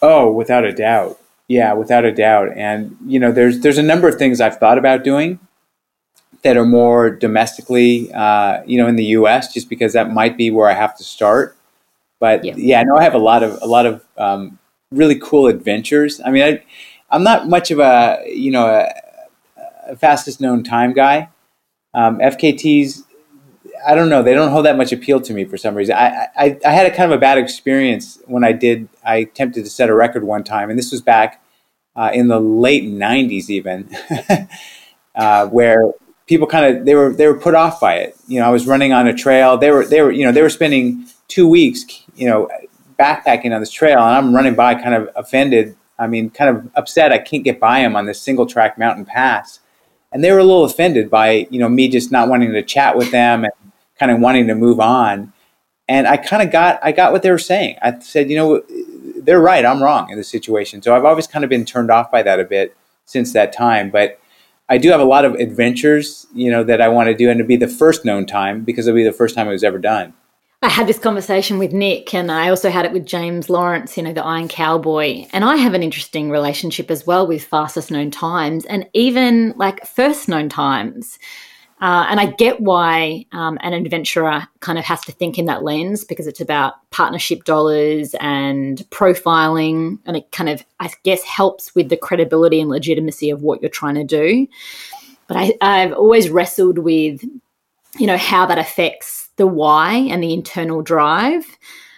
Oh, 0.00 0.32
without 0.32 0.64
a 0.64 0.72
doubt. 0.72 1.20
Yeah, 1.46 1.74
without 1.74 2.06
a 2.06 2.10
doubt. 2.10 2.56
And, 2.56 2.96
you 3.04 3.20
know, 3.20 3.32
there's, 3.32 3.60
there's 3.60 3.76
a 3.76 3.82
number 3.82 4.08
of 4.08 4.14
things 4.14 4.40
I've 4.40 4.56
thought 4.56 4.78
about 4.78 5.04
doing 5.04 5.38
that 6.44 6.56
are 6.56 6.64
more 6.64 7.10
domestically, 7.10 8.12
uh, 8.12 8.62
you 8.64 8.78
know, 8.78 8.86
in 8.86 8.96
the 8.96 9.06
U.S. 9.06 9.52
Just 9.52 9.68
because 9.68 9.94
that 9.94 10.12
might 10.12 10.36
be 10.36 10.50
where 10.50 10.68
I 10.68 10.74
have 10.74 10.96
to 10.98 11.04
start. 11.04 11.56
But 12.20 12.44
yeah, 12.44 12.54
yeah 12.56 12.80
I 12.80 12.84
know 12.84 12.96
I 12.96 13.02
have 13.02 13.14
a 13.14 13.18
lot 13.18 13.42
of 13.42 13.58
a 13.60 13.66
lot 13.66 13.86
of 13.86 14.04
um, 14.16 14.58
really 14.92 15.18
cool 15.18 15.46
adventures. 15.46 16.20
I 16.24 16.30
mean, 16.30 16.42
I, 16.42 16.64
I'm 17.10 17.24
not 17.24 17.48
much 17.48 17.70
of 17.70 17.80
a 17.80 18.22
you 18.26 18.50
know 18.50 18.66
a, 18.66 18.88
a 19.88 19.96
fastest 19.96 20.40
known 20.40 20.62
time 20.62 20.92
guy. 20.92 21.30
Um, 21.94 22.18
FKTs, 22.18 23.04
I 23.86 23.94
don't 23.94 24.08
know, 24.08 24.22
they 24.22 24.34
don't 24.34 24.50
hold 24.50 24.66
that 24.66 24.76
much 24.76 24.92
appeal 24.92 25.20
to 25.20 25.32
me 25.32 25.44
for 25.44 25.56
some 25.56 25.74
reason. 25.74 25.96
I, 25.96 26.26
I 26.36 26.58
I 26.64 26.70
had 26.70 26.86
a 26.86 26.90
kind 26.94 27.10
of 27.10 27.16
a 27.16 27.20
bad 27.20 27.38
experience 27.38 28.18
when 28.26 28.44
I 28.44 28.52
did. 28.52 28.88
I 29.04 29.16
attempted 29.16 29.64
to 29.64 29.70
set 29.70 29.88
a 29.88 29.94
record 29.94 30.24
one 30.24 30.44
time, 30.44 30.70
and 30.70 30.78
this 30.78 30.92
was 30.92 31.00
back 31.00 31.42
uh, 31.96 32.10
in 32.12 32.28
the 32.28 32.40
late 32.40 32.84
'90s, 32.84 33.48
even. 33.48 33.88
Uh, 35.16 35.46
where 35.46 35.92
people 36.26 36.46
kind 36.46 36.76
of 36.76 36.84
they 36.84 36.94
were 36.94 37.12
they 37.12 37.26
were 37.26 37.38
put 37.38 37.54
off 37.54 37.80
by 37.80 37.96
it. 37.96 38.16
You 38.26 38.40
know, 38.40 38.46
I 38.46 38.50
was 38.50 38.66
running 38.66 38.92
on 38.92 39.06
a 39.06 39.14
trail. 39.14 39.56
They 39.56 39.70
were 39.70 39.84
they 39.84 40.00
were 40.02 40.10
you 40.10 40.24
know 40.24 40.32
they 40.32 40.42
were 40.42 40.50
spending 40.50 41.06
two 41.28 41.48
weeks 41.48 41.84
you 42.14 42.26
know 42.26 42.48
backpacking 42.98 43.54
on 43.54 43.60
this 43.60 43.70
trail, 43.70 43.98
and 43.98 44.16
I'm 44.16 44.34
running 44.34 44.54
by 44.54 44.74
kind 44.74 44.94
of 44.94 45.08
offended. 45.16 45.76
I 45.98 46.06
mean, 46.06 46.30
kind 46.30 46.56
of 46.56 46.70
upset. 46.74 47.12
I 47.12 47.18
can't 47.18 47.44
get 47.44 47.60
by 47.60 47.80
them 47.80 47.94
on 47.94 48.06
this 48.06 48.20
single 48.20 48.46
track 48.46 48.78
mountain 48.78 49.04
pass, 49.04 49.60
and 50.12 50.24
they 50.24 50.32
were 50.32 50.38
a 50.38 50.44
little 50.44 50.64
offended 50.64 51.10
by 51.10 51.46
you 51.50 51.58
know 51.58 51.68
me 51.68 51.88
just 51.88 52.10
not 52.10 52.28
wanting 52.28 52.52
to 52.52 52.62
chat 52.62 52.96
with 52.96 53.10
them 53.10 53.44
and 53.44 53.52
kind 53.98 54.10
of 54.10 54.20
wanting 54.20 54.46
to 54.48 54.54
move 54.54 54.80
on. 54.80 55.32
And 55.86 56.06
I 56.06 56.16
kind 56.16 56.42
of 56.42 56.50
got 56.50 56.80
I 56.82 56.92
got 56.92 57.12
what 57.12 57.22
they 57.22 57.30
were 57.30 57.38
saying. 57.38 57.76
I 57.82 57.98
said, 57.98 58.30
you 58.30 58.36
know, 58.36 58.62
they're 59.18 59.40
right. 59.40 59.64
I'm 59.64 59.82
wrong 59.82 60.10
in 60.10 60.16
this 60.16 60.28
situation. 60.28 60.82
So 60.82 60.96
I've 60.96 61.04
always 61.04 61.26
kind 61.26 61.44
of 61.44 61.50
been 61.50 61.64
turned 61.64 61.90
off 61.90 62.10
by 62.10 62.22
that 62.22 62.40
a 62.40 62.44
bit 62.44 62.76
since 63.04 63.34
that 63.34 63.52
time, 63.52 63.90
but 63.90 64.18
I 64.74 64.78
do 64.78 64.90
have 64.90 65.00
a 65.00 65.04
lot 65.04 65.24
of 65.24 65.34
adventures, 65.34 66.26
you 66.34 66.50
know, 66.50 66.64
that 66.64 66.80
I 66.80 66.88
want 66.88 67.06
to 67.06 67.14
do, 67.14 67.30
and 67.30 67.38
to 67.38 67.44
be 67.44 67.54
the 67.56 67.68
first 67.68 68.04
known 68.04 68.26
time 68.26 68.64
because 68.64 68.88
it'll 68.88 68.96
be 68.96 69.04
the 69.04 69.12
first 69.12 69.36
time 69.36 69.46
it 69.46 69.52
was 69.52 69.62
ever 69.62 69.78
done. 69.78 70.12
I 70.62 70.68
had 70.68 70.88
this 70.88 70.98
conversation 70.98 71.58
with 71.58 71.72
Nick, 71.72 72.12
and 72.12 72.32
I 72.32 72.48
also 72.48 72.70
had 72.70 72.84
it 72.84 72.90
with 72.90 73.06
James 73.06 73.48
Lawrence, 73.48 73.96
you 73.96 74.02
know, 74.02 74.12
the 74.12 74.24
Iron 74.24 74.48
Cowboy. 74.48 75.26
And 75.32 75.44
I 75.44 75.54
have 75.58 75.74
an 75.74 75.84
interesting 75.84 76.28
relationship 76.28 76.90
as 76.90 77.06
well 77.06 77.24
with 77.24 77.44
fastest 77.44 77.92
known 77.92 78.10
times 78.10 78.64
and 78.64 78.88
even 78.94 79.54
like 79.56 79.86
first 79.86 80.28
known 80.28 80.48
times. 80.48 81.20
Uh, 81.84 82.06
and 82.08 82.18
I 82.18 82.24
get 82.24 82.62
why 82.62 83.26
um, 83.32 83.58
an 83.60 83.74
adventurer 83.74 84.48
kind 84.60 84.78
of 84.78 84.86
has 84.86 85.02
to 85.02 85.12
think 85.12 85.38
in 85.38 85.44
that 85.44 85.62
lens 85.62 86.02
because 86.02 86.26
it's 86.26 86.40
about 86.40 86.76
partnership 86.90 87.44
dollars 87.44 88.14
and 88.20 88.78
profiling. 88.88 89.98
And 90.06 90.16
it 90.16 90.32
kind 90.32 90.48
of, 90.48 90.64
I 90.80 90.90
guess, 91.02 91.22
helps 91.24 91.74
with 91.74 91.90
the 91.90 91.98
credibility 91.98 92.58
and 92.58 92.70
legitimacy 92.70 93.28
of 93.28 93.42
what 93.42 93.60
you're 93.60 93.68
trying 93.68 93.96
to 93.96 94.04
do. 94.04 94.46
But 95.26 95.36
I, 95.36 95.52
I've 95.60 95.92
always 95.92 96.30
wrestled 96.30 96.78
with, 96.78 97.22
you 97.98 98.06
know, 98.06 98.16
how 98.16 98.46
that 98.46 98.56
affects 98.56 99.28
the 99.36 99.46
why 99.46 99.92
and 99.92 100.22
the 100.22 100.32
internal 100.32 100.80
drive 100.80 101.44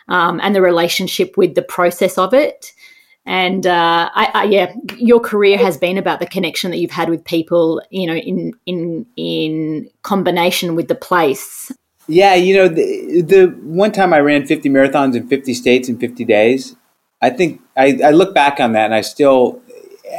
um, 0.08 0.40
and 0.42 0.52
the 0.52 0.62
relationship 0.62 1.36
with 1.36 1.54
the 1.54 1.62
process 1.62 2.18
of 2.18 2.34
it. 2.34 2.72
And 3.26 3.66
uh, 3.66 4.08
I, 4.14 4.30
I, 4.34 4.44
yeah, 4.44 4.72
your 4.96 5.18
career 5.18 5.58
has 5.58 5.76
been 5.76 5.98
about 5.98 6.20
the 6.20 6.26
connection 6.26 6.70
that 6.70 6.78
you've 6.78 6.92
had 6.92 7.10
with 7.10 7.24
people, 7.24 7.82
you 7.90 8.06
know, 8.06 8.14
in 8.14 8.52
in 8.66 9.04
in 9.16 9.90
combination 10.02 10.76
with 10.76 10.86
the 10.86 10.94
place. 10.94 11.72
Yeah, 12.08 12.34
you 12.34 12.54
know, 12.54 12.68
the, 12.68 13.22
the 13.22 13.46
one 13.64 13.90
time 13.90 14.12
I 14.12 14.20
ran 14.20 14.46
50 14.46 14.68
marathons 14.68 15.16
in 15.16 15.26
50 15.26 15.54
states 15.54 15.88
in 15.88 15.98
50 15.98 16.24
days, 16.24 16.76
I 17.20 17.30
think 17.30 17.60
I, 17.76 17.98
I 18.04 18.10
look 18.10 18.32
back 18.32 18.60
on 18.60 18.72
that 18.74 18.84
and 18.84 18.94
I 18.94 19.00
still, 19.00 19.60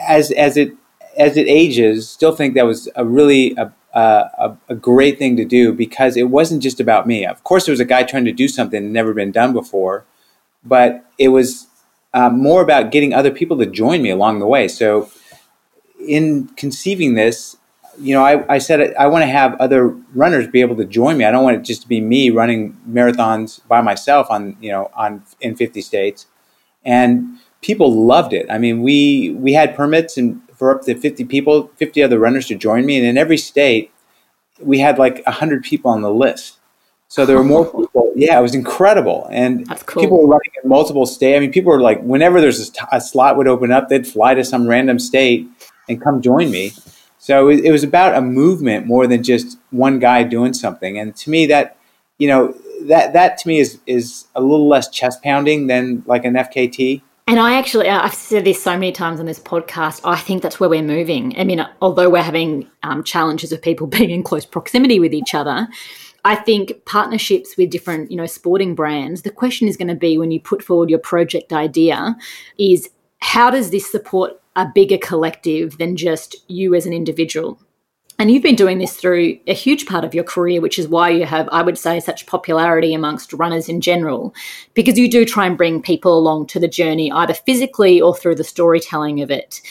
as 0.08 0.32
as 0.32 0.58
it 0.58 0.74
as 1.18 1.38
it 1.38 1.48
ages, 1.48 2.10
still 2.10 2.36
think 2.36 2.56
that 2.56 2.66
was 2.66 2.90
a 2.98 3.06
really 3.06 3.56
a, 3.56 3.72
a, 3.94 4.58
a 4.68 4.76
great 4.76 5.18
thing 5.18 5.38
to 5.38 5.46
do 5.46 5.72
because 5.74 6.18
it 6.18 6.30
wasn't 6.30 6.62
just 6.62 6.82
about 6.82 7.08
me. 7.08 7.26
Of 7.26 7.46
course, 7.46 7.66
there 7.66 7.74
was 7.74 7.80
a 7.80 7.86
guy 7.86 8.04
trying 8.04 8.26
to 8.26 8.34
do 8.34 8.50
something 8.50 8.84
that 8.84 8.90
never 8.90 9.14
been 9.14 9.32
done 9.32 9.54
before, 9.54 10.06
but 10.66 11.06
it 11.18 11.30
was 11.30 11.67
uh, 12.18 12.32
more 12.32 12.64
about 12.64 12.92
getting 12.92 13.14
other 13.14 13.30
people 13.30 13.56
to 13.60 13.68
join 13.68 14.02
me 14.02 14.10
along 14.10 14.40
the 14.40 14.48
way. 14.48 14.68
So, 14.68 15.12
in 16.00 16.48
conceiving 16.64 17.14
this, 17.14 17.58
you 18.00 18.16
know, 18.16 18.24
I, 18.24 18.56
I 18.56 18.58
said 18.58 18.96
I 18.96 19.06
want 19.06 19.22
to 19.22 19.28
have 19.28 19.54
other 19.60 19.90
runners 20.16 20.48
be 20.48 20.62
able 20.62 20.76
to 20.78 20.86
join 20.86 21.18
me. 21.18 21.26
I 21.26 21.32
don't 21.32 21.44
want 21.44 21.58
it 21.58 21.62
just 21.62 21.84
to 21.84 21.88
be 21.88 22.02
me 22.02 22.32
running 22.32 22.76
marathons 22.90 23.62
by 23.68 23.82
myself 23.82 24.32
on 24.32 24.58
you 24.60 24.72
know 24.72 24.90
on 24.96 25.24
in 25.42 25.56
50 25.56 25.80
states, 25.82 26.26
and 26.84 27.38
people 27.62 28.06
loved 28.08 28.34
it. 28.34 28.48
I 28.50 28.58
mean, 28.58 28.82
we 28.82 29.36
we 29.38 29.54
had 29.54 29.76
permits 29.76 30.18
and 30.18 30.42
for 30.56 30.72
up 30.76 30.82
to 30.86 30.96
50 30.96 31.24
people, 31.26 31.70
50 31.76 32.02
other 32.02 32.18
runners 32.18 32.48
to 32.48 32.56
join 32.56 32.84
me, 32.88 32.98
and 32.98 33.06
in 33.06 33.16
every 33.16 33.38
state, 33.38 33.92
we 34.60 34.80
had 34.80 34.98
like 34.98 35.24
100 35.26 35.64
people 35.64 35.92
on 35.92 36.02
the 36.02 36.12
list. 36.12 36.58
So 37.10 37.26
there 37.26 37.38
were 37.38 37.44
more 37.44 37.66
people. 37.66 38.12
Yeah, 38.16 38.38
it 38.38 38.42
was 38.42 38.56
incredible, 38.56 39.28
and 39.32 39.68
cool. 39.86 40.04
people 40.04 40.22
were 40.22 40.28
running 40.28 40.52
in 40.62 40.70
multiple 40.70 41.06
states. 41.06 41.38
I 41.38 41.40
mean, 41.40 41.52
people 41.52 41.72
were 41.72 41.80
like, 41.80 42.02
whenever 42.02 42.42
there's 42.42 42.70
a, 42.70 42.88
a, 42.98 43.02
slot 43.02 43.38
would 43.38 43.48
open 43.48 43.72
up, 43.72 43.88
they'd 43.88 44.08
fly 44.08 44.34
to 44.34 44.44
some 44.44 44.68
random 44.68 45.00
state 45.00 45.48
and 45.88 46.02
come 46.02 46.22
join 46.22 46.52
me. 46.52 46.74
So 47.18 47.50
it, 47.50 47.64
it 47.64 47.72
was 47.72 47.84
about 47.84 48.16
a 48.16 48.22
movement 48.22 48.88
more 48.88 49.08
than 49.08 49.24
just 49.24 49.58
one 49.70 50.00
guy 50.00 50.24
doing 50.24 50.54
something. 50.54 50.98
And 50.98 51.16
to 51.18 51.30
me, 51.30 51.46
that 51.46 51.78
you 52.18 52.28
know, 52.28 52.56
that 52.88 53.14
that 53.14 53.38
to 53.40 53.48
me 53.48 53.60
is 53.60 53.80
is 53.86 54.26
a 54.36 54.42
little 54.42 54.68
less 54.68 54.90
chest 54.90 55.24
pounding 55.24 55.68
than 55.68 56.04
like 56.08 56.26
an 56.26 56.34
FKT. 56.34 57.02
And 57.30 57.42
I 57.42 57.56
actually, 57.56 57.90
I've 57.90 58.14
said 58.14 58.46
this 58.46 58.64
so 58.64 58.72
many 58.72 58.94
times 58.94 59.20
on 59.20 59.26
this 59.26 59.40
podcast. 59.40 60.00
I 60.06 60.16
think 60.16 60.42
that's 60.42 60.62
where 60.62 60.70
we're 60.70 60.82
moving. 60.82 61.38
I 61.38 61.44
mean, 61.44 61.66
although 61.82 62.10
we're 62.10 62.22
having 62.22 62.70
um, 62.84 63.04
challenges 63.04 63.52
of 63.52 63.62
people 63.62 63.86
being 63.98 64.10
in 64.10 64.24
close 64.24 64.46
proximity 64.46 65.00
with 65.00 65.14
each 65.14 65.36
other, 65.36 65.68
I 66.28 66.36
think 66.36 66.84
partnerships 66.84 67.56
with 67.56 67.70
different, 67.70 68.12
you 68.12 68.18
know, 68.18 68.26
sporting 68.26 68.76
brands. 68.76 69.22
The 69.22 69.32
question 69.32 69.66
is 69.70 69.78
going 69.78 69.88
to 69.88 69.96
be 69.96 70.18
when 70.18 70.30
you 70.30 70.42
put 70.42 70.62
forward 70.62 70.90
your 70.90 71.00
project 71.00 71.54
idea, 71.54 72.18
is 72.60 72.90
how 73.20 73.50
does 73.50 73.70
this 73.70 73.90
support 73.90 74.34
a 74.58 74.66
bigger 74.76 74.98
collective 74.98 75.78
than 75.78 75.96
just 75.96 76.36
you 76.50 76.76
as 76.76 76.86
an 76.86 76.92
individual? 76.92 77.58
And 78.20 78.30
you've 78.30 78.44
been 78.44 78.56
doing 78.56 78.78
this 78.78 78.98
through 78.98 79.40
a 79.48 79.54
huge 79.54 79.86
part 79.86 80.04
of 80.04 80.14
your 80.14 80.26
career, 80.26 80.60
which 80.60 80.78
is 80.78 80.90
why 80.90 81.12
you 81.12 81.26
have, 81.26 81.48
I 81.50 81.62
would 81.62 81.78
say, 81.78 82.02
such 82.02 82.26
popularity 82.26 82.94
amongst 82.94 83.32
runners 83.32 83.70
in 83.70 83.80
general, 83.80 84.36
because 84.74 85.00
you 85.00 85.10
do 85.10 85.24
try 85.24 85.46
and 85.46 85.58
bring 85.58 85.82
people 85.82 86.18
along 86.18 86.48
to 86.48 86.60
the 86.60 86.68
journey, 86.68 87.10
either 87.10 87.36
physically 87.36 88.02
or 88.02 88.14
through 88.14 88.36
the 88.36 88.44
storytelling 88.44 89.22
of 89.22 89.32
it. 89.32 89.62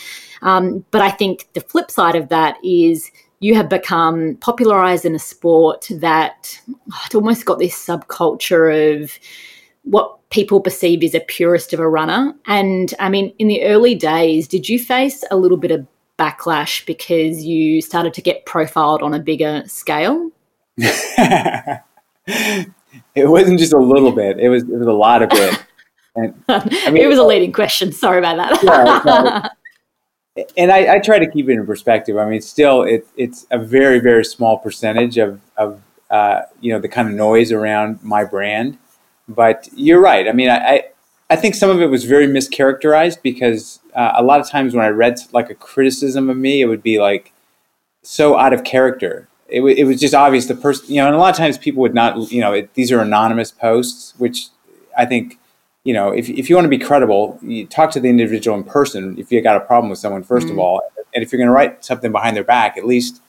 Um, 0.41 0.87
but 0.91 1.03
I 1.03 1.11
think 1.11 1.49
the 1.53 1.61
flip 1.61 1.91
side 1.91 2.17
of 2.17 2.31
that 2.31 2.57
is 2.65 3.11
you 3.41 3.55
have 3.55 3.69
become 3.69 4.37
popularized 4.37 5.05
in 5.05 5.15
a 5.15 5.19
sport 5.19 5.89
that 5.91 6.61
oh, 6.71 7.03
it's 7.05 7.15
almost 7.15 7.45
got 7.45 7.59
this 7.59 7.75
subculture 7.75 9.03
of 9.03 9.19
what 9.83 10.17
people 10.31 10.61
perceive 10.61 11.03
as 11.03 11.15
a 11.15 11.21
purist 11.21 11.73
of 11.73 11.81
a 11.81 11.89
runner. 11.89 12.35
And 12.47 12.93
I 12.99 13.09
mean, 13.09 13.33
in 13.39 13.49
the 13.49 13.63
early 13.65 13.95
days, 13.95 14.49
did 14.49 14.69
you 14.69 14.79
face 14.79 15.25
a 15.31 15.37
little 15.37 15.57
bit 15.57 15.71
of 15.71 15.87
backlash 16.19 16.85
because 16.87 17.45
you 17.45 17.81
started 17.83 18.15
to 18.15 18.23
get 18.23 18.47
profiled 18.47 19.03
on 19.03 19.15
a 19.15 19.21
bigger 19.21 19.63
scale? 19.67 20.31
it 20.77 21.81
wasn't 23.17 23.59
just 23.59 23.73
a 23.73 23.79
little 23.79 24.13
bit; 24.13 24.39
it 24.39 24.49
was 24.49 24.63
it 24.65 24.77
was 24.77 24.87
a 24.87 24.93
lot 24.93 25.23
of 25.23 25.31
it. 25.33 25.63
And, 26.19 26.35
I 26.49 26.91
mean, 26.91 27.03
it 27.03 27.09
was 27.09 27.19
a 27.19 27.25
leading 27.25 27.53
question. 27.53 27.93
Sorry 27.93 28.17
about 28.17 28.39
that. 28.39 28.63
yeah, 28.65 29.49
and 30.57 30.71
I, 30.71 30.97
I, 30.97 30.99
try 30.99 31.19
to 31.19 31.31
keep 31.31 31.49
it 31.49 31.53
in 31.53 31.67
perspective. 31.67 32.17
I 32.19 32.29
mean, 32.29 32.41
still, 32.41 32.83
it, 32.83 33.07
it's 33.17 33.47
a 33.51 33.59
very 33.59 33.99
very 33.99 34.25
small 34.25 34.59
percentage 34.59 35.17
of 35.19 35.41
of 35.57 35.83
uh, 36.11 36.43
you 36.61 36.73
know 36.73 36.79
the 36.79 36.89
kind 36.89 37.09
of 37.09 37.15
noise 37.15 37.53
around 37.53 38.03
my 38.03 38.25
brand. 38.25 38.79
But 39.29 39.69
you're 39.75 40.01
right. 40.01 40.29
I 40.29 40.33
mean, 40.33 40.51
I, 40.51 40.85
I 41.29 41.37
think 41.37 41.57
some 41.57 41.71
of 41.71 41.81
it 41.81 41.87
was 41.87 42.05
very 42.05 42.29
mischaracterized 42.29 43.23
because 43.23 43.81
uh, 43.95 44.13
a 44.17 44.23
lot 44.23 44.41
of 44.41 44.49
times 44.49 44.75
when 44.75 44.85
I 44.85 44.89
read 44.89 45.19
like 45.33 45.51
a 45.51 45.55
criticism 45.55 46.31
of 46.31 46.37
me, 46.37 46.61
it 46.61 46.67
would 46.67 46.83
be 46.83 47.01
like 47.01 47.33
so 48.03 48.39
out 48.39 48.53
of 48.53 48.63
character. 48.63 49.29
It, 49.49 49.59
w- 49.59 49.75
it 49.77 49.85
was 49.85 50.01
just 50.01 50.15
obvious 50.15 50.47
the 50.47 50.55
person, 50.55 50.87
you 50.89 51.01
know, 51.01 51.07
and 51.07 51.15
a 51.15 51.19
lot 51.19 51.31
of 51.31 51.37
times 51.37 51.59
people 51.59 51.83
would 51.83 51.95
not, 51.95 52.31
you 52.31 52.41
know, 52.41 52.53
it, 52.53 52.75
these 52.75 52.93
are 52.93 53.01
anonymous 53.01 53.51
posts, 53.51 54.15
which 54.19 54.49
I 54.97 55.07
think, 55.07 55.39
you 55.87 55.93
know, 55.93 56.11
if, 56.11 56.29
if 56.29 56.51
you 56.51 56.57
want 56.57 56.65
to 56.65 56.69
be 56.69 56.79
credible, 56.79 57.39
you 57.43 57.65
talk 57.65 57.93
to 57.93 58.01
the 58.01 58.09
individual 58.09 58.57
in 58.57 58.65
person 58.65 59.17
if 59.19 59.31
you 59.31 59.41
got 59.41 59.57
a 59.57 59.61
problem 59.61 59.89
with 59.89 60.01
someone, 60.01 60.25
1st 60.25 60.41
mm-hmm. 60.41 60.51
of 60.51 60.59
all. 60.59 60.83
And 61.15 61.23
if 61.23 61.31
you're 61.31 61.39
going 61.39 61.47
to 61.47 61.55
write 61.55 61.85
something 61.85 62.11
behind 62.11 62.37
their 62.37 62.43
back, 62.43 62.77
at 62.77 62.85
least, 62.85 63.23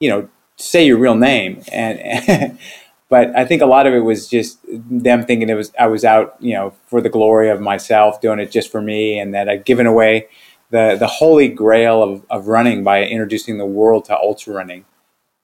you 0.00 0.10
know, 0.10 0.28
say 0.56 0.84
your 0.84 0.98
real 0.98 1.14
name. 1.14 1.62
And, 1.72 2.58
but 3.08 3.34
I 3.34 3.46
think 3.46 3.62
a 3.62 3.66
lot 3.66 3.86
of 3.86 3.94
it 3.94 4.00
was 4.00 4.28
just 4.28 4.58
them 4.68 5.24
thinking 5.24 5.48
it 5.48 5.54
was 5.54 5.72
I 5.80 5.86
was 5.86 6.04
out, 6.04 6.36
you 6.40 6.52
know, 6.52 6.74
for 6.88 7.00
the 7.00 7.08
glory 7.08 7.48
of 7.48 7.62
myself, 7.62 8.20
doing 8.20 8.38
it 8.38 8.50
just 8.50 8.70
for 8.70 8.82
me, 8.82 9.18
and 9.18 9.32
that 9.32 9.48
I'd 9.48 9.64
given 9.64 9.86
away 9.86 10.28
the 10.68 10.96
the 10.98 11.06
holy 11.06 11.48
grail 11.48 12.02
of, 12.02 12.26
of 12.28 12.48
running 12.48 12.84
by 12.84 13.02
introducing 13.02 13.56
the 13.56 13.64
world 13.64 14.04
to 14.06 14.18
ultra 14.18 14.52
running, 14.52 14.84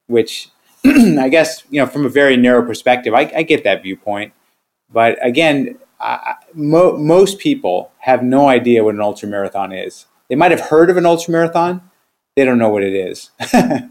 which 0.05 0.49
I 0.85 1.27
guess 1.27 1.63
you 1.71 1.81
know 1.81 1.87
from 1.87 2.05
a 2.05 2.09
very 2.09 2.37
narrow 2.37 2.63
perspective, 2.63 3.15
I, 3.15 3.31
I 3.35 3.41
get 3.41 3.63
that 3.63 3.81
viewpoint, 3.81 4.33
but 4.91 5.17
again, 5.25 5.79
Mo- 6.53 6.97
most 6.97 7.39
people 7.39 7.91
have 7.99 8.23
no 8.23 8.47
idea 8.47 8.83
what 8.83 8.95
an 8.95 9.01
ultra 9.01 9.27
marathon 9.27 9.71
is. 9.71 10.05
They 10.29 10.35
might 10.35 10.51
have 10.51 10.61
heard 10.61 10.89
of 10.89 10.97
an 10.97 11.05
ultra 11.05 11.31
marathon, 11.31 11.81
they 12.35 12.45
don't 12.45 12.57
know 12.57 12.69
what 12.69 12.83
it 12.83 12.93
is. 12.93 13.31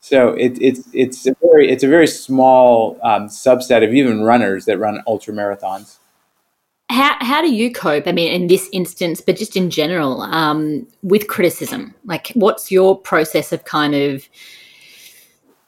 So 0.00 0.30
it, 0.30 0.56
it's 0.60 0.88
it's 0.92 1.26
a 1.26 1.34
very 1.42 1.70
it's 1.70 1.82
a 1.82 1.88
very 1.88 2.06
small 2.06 2.98
um, 3.02 3.26
subset 3.26 3.86
of 3.86 3.92
even 3.92 4.22
runners 4.22 4.64
that 4.66 4.78
run 4.78 5.02
ultra 5.06 5.34
marathons. 5.34 5.98
How 6.88 7.16
how 7.20 7.42
do 7.42 7.52
you 7.52 7.72
cope? 7.72 8.06
I 8.06 8.12
mean, 8.12 8.32
in 8.32 8.46
this 8.46 8.68
instance, 8.72 9.20
but 9.20 9.36
just 9.36 9.56
in 9.56 9.70
general, 9.70 10.22
um, 10.22 10.86
with 11.02 11.26
criticism. 11.28 11.94
Like, 12.04 12.28
what's 12.34 12.70
your 12.70 12.98
process 12.98 13.52
of 13.52 13.64
kind 13.64 13.94
of, 13.94 14.28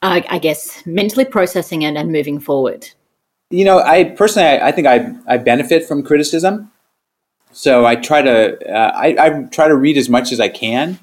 uh, 0.01 0.22
I 0.30 0.38
guess, 0.38 0.86
mentally 0.86 1.26
processing 1.26 1.82
it 1.82 1.97
and 1.97 2.11
moving 2.11 2.41
forward? 2.41 2.88
You 3.51 3.64
know, 3.64 3.80
I 3.80 4.05
personally, 4.05 4.48
I, 4.48 4.68
I 4.68 4.72
think 4.72 4.86
I 4.86 5.12
I 5.26 5.36
benefit 5.36 5.86
from 5.86 6.03
criticism. 6.03 6.70
So 7.53 7.84
I 7.84 7.96
try 7.96 8.22
to 8.22 8.72
uh, 8.72 8.92
I, 8.94 9.16
I 9.18 9.42
try 9.51 9.66
to 9.66 9.74
read 9.74 9.96
as 9.96 10.09
much 10.09 10.30
as 10.30 10.38
I 10.38 10.48
can 10.48 10.98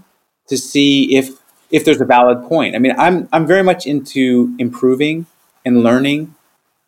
to 0.48 0.58
see 0.58 1.16
if 1.16 1.32
if 1.72 1.84
there's 1.84 2.00
a 2.00 2.06
valid 2.06 2.48
point. 2.48 2.76
I 2.76 2.80
mean, 2.80 2.94
I'm 2.98 3.28
I'm 3.34 3.46
very 3.46 3.64
much 3.64 3.86
into 3.86 4.56
improving 4.60 5.26
and 5.66 5.84
learning, 5.84 6.36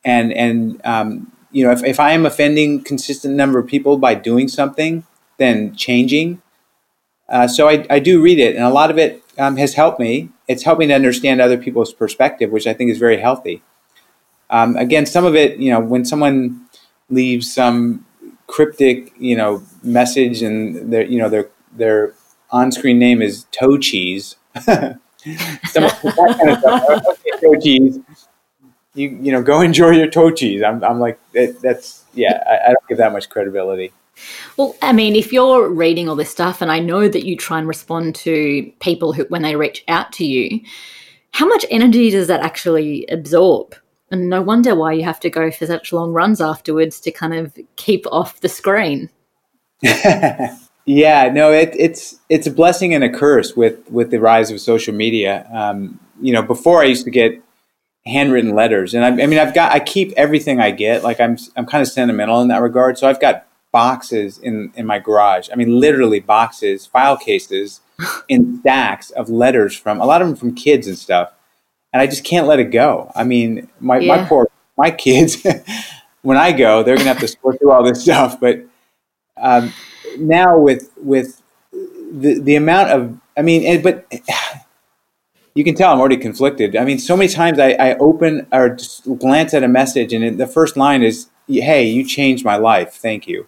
and 0.06 0.32
and 0.32 0.82
um, 0.86 1.32
you 1.52 1.66
know, 1.66 1.72
if, 1.72 1.84
if 1.84 2.00
I 2.00 2.12
am 2.12 2.26
offending 2.26 2.82
consistent 2.82 3.36
number 3.36 3.60
of 3.60 3.68
people 3.68 3.98
by 3.98 4.16
doing 4.16 4.48
something, 4.48 5.04
then 5.38 5.76
changing. 5.76 6.42
Uh, 7.28 7.48
so 7.48 7.68
I, 7.68 7.86
I 7.90 8.00
do 8.00 8.22
read 8.22 8.40
it, 8.40 8.56
and 8.56 8.64
a 8.64 8.70
lot 8.70 8.90
of 8.90 8.98
it 8.98 9.24
um, 9.38 9.58
has 9.58 9.74
helped 9.74 10.00
me. 10.00 10.30
It's 10.48 10.64
helped 10.64 10.80
me 10.80 10.88
to 10.88 10.94
understand 10.94 11.42
other 11.42 11.58
people's 11.58 11.94
perspective, 11.94 12.50
which 12.50 12.66
I 12.66 12.74
think 12.74 12.90
is 12.90 12.98
very 12.98 13.20
healthy. 13.20 13.62
Um, 14.50 14.76
again, 14.78 15.06
some 15.06 15.26
of 15.26 15.36
it, 15.36 15.60
you 15.60 15.72
know, 15.72 15.80
when 15.80 16.06
someone 16.06 16.66
leaves 17.10 17.52
some 17.54 18.06
cryptic, 18.48 19.14
you 19.18 19.36
know, 19.36 19.64
message, 19.84 20.42
and 20.42 20.92
their, 20.92 21.06
you 21.06 21.20
know, 21.20 21.30
their 21.30 21.50
their 21.74 22.14
on-screen 22.52 22.98
name 22.98 23.22
is 23.22 23.46
toe 23.52 23.78
cheese, 23.78 24.36
some 24.56 25.00
that 25.24 26.36
kind 26.40 26.50
of 26.50 26.60
stuff. 26.60 26.84
Okay, 26.90 27.40
toe 27.42 27.60
cheese. 27.60 28.00
You 28.96 29.10
you 29.22 29.32
know, 29.32 29.44
go 29.44 29.62
enjoy 29.62 29.92
your 29.92 30.10
toe 30.10 30.32
cheese. 30.32 30.64
I'm 30.64 30.84
I'm 30.84 31.00
like 31.00 31.20
that, 31.34 31.62
that's 31.62 32.06
yeah. 32.14 32.44
I, 32.48 32.66
I 32.66 32.68
don't 32.68 32.88
give 32.88 32.98
that 32.98 33.14
much 33.14 33.30
credibility. 33.30 33.92
Well, 34.58 34.76
I 34.82 34.92
mean, 34.92 35.16
if 35.16 35.32
you're 35.32 35.70
reading 35.70 36.10
all 36.10 36.16
this 36.16 36.30
stuff, 36.30 36.62
and 36.62 36.72
I 36.72 36.80
know 36.80 37.08
that 37.08 37.26
you 37.26 37.38
try 37.38 37.60
and 37.60 37.68
respond 37.68 38.16
to 38.16 38.72
people 38.80 39.14
who 39.14 39.24
when 39.26 39.44
they 39.44 39.56
reach 39.56 39.84
out 39.88 40.12
to 40.14 40.26
you, 40.26 40.60
how 41.32 41.48
much 41.48 41.66
energy 41.70 42.10
does 42.10 42.28
that 42.28 42.42
actually 42.42 43.06
absorb? 43.08 43.76
And 44.12 44.30
no 44.30 44.42
wonder 44.42 44.76
why 44.76 44.94
you 44.94 45.04
have 45.04 45.20
to 45.22 45.30
go 45.30 45.52
for 45.52 45.66
such 45.66 45.94
long 45.94 46.12
runs 46.14 46.42
afterwards 46.42 47.00
to 47.02 47.12
kind 47.12 47.34
of 47.34 47.58
keep 47.76 48.06
off 48.12 48.42
the 48.42 48.50
screen. 48.50 49.10
Yeah, 50.90 51.30
no, 51.32 51.52
it, 51.52 51.76
it's 51.78 52.16
it's 52.30 52.48
a 52.48 52.52
blessing 52.52 52.96
and 52.96 53.04
a 53.04 53.12
curse 53.12 53.56
with 53.56 53.88
with 53.92 54.10
the 54.10 54.20
rise 54.20 54.50
of 54.50 54.60
social 54.60 54.92
media. 54.92 55.48
Um, 55.54 56.00
you 56.20 56.34
know, 56.34 56.42
before 56.42 56.82
I 56.82 56.86
used 56.86 57.04
to 57.06 57.12
get 57.12 57.40
handwritten 58.08 58.56
letters, 58.56 58.96
and 58.96 59.06
I, 59.06 59.10
I, 59.10 59.28
mean, 59.28 59.38
I've 59.38 59.54
got 59.54 59.72
I 59.72 59.80
keep 59.80 60.12
everything 60.18 60.60
I 60.60 60.72
get. 60.72 61.04
Like 61.04 61.20
I'm 61.20 61.38
I'm 61.56 61.68
kind 61.68 61.84
of 61.84 61.90
sentimental 61.90 62.42
in 62.42 62.48
that 62.48 62.64
regard, 62.64 62.98
so 62.98 63.08
I've 63.08 63.20
got 63.20 63.46
boxes 63.72 64.40
in 64.40 64.74
in 64.76 64.88
my 64.88 64.98
garage. 64.98 65.50
I 65.54 65.58
mean, 65.58 65.80
literally 65.80 66.22
boxes, 66.22 66.88
file 66.88 67.18
cases, 67.18 67.82
in 68.28 68.60
stacks 68.62 69.12
of 69.12 69.30
letters 69.30 69.78
from 69.78 70.02
a 70.02 70.08
lot 70.08 70.24
of 70.24 70.28
them 70.28 70.36
from 70.36 70.56
kids 70.56 70.88
and 70.88 70.98
stuff, 70.98 71.32
and 71.94 72.02
I 72.02 72.08
just 72.08 72.24
can't 72.24 72.48
let 72.48 72.60
it 72.60 72.72
go. 72.72 73.12
I 73.16 73.24
mean, 73.24 73.70
my 73.80 74.00
yeah. 74.00 74.18
my 74.18 74.28
poor 74.28 74.50
my 74.78 74.92
kids. 74.92 75.46
when 76.22 76.38
I 76.38 76.52
go, 76.52 76.84
they're 76.84 76.98
gonna 76.98 77.10
have 77.10 77.20
to 77.20 77.28
sort 77.28 77.60
through 77.60 77.72
all 77.72 77.84
this 77.84 78.04
stuff, 78.04 78.40
but. 78.40 78.66
Um, 79.38 79.72
now 80.18 80.58
with 80.58 80.92
with 80.98 81.42
the 82.12 82.40
the 82.40 82.56
amount 82.56 82.90
of 82.90 83.18
I 83.38 83.42
mean, 83.42 83.64
and, 83.66 83.84
but 83.84 84.12
you 85.56 85.64
can 85.64 85.76
tell 85.76 85.92
I'm 85.92 86.00
already 86.00 86.18
conflicted. 86.18 86.76
I 86.76 86.86
mean, 86.86 87.00
so 87.00 87.16
many 87.16 87.30
times 87.30 87.60
I, 87.60 87.72
I 87.72 87.98
open 87.98 88.48
or 88.52 88.78
glance 89.18 89.54
at 89.54 89.64
a 89.64 89.68
message, 89.68 90.14
and 90.14 90.40
the 90.40 90.48
first 90.48 90.78
line 90.78 91.04
is, 91.04 91.30
"Hey, 91.48 91.84
you 91.84 92.06
changed 92.06 92.46
my 92.46 92.58
life. 92.58 92.94
Thank 92.94 93.28
you." 93.28 93.48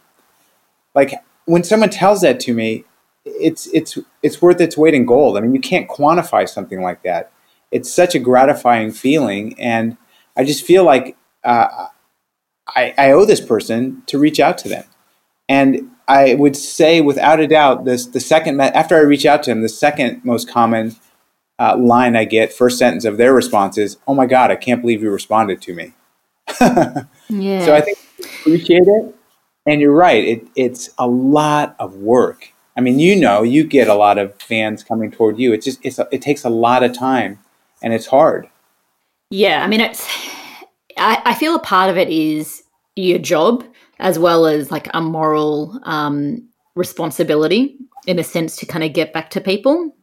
Like 0.96 1.14
when 1.46 1.64
someone 1.64 1.90
tells 1.90 2.22
that 2.22 2.40
to 2.42 2.54
me, 2.54 2.86
it's 3.26 3.68
it's 3.68 3.98
it's 4.24 4.42
worth 4.42 4.62
its 4.62 4.78
weight 4.78 4.94
in 4.94 5.06
gold. 5.06 5.38
I 5.38 5.42
mean, 5.42 5.54
you 5.54 5.62
can't 5.62 5.90
quantify 5.90 6.48
something 6.48 6.82
like 6.82 7.04
that. 7.04 7.32
It's 7.72 7.92
such 7.92 8.16
a 8.16 8.20
gratifying 8.20 8.92
feeling, 8.92 9.60
and 9.60 9.98
I 10.36 10.44
just 10.44 10.66
feel 10.66 10.84
like 10.84 11.18
uh, 11.44 11.88
I, 12.68 12.94
I 12.98 13.12
owe 13.12 13.26
this 13.26 13.42
person 13.42 14.04
to 14.08 14.20
reach 14.20 14.40
out 14.40 14.58
to 14.60 14.70
them. 14.70 14.86
And 15.50 15.92
I 16.08 16.36
would 16.36 16.56
say, 16.56 17.02
without 17.02 17.40
a 17.40 17.48
doubt, 17.48 17.86
this 17.86 18.06
the 18.06 18.20
second 18.20 18.60
after 18.60 18.96
I 18.96 19.02
reach 19.02 19.26
out 19.26 19.44
to 19.44 19.52
him, 19.52 19.62
the 19.62 19.70
second 19.70 20.24
most 20.24 20.50
common 20.50 20.96
uh, 21.60 21.78
line 21.78 22.16
I 22.16 22.26
get, 22.26 22.54
first 22.54 22.78
sentence 22.78 23.06
of 23.06 23.18
their 23.18 23.34
response 23.34 23.78
is, 23.78 23.98
"Oh 24.08 24.14
my 24.14 24.26
God, 24.26 24.52
I 24.52 24.56
can't 24.56 24.82
believe 24.82 25.02
you 25.02 25.12
responded 25.12 25.62
to 25.64 25.74
me." 25.74 25.94
yeah. 26.60 27.04
So 27.66 27.74
I 27.74 27.80
think 27.82 27.98
appreciate 28.20 28.84
it. 28.88 29.16
And 29.66 29.80
you're 29.80 29.94
right. 29.94 30.24
It, 30.24 30.48
it's 30.56 30.90
a 30.98 31.08
lot 31.08 31.76
of 31.80 31.96
work. 31.96 32.52
I 32.76 32.82
mean, 32.82 33.00
you 33.00 33.16
know, 33.16 33.44
you 33.44 33.64
get 33.64 33.88
a 33.88 33.94
lot 33.94 34.18
of 34.18 34.36
fans 34.42 34.84
coming 34.84 35.12
toward 35.12 35.38
you. 35.38 35.54
It's 35.54 35.66
just, 35.66 35.80
it's, 35.84 36.00
it 36.12 36.22
takes 36.22 36.44
a 36.44 36.50
lot 36.50 36.84
of 36.84 36.94
time 36.94 37.40
and 37.82 37.94
it's 37.94 38.06
hard. 38.06 38.48
Yeah. 39.30 39.64
I 39.64 39.68
mean, 39.68 39.82
it's, 39.82 40.08
I, 40.98 41.22
I 41.26 41.34
feel 41.34 41.56
a 41.56 41.60
part 41.60 41.90
of 41.90 41.98
it 41.98 42.10
is 42.10 42.64
your 42.96 43.20
job 43.20 43.64
as 44.00 44.20
well 44.20 44.46
as 44.46 44.72
like 44.72 44.90
a 44.94 45.02
moral 45.02 45.80
um, 45.84 46.48
responsibility 46.76 47.78
in 48.08 48.20
a 48.20 48.24
sense 48.24 48.56
to 48.58 48.66
kind 48.66 48.84
of 48.84 48.94
get 48.94 49.14
back 49.14 49.30
to 49.32 49.42
people. 49.42 49.96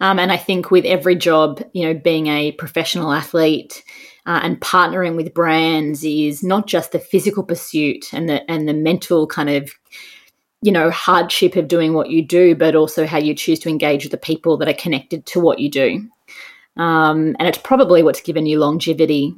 Um, 0.00 0.18
and 0.18 0.30
I 0.30 0.36
think 0.36 0.70
with 0.70 0.84
every 0.84 1.16
job, 1.16 1.62
you 1.72 1.84
know, 1.84 1.94
being 1.94 2.28
a 2.28 2.52
professional 2.52 3.12
athlete 3.12 3.82
uh, 4.26 4.40
and 4.42 4.60
partnering 4.60 5.16
with 5.16 5.34
brands 5.34 6.04
is 6.04 6.42
not 6.42 6.66
just 6.66 6.92
the 6.92 6.98
physical 6.98 7.42
pursuit 7.42 8.12
and 8.12 8.28
the 8.28 8.48
and 8.50 8.68
the 8.68 8.74
mental 8.74 9.26
kind 9.26 9.50
of 9.50 9.72
you 10.62 10.70
know 10.70 10.90
hardship 10.90 11.56
of 11.56 11.68
doing 11.68 11.94
what 11.94 12.10
you 12.10 12.24
do, 12.24 12.54
but 12.54 12.76
also 12.76 13.06
how 13.06 13.18
you 13.18 13.34
choose 13.34 13.58
to 13.60 13.68
engage 13.68 14.04
with 14.04 14.12
the 14.12 14.18
people 14.18 14.56
that 14.58 14.68
are 14.68 14.74
connected 14.74 15.26
to 15.26 15.40
what 15.40 15.58
you 15.58 15.70
do. 15.70 16.08
Um, 16.80 17.36
and 17.38 17.46
it's 17.46 17.58
probably 17.58 18.02
what's 18.02 18.22
given 18.22 18.46
you 18.46 18.58
longevity 18.58 19.34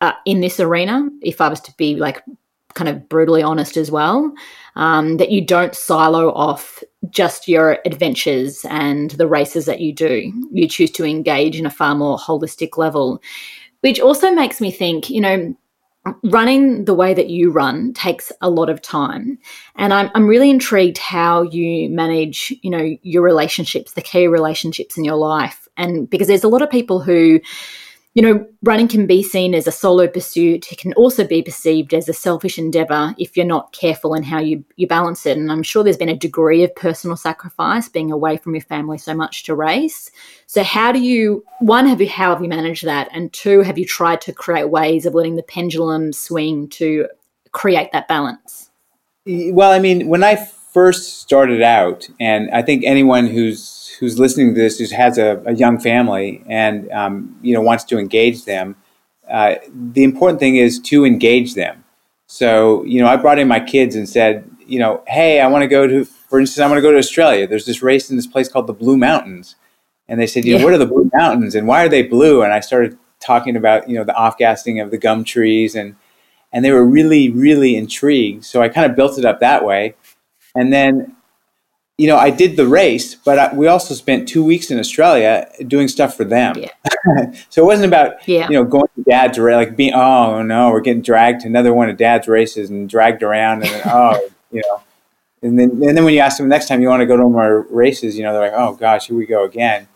uh, 0.00 0.12
in 0.26 0.40
this 0.40 0.58
arena. 0.58 1.08
If 1.22 1.40
I 1.40 1.48
was 1.48 1.60
to 1.60 1.74
be 1.78 1.94
like 1.94 2.20
kind 2.74 2.88
of 2.88 3.08
brutally 3.08 3.42
honest 3.42 3.76
as 3.76 3.92
well, 3.92 4.32
um, 4.74 5.16
that 5.18 5.30
you 5.30 5.44
don't 5.44 5.74
silo 5.74 6.32
off 6.32 6.82
just 7.08 7.46
your 7.46 7.78
adventures 7.84 8.64
and 8.68 9.12
the 9.12 9.28
races 9.28 9.66
that 9.66 9.80
you 9.80 9.92
do. 9.92 10.32
You 10.50 10.68
choose 10.68 10.90
to 10.92 11.04
engage 11.04 11.56
in 11.56 11.66
a 11.66 11.70
far 11.70 11.94
more 11.94 12.18
holistic 12.18 12.76
level, 12.76 13.22
which 13.82 14.00
also 14.00 14.32
makes 14.32 14.60
me 14.60 14.72
think, 14.72 15.10
you 15.10 15.20
know, 15.20 15.56
running 16.24 16.86
the 16.86 16.94
way 16.94 17.12
that 17.12 17.28
you 17.28 17.50
run 17.50 17.92
takes 17.92 18.32
a 18.40 18.48
lot 18.48 18.70
of 18.70 18.80
time. 18.80 19.38
And 19.76 19.92
I'm, 19.92 20.10
I'm 20.14 20.26
really 20.26 20.48
intrigued 20.48 20.98
how 20.98 21.42
you 21.42 21.90
manage 21.90 22.54
you 22.62 22.70
know 22.70 22.96
your 23.02 23.22
relationships 23.22 23.92
the 23.92 24.02
key 24.02 24.26
relationships 24.26 24.96
in 24.96 25.04
your 25.04 25.16
life. 25.16 25.68
And 25.76 26.08
because 26.08 26.28
there's 26.28 26.44
a 26.44 26.48
lot 26.48 26.62
of 26.62 26.70
people 26.70 27.00
who 27.00 27.40
you 28.14 28.22
know, 28.22 28.44
running 28.62 28.88
can 28.88 29.06
be 29.06 29.22
seen 29.22 29.54
as 29.54 29.68
a 29.68 29.72
solo 29.72 30.08
pursuit. 30.08 30.72
It 30.72 30.78
can 30.78 30.92
also 30.94 31.24
be 31.24 31.42
perceived 31.42 31.94
as 31.94 32.08
a 32.08 32.12
selfish 32.12 32.58
endeavor 32.58 33.14
if 33.18 33.36
you're 33.36 33.46
not 33.46 33.72
careful 33.72 34.14
in 34.14 34.24
how 34.24 34.40
you, 34.40 34.64
you 34.74 34.88
balance 34.88 35.26
it. 35.26 35.38
And 35.38 35.50
I'm 35.50 35.62
sure 35.62 35.84
there's 35.84 35.96
been 35.96 36.08
a 36.08 36.16
degree 36.16 36.64
of 36.64 36.74
personal 36.74 37.16
sacrifice 37.16 37.88
being 37.88 38.10
away 38.10 38.36
from 38.36 38.54
your 38.54 38.64
family 38.64 38.98
so 38.98 39.14
much 39.14 39.44
to 39.44 39.54
race. 39.54 40.10
So 40.46 40.64
how 40.64 40.90
do 40.90 40.98
you 40.98 41.44
one 41.60 41.86
have 41.86 42.00
you 42.00 42.08
how 42.08 42.34
have 42.34 42.42
you 42.42 42.48
managed 42.48 42.84
that? 42.84 43.08
And 43.12 43.32
two, 43.32 43.60
have 43.60 43.78
you 43.78 43.86
tried 43.86 44.20
to 44.22 44.32
create 44.32 44.70
ways 44.70 45.06
of 45.06 45.14
letting 45.14 45.36
the 45.36 45.44
pendulum 45.44 46.12
swing 46.12 46.68
to 46.70 47.06
create 47.52 47.92
that 47.92 48.08
balance? 48.08 48.70
Well, 49.26 49.70
I 49.70 49.78
mean, 49.78 50.08
when 50.08 50.24
I 50.24 50.36
first 50.72 51.20
started 51.20 51.62
out, 51.62 52.08
and 52.18 52.50
I 52.50 52.62
think 52.62 52.84
anyone 52.84 53.26
who's 53.26 53.60
who's 54.00 54.18
listening 54.18 54.54
to 54.54 54.60
this 54.60 54.78
who 54.78 54.96
has 54.96 55.18
a, 55.18 55.42
a 55.44 55.54
young 55.54 55.78
family 55.78 56.42
and 56.48 56.90
um, 56.90 57.38
you 57.42 57.54
know 57.54 57.60
wants 57.60 57.84
to 57.84 57.98
engage 57.98 58.46
them, 58.46 58.74
uh, 59.30 59.56
the 59.72 60.02
important 60.02 60.40
thing 60.40 60.56
is 60.56 60.80
to 60.80 61.04
engage 61.04 61.54
them. 61.54 61.84
So 62.26 62.82
you 62.84 63.00
know, 63.00 63.06
I 63.06 63.16
brought 63.16 63.38
in 63.38 63.46
my 63.46 63.60
kids 63.60 63.94
and 63.94 64.08
said, 64.08 64.50
you 64.66 64.78
know, 64.78 65.04
hey, 65.06 65.40
I 65.40 65.46
want 65.48 65.62
to 65.62 65.68
go 65.68 65.86
to, 65.86 66.04
for 66.04 66.40
instance, 66.40 66.62
I 66.62 66.66
want 66.66 66.78
to 66.78 66.82
go 66.82 66.92
to 66.92 66.98
Australia. 66.98 67.46
There's 67.46 67.66
this 67.66 67.82
race 67.82 68.10
in 68.10 68.16
this 68.16 68.26
place 68.26 68.48
called 68.48 68.66
the 68.66 68.72
Blue 68.72 68.96
Mountains, 68.96 69.54
and 70.08 70.18
they 70.18 70.26
said, 70.26 70.44
you 70.46 70.58
know, 70.58 70.64
what 70.64 70.72
are 70.72 70.78
the 70.78 70.86
Blue 70.86 71.10
Mountains 71.14 71.54
and 71.54 71.68
why 71.68 71.84
are 71.84 71.88
they 71.88 72.02
blue? 72.02 72.42
And 72.42 72.52
I 72.52 72.60
started 72.60 72.98
talking 73.20 73.54
about 73.54 73.88
you 73.88 73.96
know 73.96 74.04
the 74.04 74.14
off 74.14 74.38
gassing 74.38 74.80
of 74.80 74.90
the 74.90 74.98
gum 74.98 75.24
trees 75.24 75.74
and 75.74 75.94
and 76.52 76.64
they 76.64 76.72
were 76.72 76.86
really 76.86 77.28
really 77.28 77.76
intrigued. 77.76 78.46
So 78.46 78.62
I 78.62 78.70
kind 78.70 78.90
of 78.90 78.96
built 78.96 79.18
it 79.18 79.26
up 79.26 79.40
that 79.40 79.62
way, 79.62 79.94
and 80.54 80.72
then 80.72 81.16
you 82.00 82.06
know, 82.06 82.16
I 82.16 82.30
did 82.30 82.56
the 82.56 82.66
race, 82.66 83.14
but 83.14 83.38
I, 83.38 83.54
we 83.54 83.66
also 83.66 83.92
spent 83.92 84.26
two 84.26 84.42
weeks 84.42 84.70
in 84.70 84.78
Australia 84.78 85.46
doing 85.66 85.86
stuff 85.86 86.16
for 86.16 86.24
them. 86.24 86.56
Yeah. 86.56 87.32
so 87.50 87.62
it 87.62 87.66
wasn't 87.66 87.88
about, 87.88 88.26
yeah. 88.26 88.48
you 88.48 88.54
know, 88.54 88.64
going 88.64 88.88
to 88.96 89.02
dad's 89.02 89.38
race, 89.38 89.54
like 89.54 89.76
being, 89.76 89.92
oh 89.92 90.40
no, 90.40 90.70
we're 90.70 90.80
getting 90.80 91.02
dragged 91.02 91.42
to 91.42 91.46
another 91.46 91.74
one 91.74 91.90
of 91.90 91.98
dad's 91.98 92.26
races 92.26 92.70
and 92.70 92.88
dragged 92.88 93.22
around. 93.22 93.64
And 93.64 93.70
then, 93.70 93.82
oh, 93.84 94.28
you 94.50 94.62
know, 94.62 94.80
and 95.42 95.58
then, 95.58 95.72
and 95.72 95.94
then 95.94 96.02
when 96.02 96.14
you 96.14 96.20
ask 96.20 96.38
them 96.38 96.48
next 96.48 96.68
time 96.68 96.80
you 96.80 96.88
want 96.88 97.00
to 97.00 97.06
go 97.06 97.18
to 97.18 97.22
more 97.22 97.66
races, 97.68 98.16
you 98.16 98.22
know, 98.22 98.32
they're 98.32 98.50
like, 98.50 98.58
oh 98.58 98.76
gosh, 98.76 99.08
here 99.08 99.16
we 99.18 99.26
go 99.26 99.44
again. 99.44 99.86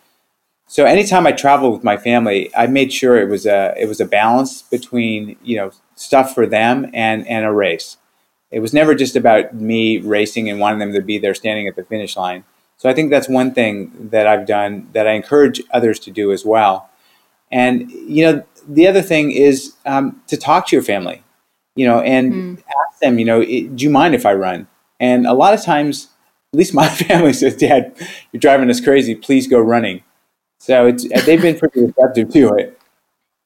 So 0.67 0.85
anytime 0.85 1.25
I 1.25 1.31
traveled 1.31 1.73
with 1.73 1.83
my 1.83 1.97
family, 1.97 2.55
I 2.55 2.67
made 2.67 2.93
sure 2.93 3.17
it 3.17 3.29
was 3.29 3.47
a, 3.47 3.73
it 3.79 3.87
was 3.87 3.99
a 3.99 4.05
balance 4.05 4.61
between, 4.61 5.37
you 5.43 5.57
know, 5.57 5.71
stuff 5.95 6.35
for 6.35 6.45
them 6.45 6.91
and, 6.93 7.27
and 7.27 7.47
a 7.47 7.51
race. 7.51 7.97
It 8.51 8.59
was 8.59 8.73
never 8.73 8.95
just 8.95 9.15
about 9.15 9.55
me 9.55 9.97
racing 9.97 10.49
and 10.49 10.59
wanting 10.59 10.79
them 10.79 10.93
to 10.93 11.01
be 11.01 11.17
there 11.17 11.33
standing 11.33 11.67
at 11.67 11.75
the 11.75 11.83
finish 11.83 12.15
line. 12.15 12.43
So 12.77 12.89
I 12.89 12.93
think 12.93 13.09
that's 13.09 13.29
one 13.29 13.53
thing 13.53 14.09
that 14.11 14.27
I've 14.27 14.45
done 14.45 14.89
that 14.93 15.07
I 15.07 15.11
encourage 15.11 15.61
others 15.71 15.99
to 15.99 16.11
do 16.11 16.31
as 16.31 16.45
well. 16.45 16.89
And 17.51 17.89
you 17.91 18.25
know, 18.25 18.43
the 18.67 18.87
other 18.87 19.01
thing 19.01 19.31
is 19.31 19.73
um, 19.85 20.21
to 20.27 20.37
talk 20.37 20.67
to 20.67 20.75
your 20.75 20.83
family, 20.83 21.23
you 21.75 21.87
know, 21.87 22.01
and 22.01 22.33
mm. 22.33 22.63
ask 22.89 22.99
them, 22.99 23.19
you 23.19 23.25
know, 23.25 23.41
do 23.41 23.83
you 23.83 23.89
mind 23.89 24.15
if 24.15 24.25
I 24.25 24.33
run? 24.33 24.67
And 24.99 25.25
a 25.25 25.33
lot 25.33 25.53
of 25.53 25.63
times, 25.63 26.09
at 26.53 26.57
least 26.57 26.73
my 26.83 26.87
family 26.87 27.33
says, 27.33 27.55
"Dad, 27.55 27.95
you're 28.31 28.39
driving 28.39 28.69
us 28.69 28.81
crazy. 28.81 29.15
Please 29.15 29.47
go 29.47 29.59
running." 29.59 30.03
So 30.59 30.87
it's 30.87 31.07
they've 31.25 31.41
been 31.41 31.57
pretty 31.57 31.81
receptive 31.81 32.29
to 32.31 32.55
it. 32.55 32.79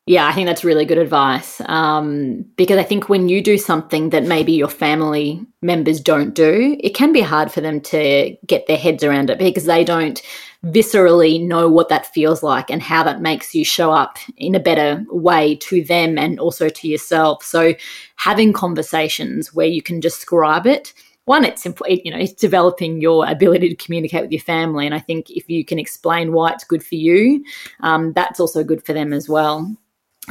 Yeah, 0.09 0.25
I 0.25 0.31
think 0.31 0.47
that's 0.47 0.63
really 0.63 0.85
good 0.85 0.97
advice. 0.97 1.61
Um, 1.65 2.43
because 2.55 2.79
I 2.79 2.83
think 2.83 3.09
when 3.09 3.29
you 3.29 3.43
do 3.43 3.59
something 3.59 4.09
that 4.09 4.23
maybe 4.23 4.53
your 4.53 4.67
family 4.67 5.45
members 5.61 6.01
don't 6.01 6.33
do, 6.33 6.75
it 6.79 6.95
can 6.95 7.13
be 7.13 7.21
hard 7.21 7.51
for 7.51 7.61
them 7.61 7.79
to 7.81 8.35
get 8.47 8.65
their 8.65 8.75
heads 8.75 9.03
around 9.03 9.29
it 9.29 9.37
because 9.37 9.65
they 9.65 9.83
don't 9.83 10.19
viscerally 10.65 11.39
know 11.39 11.69
what 11.69 11.89
that 11.89 12.11
feels 12.11 12.41
like 12.41 12.71
and 12.71 12.81
how 12.81 13.03
that 13.03 13.21
makes 13.21 13.53
you 13.53 13.63
show 13.63 13.91
up 13.91 14.17
in 14.35 14.55
a 14.55 14.59
better 14.59 15.05
way 15.11 15.55
to 15.57 15.83
them 15.83 16.17
and 16.17 16.39
also 16.39 16.69
to 16.69 16.87
yourself. 16.87 17.43
So 17.43 17.75
having 18.15 18.51
conversations 18.51 19.53
where 19.53 19.67
you 19.67 19.83
can 19.83 19.99
describe 19.99 20.65
it 20.65 20.91
one 21.25 21.45
it's 21.45 21.63
you 21.65 22.11
know 22.11 22.17
it's 22.17 22.33
developing 22.33 22.99
your 22.99 23.29
ability 23.29 23.69
to 23.69 23.75
communicate 23.75 24.23
with 24.23 24.31
your 24.31 24.41
family 24.41 24.87
and 24.87 24.95
i 24.95 24.99
think 24.99 25.29
if 25.29 25.47
you 25.47 25.63
can 25.63 25.77
explain 25.77 26.31
why 26.33 26.49
it's 26.49 26.63
good 26.63 26.83
for 26.83 26.95
you 26.95 27.45
um, 27.81 28.13
that's 28.13 28.39
also 28.39 28.63
good 28.63 28.83
for 28.83 28.93
them 28.93 29.13
as 29.13 29.29
well 29.29 29.77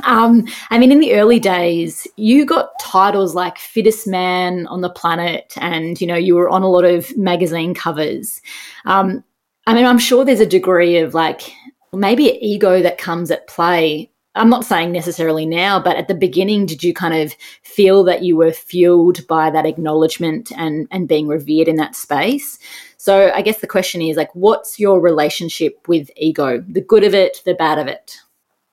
um, 0.04 0.46
I 0.70 0.78
mean, 0.78 0.92
in 0.92 1.00
the 1.00 1.14
early 1.14 1.38
days, 1.38 2.06
you 2.16 2.44
got 2.44 2.70
titles 2.80 3.34
like 3.34 3.58
fittest 3.58 4.06
man 4.06 4.66
on 4.66 4.80
the 4.80 4.90
planet, 4.90 5.54
and 5.60 6.00
you 6.00 6.06
know, 6.06 6.16
you 6.16 6.34
were 6.34 6.48
on 6.48 6.62
a 6.62 6.68
lot 6.68 6.84
of 6.84 7.16
magazine 7.16 7.74
covers. 7.74 8.40
Um, 8.84 9.24
I 9.66 9.74
mean, 9.74 9.84
I'm 9.84 9.98
sure 9.98 10.24
there's 10.24 10.40
a 10.40 10.46
degree 10.46 10.98
of 10.98 11.14
like 11.14 11.52
maybe 11.92 12.38
ego 12.40 12.82
that 12.82 12.98
comes 12.98 13.30
at 13.30 13.46
play. 13.48 14.10
I'm 14.34 14.50
not 14.50 14.64
saying 14.64 14.92
necessarily 14.92 15.46
now, 15.46 15.80
but 15.80 15.96
at 15.96 16.06
the 16.06 16.14
beginning, 16.14 16.66
did 16.66 16.84
you 16.84 16.94
kind 16.94 17.14
of 17.14 17.34
feel 17.62 18.04
that 18.04 18.22
you 18.22 18.36
were 18.36 18.52
fueled 18.52 19.26
by 19.26 19.50
that 19.50 19.66
acknowledgement 19.66 20.52
and 20.56 20.86
and 20.90 21.08
being 21.08 21.28
revered 21.28 21.68
in 21.68 21.76
that 21.76 21.96
space? 21.96 22.58
So, 22.98 23.30
I 23.32 23.42
guess 23.42 23.58
the 23.58 23.66
question 23.66 24.02
is 24.02 24.16
like, 24.16 24.34
what's 24.34 24.78
your 24.78 25.00
relationship 25.00 25.86
with 25.88 26.10
ego? 26.16 26.64
The 26.68 26.80
good 26.80 27.04
of 27.04 27.14
it, 27.14 27.42
the 27.44 27.54
bad 27.54 27.78
of 27.78 27.86
it. 27.86 28.18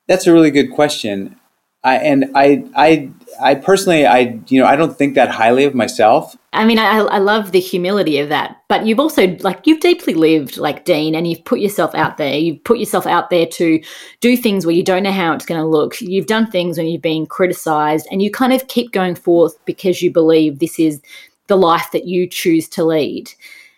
That's 0.07 0.27
a 0.27 0.33
really 0.33 0.51
good 0.51 0.71
question. 0.71 1.39
I, 1.83 1.97
and 1.97 2.31
I, 2.33 2.65
I, 2.75 3.11
I 3.39 3.55
personally, 3.55 4.07
I, 4.07 4.39
you 4.47 4.59
know, 4.59 4.65
I 4.65 4.75
don't 4.75 4.97
think 4.97 5.13
that 5.13 5.29
highly 5.29 5.65
of 5.65 5.75
myself. 5.75 6.35
I 6.51 6.65
mean, 6.65 6.79
I, 6.79 6.97
I 6.97 7.19
love 7.19 7.51
the 7.51 7.59
humility 7.59 8.17
of 8.17 8.29
that, 8.29 8.63
but 8.67 8.87
you've 8.87 8.99
also, 8.99 9.37
like, 9.41 9.67
you've 9.67 9.81
deeply 9.81 10.15
lived, 10.15 10.57
like 10.57 10.83
Dean, 10.83 11.13
and 11.13 11.27
you've 11.27 11.45
put 11.45 11.59
yourself 11.59 11.93
out 11.93 12.17
there. 12.17 12.33
You've 12.33 12.63
put 12.63 12.79
yourself 12.79 13.05
out 13.05 13.29
there 13.29 13.45
to 13.45 13.83
do 14.19 14.35
things 14.35 14.65
where 14.65 14.73
you 14.73 14.81
don't 14.81 15.03
know 15.03 15.11
how 15.11 15.33
it's 15.33 15.45
going 15.45 15.61
to 15.61 15.67
look. 15.67 16.01
You've 16.01 16.25
done 16.25 16.49
things 16.49 16.79
when 16.79 16.87
you've 16.87 17.03
been 17.03 17.27
criticized, 17.27 18.07
and 18.09 18.19
you 18.19 18.31
kind 18.31 18.53
of 18.53 18.67
keep 18.67 18.91
going 18.91 19.13
forth 19.13 19.63
because 19.65 20.01
you 20.01 20.11
believe 20.11 20.57
this 20.57 20.79
is 20.79 21.01
the 21.47 21.57
life 21.57 21.91
that 21.91 22.05
you 22.07 22.25
choose 22.25 22.67
to 22.69 22.83
lead. 22.83 23.31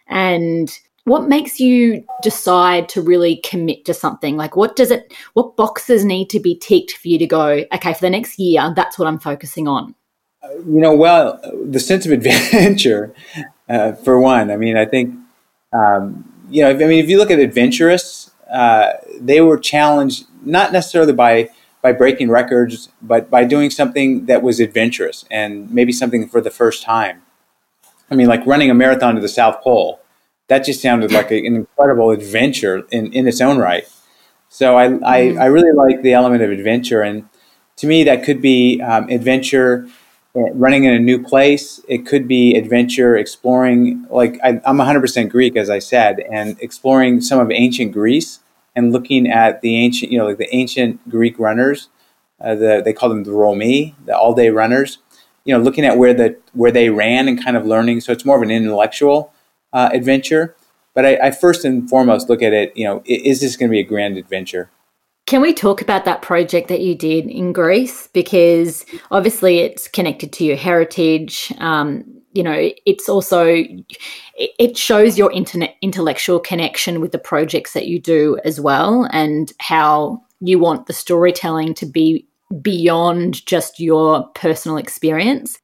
And 0.07 0.71
what 1.07 1.29
makes 1.29 1.59
you 1.59 2.03
decide 2.21 2.89
to 2.89 3.01
really 3.01 3.37
commit 3.37 3.85
to 3.85 3.93
something? 3.93 4.35
Like 4.35 4.55
what 4.55 4.75
does 4.75 4.91
it 4.91 5.13
what 5.33 5.55
boxes 5.55 6.03
need 6.03 6.29
to 6.29 6.39
be 6.39 6.55
ticked 6.55 6.91
for 6.91 7.07
you 7.07 7.17
to 7.19 7.27
go 7.27 7.63
okay 7.73 7.93
for 7.93 8.01
the 8.01 8.09
next 8.09 8.39
year 8.39 8.73
that's 8.75 8.97
what 8.97 9.07
i'm 9.07 9.19
focusing 9.19 9.67
on 9.67 9.95
you 10.65 10.79
know 10.81 10.95
well 10.95 11.39
the 11.65 11.79
sense 11.79 12.05
of 12.05 12.11
adventure 12.19 13.13
uh, 13.69 13.93
for 13.93 14.19
one. 14.19 14.49
I 14.51 14.57
mean 14.57 14.77
i 14.77 14.85
think 14.85 15.15
um, 15.73 16.31
you 16.49 16.63
know 16.63 16.69
i 16.69 16.73
mean 16.73 17.03
if 17.03 17.09
you 17.09 17.17
look 17.17 17.31
at 17.31 17.39
adventurists 17.39 18.31
uh, 18.51 18.93
they 19.19 19.41
were 19.41 19.57
challenged 19.57 20.25
not 20.43 20.71
necessarily 20.71 21.13
by 21.13 21.49
by 21.81 21.91
breaking 21.91 22.29
records 22.29 22.89
but 23.01 23.29
by 23.29 23.43
doing 23.43 23.69
something 23.69 24.25
that 24.25 24.41
was 24.41 24.59
adventurous 24.59 25.25
and 25.29 25.69
maybe 25.71 25.91
something 25.91 26.27
for 26.27 26.41
the 26.41 26.51
first 26.51 26.83
time. 26.83 27.21
I 28.09 28.15
mean 28.15 28.27
like 28.27 28.45
running 28.45 28.69
a 28.69 28.73
marathon 28.73 29.15
to 29.15 29.21
the 29.21 29.29
south 29.29 29.61
pole 29.61 30.01
that 30.47 30.65
just 30.65 30.81
sounded 30.81 31.11
like 31.11 31.31
a, 31.31 31.37
an 31.37 31.55
incredible 31.55 32.11
adventure 32.11 32.85
in, 32.91 33.11
in 33.13 33.27
its 33.27 33.41
own 33.41 33.57
right. 33.57 33.87
So 34.49 34.77
I, 34.77 34.85
I, 34.85 34.89
mm-hmm. 34.89 35.41
I, 35.41 35.45
really 35.45 35.73
like 35.73 36.01
the 36.01 36.13
element 36.13 36.41
of 36.41 36.51
adventure. 36.51 37.01
And, 37.01 37.27
to 37.77 37.87
me, 37.87 38.03
that 38.03 38.23
could 38.23 38.41
be 38.41 38.81
um, 38.81 39.07
adventure 39.09 39.87
uh, 40.35 40.51
running 40.53 40.83
in 40.83 40.93
a 40.93 40.99
new 40.99 41.23
place. 41.23 41.79
It 41.87 42.05
could 42.05 42.27
be 42.27 42.55
adventure 42.55 43.15
exploring, 43.15 44.05
like 44.09 44.39
I, 44.43 44.59
am 44.65 44.77
100% 44.77 45.29
Greek, 45.29 45.55
as 45.55 45.69
I 45.69 45.79
said, 45.79 46.19
and 46.31 46.57
exploring 46.59 47.21
some 47.21 47.39
of 47.39 47.51
ancient 47.51 47.93
Greece 47.93 48.39
and 48.75 48.91
looking 48.91 49.27
at 49.27 49.61
the 49.61 49.75
ancient, 49.77 50.11
you 50.11 50.17
know, 50.17 50.25
like 50.25 50.37
the 50.37 50.53
ancient 50.53 51.07
Greek 51.09 51.39
runners. 51.39 51.89
Uh, 52.39 52.53
the, 52.53 52.81
they 52.83 52.93
call 52.93 53.09
them 53.09 53.23
the 53.23 53.31
Romi, 53.31 53.95
the 54.05 54.15
all-day 54.15 54.49
runners. 54.49 54.99
You 55.43 55.55
know, 55.55 55.63
looking 55.63 55.85
at 55.85 55.97
where 55.97 56.13
the 56.13 56.37
where 56.53 56.71
they 56.71 56.89
ran 56.89 57.27
and 57.27 57.41
kind 57.41 57.55
of 57.55 57.65
learning. 57.65 58.01
So 58.01 58.11
it's 58.11 58.25
more 58.25 58.35
of 58.35 58.41
an 58.41 58.51
intellectual 58.51 59.33
uh, 59.73 59.89
adventure. 59.93 60.55
But 60.93 61.05
I, 61.05 61.27
I 61.27 61.31
first 61.31 61.63
and 61.63 61.89
foremost 61.89 62.29
look 62.29 62.41
at 62.41 62.53
it. 62.53 62.75
You 62.75 62.85
know, 62.85 63.03
is 63.05 63.41
this 63.41 63.55
going 63.55 63.69
to 63.69 63.71
be 63.71 63.79
a 63.79 63.83
grand 63.83 64.17
adventure? 64.17 64.69
Can 65.27 65.41
we 65.41 65.53
talk 65.53 65.81
about 65.81 66.05
that 66.05 66.21
project 66.21 66.69
that 66.69 66.79
you 66.79 66.95
did 66.95 67.25
in 67.25 67.51
Greece? 67.51 68.07
Because 68.13 68.85
obviously 69.11 69.59
it's 69.59 69.87
connected 69.87 70.31
to 70.33 70.45
your 70.45 70.55
heritage. 70.55 71.53
Um, 71.57 72.05
you 72.31 72.43
know, 72.43 72.71
it's 72.85 73.09
also 73.09 73.65
it 74.37 74.77
shows 74.77 75.17
your 75.17 75.31
internet 75.31 75.75
intellectual 75.81 76.39
connection 76.39 77.01
with 77.01 77.11
the 77.11 77.19
projects 77.19 77.73
that 77.73 77.87
you 77.87 77.99
do 77.99 78.39
as 78.45 78.61
well, 78.61 79.07
and 79.11 79.51
how 79.59 80.23
you 80.39 80.59
want 80.59 80.85
the 80.85 80.93
storytelling 80.93 81.73
to 81.73 81.85
be 81.85 82.25
beyond 82.61 83.45
just 83.45 83.79
your 83.79 84.27
personal 84.29 84.77
experience. 84.77 85.59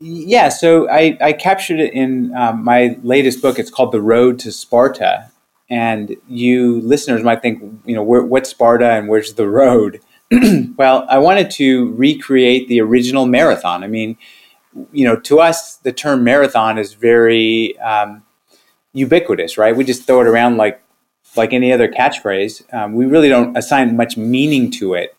Yeah, 0.00 0.48
so 0.48 0.88
I, 0.88 1.18
I 1.20 1.34
captured 1.34 1.78
it 1.78 1.92
in 1.92 2.34
um, 2.34 2.64
my 2.64 2.98
latest 3.02 3.42
book. 3.42 3.58
It's 3.58 3.70
called 3.70 3.92
The 3.92 4.00
Road 4.00 4.38
to 4.40 4.50
Sparta, 4.50 5.30
and 5.68 6.16
you 6.26 6.80
listeners 6.80 7.22
might 7.22 7.42
think, 7.42 7.62
you 7.84 7.94
know, 7.94 8.02
where, 8.02 8.22
what's 8.22 8.48
Sparta 8.48 8.92
and 8.92 9.08
where's 9.08 9.34
the 9.34 9.46
road? 9.46 10.00
well, 10.78 11.04
I 11.08 11.18
wanted 11.18 11.50
to 11.52 11.92
recreate 11.92 12.68
the 12.68 12.80
original 12.80 13.26
marathon. 13.26 13.84
I 13.84 13.88
mean, 13.88 14.16
you 14.90 15.04
know, 15.04 15.16
to 15.16 15.40
us, 15.40 15.76
the 15.76 15.92
term 15.92 16.24
marathon 16.24 16.78
is 16.78 16.94
very 16.94 17.78
um, 17.80 18.22
ubiquitous, 18.94 19.58
right? 19.58 19.76
We 19.76 19.84
just 19.84 20.06
throw 20.06 20.22
it 20.22 20.26
around 20.26 20.56
like 20.56 20.82
like 21.36 21.52
any 21.52 21.72
other 21.72 21.88
catchphrase. 21.88 22.72
Um, 22.72 22.94
we 22.94 23.04
really 23.04 23.28
don't 23.28 23.56
assign 23.56 23.96
much 23.96 24.16
meaning 24.16 24.70
to 24.72 24.94
it, 24.94 25.14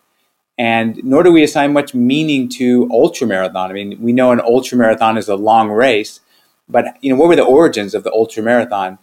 and 0.62 1.02
nor 1.02 1.24
do 1.24 1.32
we 1.32 1.42
assign 1.42 1.72
much 1.72 1.92
meaning 1.92 2.48
to 2.48 2.88
ultra 2.92 3.26
marathon. 3.26 3.68
I 3.68 3.72
mean, 3.72 4.00
we 4.00 4.12
know 4.12 4.30
an 4.30 4.40
ultra 4.40 4.78
marathon 4.78 5.18
is 5.18 5.28
a 5.28 5.34
long 5.34 5.70
race, 5.70 6.20
but 6.68 6.84
you 7.00 7.10
know, 7.10 7.18
what 7.18 7.28
were 7.28 7.34
the 7.34 7.42
origins 7.42 7.94
of 7.96 8.04
the 8.04 8.12
ultra 8.12 8.44
marathon? 8.44 9.00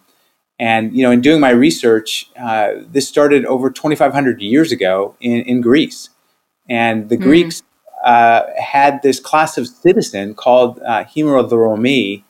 And 0.58 0.96
you 0.96 1.02
know, 1.02 1.10
in 1.10 1.20
doing 1.20 1.38
my 1.38 1.50
research, 1.50 2.30
uh, 2.40 2.68
this 2.90 3.06
started 3.06 3.44
over 3.44 3.68
2,500 3.68 4.40
years 4.40 4.72
ago 4.72 5.16
in, 5.20 5.42
in 5.42 5.60
Greece, 5.60 6.08
and 6.66 7.10
the 7.10 7.18
mm. 7.18 7.24
Greeks 7.24 7.62
uh, 8.04 8.44
had 8.58 9.02
this 9.02 9.20
class 9.20 9.58
of 9.58 9.68
citizen 9.68 10.34
called 10.34 10.80
uh, 10.86 11.04
hemerodromi, 11.04 12.24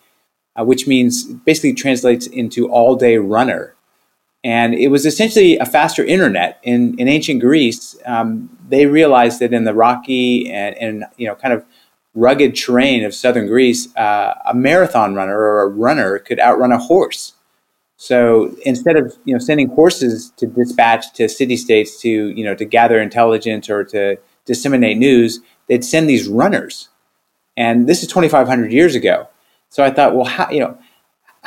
uh, 0.59 0.65
which 0.65 0.89
means 0.89 1.23
basically 1.23 1.73
translates 1.73 2.27
into 2.27 2.69
all-day 2.69 3.17
runner. 3.19 3.77
And 4.43 4.75
it 4.75 4.89
was 4.89 5.05
essentially 5.05 5.59
a 5.59 5.67
faster 5.67 6.05
internet. 6.05 6.59
In, 6.63 6.99
in 6.99 7.09
ancient 7.09 7.41
Greece, 7.41 7.97
um, 8.07 8.57
they 8.69 8.87
realized 8.87 9.41
that 9.41 9.53
in 9.53 9.65
the 9.65 9.75
rocky 9.75 10.51
and, 10.51 10.77
and 10.79 11.05
you 11.17 11.27
know 11.27 11.35
kind 11.35 11.53
of 11.53 11.65
rugged 12.15 12.57
terrain 12.57 13.05
of 13.05 13.15
southern 13.15 13.47
Greece, 13.47 13.95
uh, 13.97 14.35
a 14.47 14.55
marathon 14.55 15.15
runner 15.15 15.39
or 15.39 15.63
a 15.63 15.69
runner 15.69 16.19
could 16.19 16.41
outrun 16.41 16.73
a 16.73 16.79
horse. 16.79 17.35
So 17.97 18.57
instead 18.65 18.97
of 18.97 19.17
you 19.25 19.35
know 19.35 19.39
sending 19.39 19.69
horses 19.69 20.33
to 20.39 20.47
dispatch 20.47 21.13
to 21.15 21.29
city 21.29 21.57
states 21.57 22.01
to 22.01 22.09
you 22.09 22.45
know 22.45 22.55
to 22.55 22.65
gather 22.65 22.99
intelligence 22.99 23.69
or 23.69 23.85
to 23.85 24.17
disseminate 24.47 24.97
news, 24.97 25.41
they'd 25.69 25.85
send 25.85 26.09
these 26.09 26.27
runners. 26.27 26.89
And 27.59 27.87
this 27.87 28.03
is 28.03 28.09
2,500 28.09 28.73
years 28.73 28.95
ago. 28.95 29.29
So 29.69 29.85
I 29.85 29.91
thought, 29.91 30.15
well, 30.15 30.25
how 30.25 30.51
you 30.51 30.61
know 30.61 30.79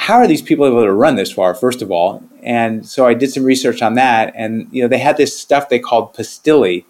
how 0.04 0.16
are 0.16 0.28
these 0.28 0.42
people 0.42 0.66
able 0.66 0.84
to 0.84 0.92
run 0.92 1.16
this 1.16 1.32
far? 1.32 1.54
First 1.54 1.82
of 1.82 1.92
all, 1.92 2.24
and 2.42 2.86
so 2.86 3.06
I 3.08 3.14
did 3.14 3.32
some 3.32 3.44
research 3.44 3.82
on 3.82 3.96
that, 3.96 4.34
and 4.36 4.68
you 4.72 4.82
know 4.82 4.88
they 4.88 5.00
had 5.00 5.18
this 5.18 5.40
stuff 5.40 5.70
they 5.70 5.80
called 5.80 6.14
pastilli, 6.14 6.86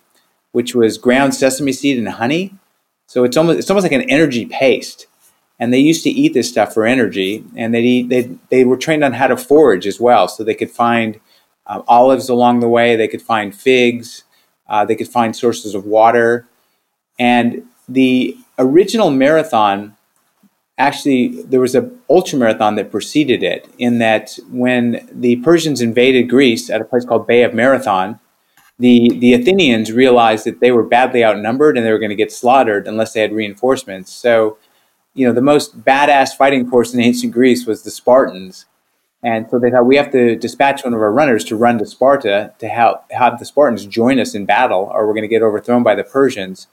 which 0.51 0.73
was 0.75 0.97
ground 0.97 1.35
sesame 1.35 1.73
seed 1.73 1.97
and 1.97 2.09
honey. 2.09 2.55
So 3.07 3.23
it's 3.23 3.37
almost 3.37 3.59
it's 3.59 3.69
almost 3.69 3.83
like 3.83 3.91
an 3.91 4.09
energy 4.09 4.45
paste 4.45 5.07
and 5.59 5.73
they 5.73 5.79
used 5.79 6.03
to 6.03 6.09
eat 6.09 6.33
this 6.33 6.49
stuff 6.49 6.73
for 6.73 6.85
energy 6.85 7.43
and 7.55 7.73
they 7.73 7.81
eat 7.81 8.09
they 8.09 8.29
they 8.49 8.65
were 8.65 8.77
trained 8.77 9.03
on 9.03 9.13
how 9.13 9.27
to 9.27 9.37
forage 9.37 9.87
as 9.87 9.99
well 9.99 10.27
so 10.27 10.43
they 10.43 10.53
could 10.53 10.71
find 10.71 11.19
uh, 11.67 11.81
olives 11.87 12.29
along 12.29 12.59
the 12.59 12.67
way 12.67 12.95
they 12.95 13.07
could 13.07 13.21
find 13.21 13.55
figs 13.55 14.23
uh, 14.67 14.83
they 14.83 14.95
could 14.95 15.07
find 15.07 15.35
sources 15.35 15.75
of 15.75 15.85
water 15.85 16.47
and 17.19 17.63
the 17.87 18.35
original 18.57 19.09
marathon 19.09 19.95
actually 20.77 21.41
there 21.43 21.59
was 21.59 21.75
an 21.75 21.99
ultra 22.09 22.37
marathon 22.37 22.75
that 22.75 22.91
preceded 22.91 23.43
it 23.43 23.69
in 23.77 23.99
that 23.99 24.37
when 24.49 25.07
the 25.11 25.35
persians 25.37 25.81
invaded 25.81 26.29
greece 26.29 26.69
at 26.69 26.81
a 26.81 26.85
place 26.85 27.05
called 27.05 27.27
bay 27.27 27.43
of 27.43 27.53
marathon 27.53 28.19
the, 28.79 29.09
the 29.19 29.33
athenians 29.33 29.91
realized 29.91 30.45
that 30.45 30.59
they 30.59 30.71
were 30.71 30.83
badly 30.83 31.23
outnumbered 31.23 31.77
and 31.77 31.85
they 31.85 31.91
were 31.91 31.99
going 31.99 32.09
to 32.09 32.15
get 32.15 32.31
slaughtered 32.31 32.87
unless 32.87 33.13
they 33.13 33.21
had 33.21 33.31
reinforcements 33.31 34.11
so 34.11 34.57
you 35.13 35.27
know, 35.27 35.33
the 35.33 35.41
most 35.41 35.81
badass 35.81 36.35
fighting 36.35 36.69
force 36.69 36.93
in 36.93 36.99
ancient 36.99 37.33
Greece 37.33 37.65
was 37.65 37.83
the 37.83 37.91
Spartans. 37.91 38.65
And 39.23 39.47
so 39.49 39.57
they 39.57 39.71
thought 39.71 39.85
we 39.85 39.95
have 39.95 40.11
to 40.11 40.35
dispatch 40.35 40.83
one 40.83 40.93
of 40.93 40.99
our 40.99 41.11
runners 41.11 41.45
to 41.45 41.55
run 41.55 41.77
to 41.77 41.85
Sparta 41.85 42.53
to 42.59 42.67
help 42.67 43.09
have 43.11 43.39
the 43.39 43.45
Spartans 43.45 43.85
join 43.85 44.19
us 44.19 44.35
in 44.35 44.45
battle, 44.45 44.89
or 44.91 45.07
we're 45.07 45.13
going 45.13 45.21
to 45.21 45.29
get 45.29 45.41
overthrown 45.41 45.83
by 45.83 45.95
the 45.95 46.03
Persians. 46.03 46.67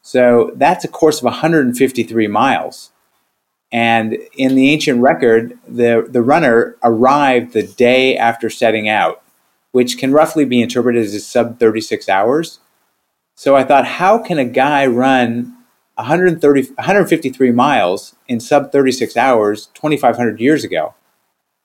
So 0.00 0.52
that's 0.54 0.84
a 0.84 0.88
course 0.88 1.18
of 1.18 1.24
153 1.24 2.26
miles. 2.28 2.92
And 3.72 4.18
in 4.36 4.56
the 4.56 4.70
ancient 4.70 5.00
record, 5.00 5.58
the, 5.68 6.06
the 6.08 6.22
runner 6.22 6.76
arrived 6.82 7.52
the 7.52 7.62
day 7.62 8.16
after 8.16 8.50
setting 8.50 8.88
out, 8.88 9.22
which 9.72 9.96
can 9.98 10.12
roughly 10.12 10.44
be 10.44 10.60
interpreted 10.60 11.04
as 11.04 11.26
sub 11.26 11.60
36 11.60 12.08
hours. 12.08 12.58
So 13.36 13.54
I 13.54 13.64
thought, 13.64 13.86
how 13.86 14.18
can 14.18 14.38
a 14.38 14.44
guy 14.44 14.86
run 14.86 15.56
130, 16.00 16.62
153 16.74 17.52
miles 17.52 18.16
in 18.26 18.40
sub 18.40 18.72
36 18.72 19.16
hours 19.16 19.66
2,500 19.74 20.40
years 20.40 20.64
ago. 20.64 20.94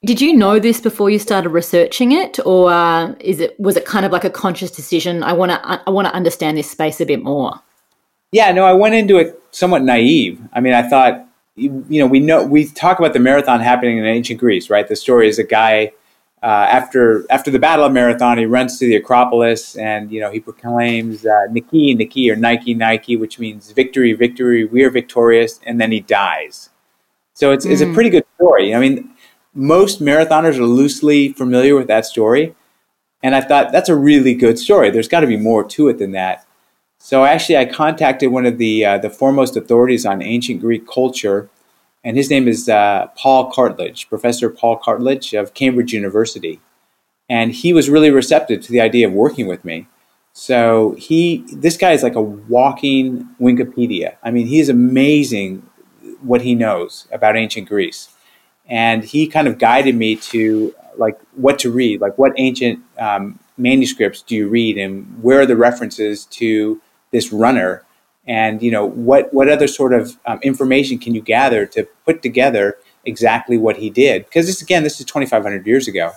Did 0.04 0.22
you 0.22 0.36
know 0.36 0.60
this 0.60 0.82
before 0.82 1.10
you 1.10 1.18
started 1.18 1.50
researching 1.50 2.12
it, 2.12 2.38
or 2.46 2.72
uh, 2.72 3.16
is 3.20 3.40
it 3.40 3.60
was 3.60 3.76
it 3.76 3.86
kind 3.86 4.06
of 4.06 4.12
like 4.12 4.24
a 4.24 4.30
conscious 4.30 4.70
decision? 4.70 5.24
I 5.24 5.34
want 5.34 5.52
to 5.52 5.82
I 5.88 5.90
want 5.90 6.08
to 6.08 6.14
understand 6.14 6.58
this 6.58 6.70
space 6.70 7.02
a 7.02 7.06
bit 7.06 7.24
more. 7.24 7.60
Yeah, 8.32 8.52
no, 8.52 8.66
I 8.66 8.74
went 8.74 8.94
into 8.94 9.18
it 9.18 9.42
somewhat 9.52 9.82
naive. 9.82 10.40
I 10.54 10.60
mean, 10.60 10.74
I 10.74 10.88
thought, 10.88 11.28
you, 11.56 11.86
you 11.90 12.00
know, 12.00 12.08
we 12.08 12.20
know 12.20 12.44
we 12.44 12.68
talk 12.68 13.00
about 13.00 13.14
the 13.14 13.20
marathon 13.20 13.60
happening 13.60 13.98
in 13.98 14.06
ancient 14.06 14.40
Greece, 14.40 14.70
right? 14.70 14.88
The 14.88 14.96
story 14.96 15.28
is 15.28 15.40
a 15.40 15.44
guy 15.44 15.94
uh, 16.44 16.68
after 16.70 17.26
after 17.32 17.50
the 17.50 17.58
Battle 17.58 17.86
of 17.86 17.92
Marathon, 17.92 18.38
he 18.38 18.46
runs 18.46 18.78
to 18.78 18.86
the 18.86 18.96
Acropolis 18.96 19.76
and 19.78 20.12
you 20.12 20.20
know 20.20 20.30
he 20.30 20.40
proclaims 20.40 21.26
uh, 21.26 21.46
Nike, 21.50 21.96
Nike, 21.96 22.30
or 22.30 22.36
Nike, 22.36 22.74
Nike, 22.74 23.16
which 23.16 23.40
means 23.40 23.72
victory, 23.72 24.14
victory, 24.14 24.66
we 24.66 24.84
are 24.84 24.92
victorious, 24.92 25.60
and 25.66 25.82
then 25.82 25.92
he 25.92 26.02
dies. 26.02 26.70
So 27.34 27.52
it's, 27.52 27.66
mm. 27.66 27.72
it's 27.72 27.82
a 27.82 27.88
hmm. 27.88 27.94
pretty 27.94 28.10
good 28.10 28.26
story. 28.36 28.76
I 28.76 28.80
mean, 28.80 29.10
most 29.54 30.02
marathoners 30.02 30.58
are 30.58 30.66
loosely 30.66 31.34
familiar 31.34 31.76
with 31.76 31.88
that 31.88 32.06
story, 32.06 32.56
and 33.24 33.34
I 33.34 33.42
thought 33.42 33.72
that's 33.72 33.90
a 33.90 33.96
really 33.96 34.36
good 34.36 34.60
story. 34.60 34.92
There's 34.92 35.08
got 35.08 35.22
to 35.22 35.28
be 35.28 35.38
more 35.38 35.64
to 35.64 35.88
it 35.88 35.98
than 35.98 36.12
that. 36.12 36.45
So 37.06 37.24
actually, 37.24 37.58
I 37.58 37.66
contacted 37.66 38.32
one 38.32 38.48
of 38.48 38.58
the 38.58 38.84
uh, 38.84 38.98
the 38.98 39.12
foremost 39.12 39.56
authorities 39.56 40.06
on 40.06 40.24
ancient 40.24 40.60
Greek 40.60 40.88
culture 40.88 41.50
and 42.06 42.16
his 42.16 42.30
name 42.30 42.48
is 42.48 42.70
uh, 42.70 43.08
Paul 43.18 43.52
Cartledge, 43.52 44.08
Professor 44.08 44.48
Paul 44.48 44.80
Cartledge 44.80 45.38
of 45.38 45.56
Cambridge 45.56 45.92
University. 45.92 46.62
And 47.28 47.52
he 47.52 47.74
was 47.74 47.90
really 47.90 48.12
receptive 48.12 48.62
to 48.62 48.72
the 48.72 48.80
idea 48.80 49.08
of 49.08 49.14
working 49.14 49.48
with 49.48 49.66
me. 49.66 49.88
So 50.32 50.96
he, 51.00 51.44
this 51.52 51.78
guy 51.78 51.94
is 51.94 52.04
like 52.04 52.14
a 52.14 52.22
walking 52.22 53.28
Wikipedia. 53.42 54.18
I 54.22 54.30
mean, 54.30 54.46
he 54.46 54.60
is 54.60 54.70
amazing 54.70 55.68
what 56.22 56.42
he 56.42 56.54
knows 56.54 57.08
about 57.12 57.36
ancient 57.36 57.68
Greece, 57.68 58.10
and 58.68 59.04
he 59.04 59.28
kind 59.28 59.48
of 59.48 59.58
guided 59.58 59.96
me 59.96 60.16
to 60.18 60.76
like 60.98 61.20
what 61.34 61.58
to 61.60 61.72
read, 61.72 62.02
like 62.02 62.18
what 62.18 62.34
ancient 62.38 62.82
um, 63.00 63.40
manuscripts 63.58 64.22
do 64.22 64.36
you 64.36 64.48
read, 64.48 64.78
and 64.78 65.24
where 65.24 65.42
are 65.42 65.46
the 65.46 65.56
references 65.56 66.26
to 66.26 66.80
this 67.16 67.32
runner 67.32 67.84
and 68.28 68.62
you 68.62 68.72
know 68.72 68.86
what 68.86 69.34
what 69.34 69.50
other 69.50 69.68
sort 69.68 69.94
of 69.94 70.18
um, 70.26 70.40
information 70.44 70.98
can 70.98 71.16
you 71.16 71.22
gather 71.22 71.66
to 71.66 71.88
put 72.06 72.22
together 72.22 72.78
exactly 73.06 73.58
what 73.58 73.78
he 73.78 73.90
did? 73.90 74.26
Because 74.26 74.46
this 74.48 74.62
again 74.62 74.84
this 74.84 75.00
is 75.00 75.06
2500 75.06 75.66
years 75.66 75.88
ago. 75.88 76.12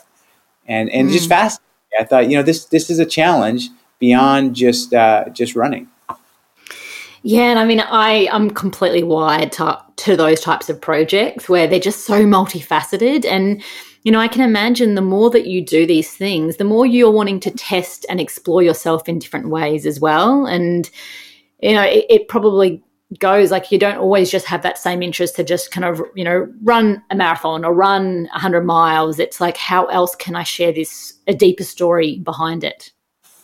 And 0.66 0.90
and 0.90 1.08
mm. 1.08 1.12
just 1.12 1.28
fast 1.28 1.60
i 1.98 2.04
thought 2.04 2.30
you 2.30 2.36
know 2.36 2.42
this 2.42 2.66
this 2.66 2.90
is 2.90 2.98
a 2.98 3.06
challenge 3.06 3.68
beyond 3.98 4.54
just 4.54 4.94
uh, 4.94 5.28
just 5.30 5.56
running. 5.56 5.88
Yeah 7.22 7.50
and 7.50 7.58
i 7.58 7.64
mean 7.64 7.80
i 7.80 8.28
i'm 8.32 8.50
completely 8.50 9.02
wired 9.02 9.50
to, 9.52 9.82
to 9.96 10.16
those 10.16 10.40
types 10.40 10.68
of 10.70 10.80
projects 10.80 11.48
where 11.48 11.66
they're 11.66 11.80
just 11.80 12.04
so 12.04 12.24
multifaceted 12.24 13.24
and 13.24 13.62
you 14.02 14.12
know 14.12 14.20
i 14.20 14.28
can 14.28 14.42
imagine 14.42 14.94
the 14.94 15.00
more 15.00 15.30
that 15.30 15.46
you 15.46 15.64
do 15.64 15.86
these 15.86 16.14
things 16.14 16.56
the 16.56 16.64
more 16.64 16.86
you're 16.86 17.10
wanting 17.10 17.40
to 17.40 17.50
test 17.50 18.06
and 18.08 18.20
explore 18.20 18.62
yourself 18.62 19.08
in 19.08 19.18
different 19.18 19.48
ways 19.48 19.86
as 19.86 20.00
well. 20.00 20.46
And 20.46 20.88
you 21.60 21.72
know, 21.72 21.82
it, 21.82 22.06
it 22.08 22.28
probably 22.28 22.82
goes 23.18 23.50
like 23.50 23.72
you 23.72 23.78
don't 23.78 23.96
always 23.96 24.30
just 24.30 24.44
have 24.46 24.62
that 24.62 24.76
same 24.76 25.02
interest 25.02 25.36
to 25.36 25.42
just 25.42 25.70
kind 25.70 25.84
of 25.84 26.02
you 26.14 26.24
know 26.24 26.46
run 26.62 27.02
a 27.10 27.16
marathon 27.16 27.64
or 27.64 27.72
run 27.72 28.24
100 28.32 28.64
miles. 28.64 29.18
It's 29.18 29.40
like 29.40 29.56
how 29.56 29.86
else 29.86 30.14
can 30.14 30.36
i 30.36 30.42
share 30.42 30.72
this 30.72 31.14
a 31.26 31.34
deeper 31.34 31.64
story 31.64 32.18
behind 32.18 32.64
it? 32.64 32.92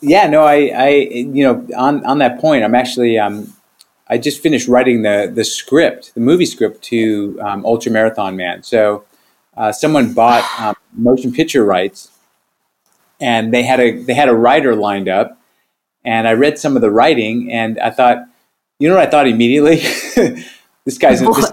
Yeah 0.00 0.28
no 0.28 0.44
i 0.44 0.70
i 0.74 0.88
you 0.88 1.44
know 1.44 1.66
on 1.76 2.05
on 2.05 2.18
that 2.18 2.38
point 2.38 2.62
i'm 2.62 2.74
actually 2.74 3.18
um 3.18 3.55
i 4.09 4.18
just 4.18 4.42
finished 4.42 4.68
writing 4.68 5.00
the 5.00 5.32
the 5.34 5.44
script 5.44 6.12
the 6.12 6.20
movie 6.20 6.44
script 6.44 6.82
to 6.82 7.40
um, 7.40 7.64
ultra 7.64 7.90
marathon 7.90 8.36
man. 8.36 8.62
So 8.62 9.05
uh, 9.57 9.72
someone 9.72 10.12
bought 10.12 10.44
um, 10.61 10.74
motion 10.92 11.32
picture 11.32 11.64
rights 11.64 12.11
and 13.20 13.52
they 13.52 13.62
had 13.62 13.80
a 13.80 14.02
they 14.02 14.14
had 14.14 14.28
a 14.28 14.34
writer 14.34 14.74
lined 14.74 15.09
up 15.09 15.38
and 16.05 16.26
i 16.26 16.32
read 16.32 16.59
some 16.59 16.76
of 16.76 16.82
the 16.82 16.90
writing 16.90 17.50
and 17.52 17.78
i 17.80 17.90
thought 17.90 18.26
you 18.78 18.88
know 18.88 18.96
what 18.96 19.07
I 19.07 19.11
thought 19.11 19.28
immediately? 19.28 19.76
this 20.84 20.98
guy's 20.98 21.20
this 21.20 21.52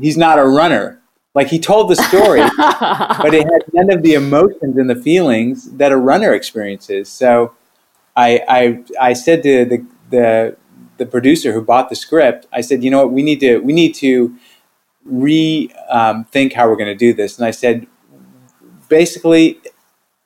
he's 0.00 0.16
not 0.16 0.38
a 0.38 0.44
runner. 0.44 1.00
Like 1.34 1.48
he 1.48 1.58
told 1.58 1.90
the 1.90 1.96
story, 1.96 2.40
but 2.58 3.32
it 3.32 3.44
had 3.44 3.62
none 3.72 3.90
of 3.90 4.02
the 4.02 4.14
emotions 4.14 4.76
and 4.76 4.90
the 4.90 4.96
feelings 4.96 5.70
that 5.72 5.92
a 5.92 5.96
runner 5.96 6.32
experiences. 6.32 7.10
So 7.10 7.54
I 8.16 8.42
I, 8.48 8.84
I 9.00 9.12
said 9.12 9.42
to 9.44 9.64
the, 9.64 9.86
the 10.10 10.56
the 10.98 11.06
producer 11.06 11.52
who 11.52 11.62
bought 11.62 11.88
the 11.88 11.96
script, 11.96 12.46
I 12.52 12.60
said, 12.60 12.84
you 12.84 12.90
know 12.90 12.98
what, 12.98 13.12
we 13.12 13.22
need 13.22 13.40
to 13.40 13.58
we 13.58 13.72
need 13.72 13.94
to 13.96 14.36
rethink 15.06 15.74
um, 15.90 16.50
how 16.54 16.68
we're 16.68 16.76
going 16.76 16.86
to 16.86 16.94
do 16.94 17.12
this. 17.12 17.38
And 17.38 17.46
I 17.46 17.50
said, 17.50 17.86
basically, 18.88 19.60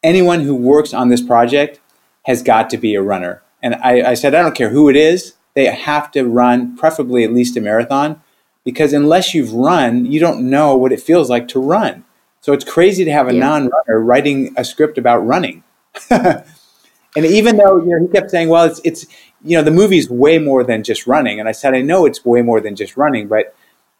anyone 0.02 0.40
who 0.40 0.54
works 0.54 0.92
on 0.92 1.08
this 1.08 1.22
project 1.22 1.80
has 2.24 2.42
got 2.42 2.70
to 2.70 2.76
be 2.76 2.94
a 2.94 3.02
runner. 3.02 3.42
And 3.62 3.74
I, 3.76 4.10
I 4.10 4.14
said, 4.14 4.34
I 4.34 4.42
don't 4.42 4.54
care 4.54 4.70
who 4.70 4.88
it 4.88 4.96
is 4.96 5.34
they 5.56 5.64
have 5.64 6.10
to 6.12 6.22
run, 6.24 6.76
preferably 6.76 7.24
at 7.24 7.32
least 7.32 7.56
a 7.56 7.60
marathon, 7.62 8.22
because 8.62 8.92
unless 8.92 9.34
you've 9.34 9.54
run, 9.54 10.04
you 10.04 10.20
don't 10.20 10.50
know 10.50 10.76
what 10.76 10.92
it 10.92 11.00
feels 11.00 11.30
like 11.30 11.48
to 11.48 11.58
run. 11.58 12.04
So 12.42 12.52
it's 12.52 12.64
crazy 12.64 13.06
to 13.06 13.10
have 13.10 13.26
a 13.26 13.32
yeah. 13.32 13.40
non-runner 13.40 14.00
writing 14.00 14.52
a 14.56 14.64
script 14.64 14.98
about 14.98 15.26
running. 15.26 15.64
and 16.10 16.44
even 17.16 17.56
though 17.56 17.78
you 17.78 17.86
know 17.86 18.06
he 18.06 18.12
kept 18.12 18.30
saying, 18.30 18.50
"Well, 18.50 18.64
it's 18.64 18.82
it's 18.84 19.06
you 19.42 19.56
know 19.56 19.64
the 19.64 19.70
movie's 19.70 20.10
way 20.10 20.38
more 20.38 20.62
than 20.62 20.84
just 20.84 21.06
running," 21.06 21.40
and 21.40 21.48
I 21.48 21.52
said, 21.52 21.74
"I 21.74 21.80
know 21.80 22.04
it's 22.04 22.22
way 22.22 22.42
more 22.42 22.60
than 22.60 22.76
just 22.76 22.98
running, 22.98 23.26
but 23.26 23.56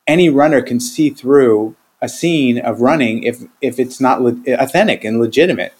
any 0.07 0.29
runner 0.29 0.63
can 0.63 0.81
see 0.81 1.11
through 1.11 1.77
a 2.01 2.09
scene 2.09 2.59
of 2.59 2.81
running 2.81 3.23
if 3.23 3.43
if 3.61 3.79
it's 3.79 4.01
not 4.01 4.23
le- 4.23 4.41
authentic 4.55 5.05
and 5.05 5.21
legitimate." 5.21 5.75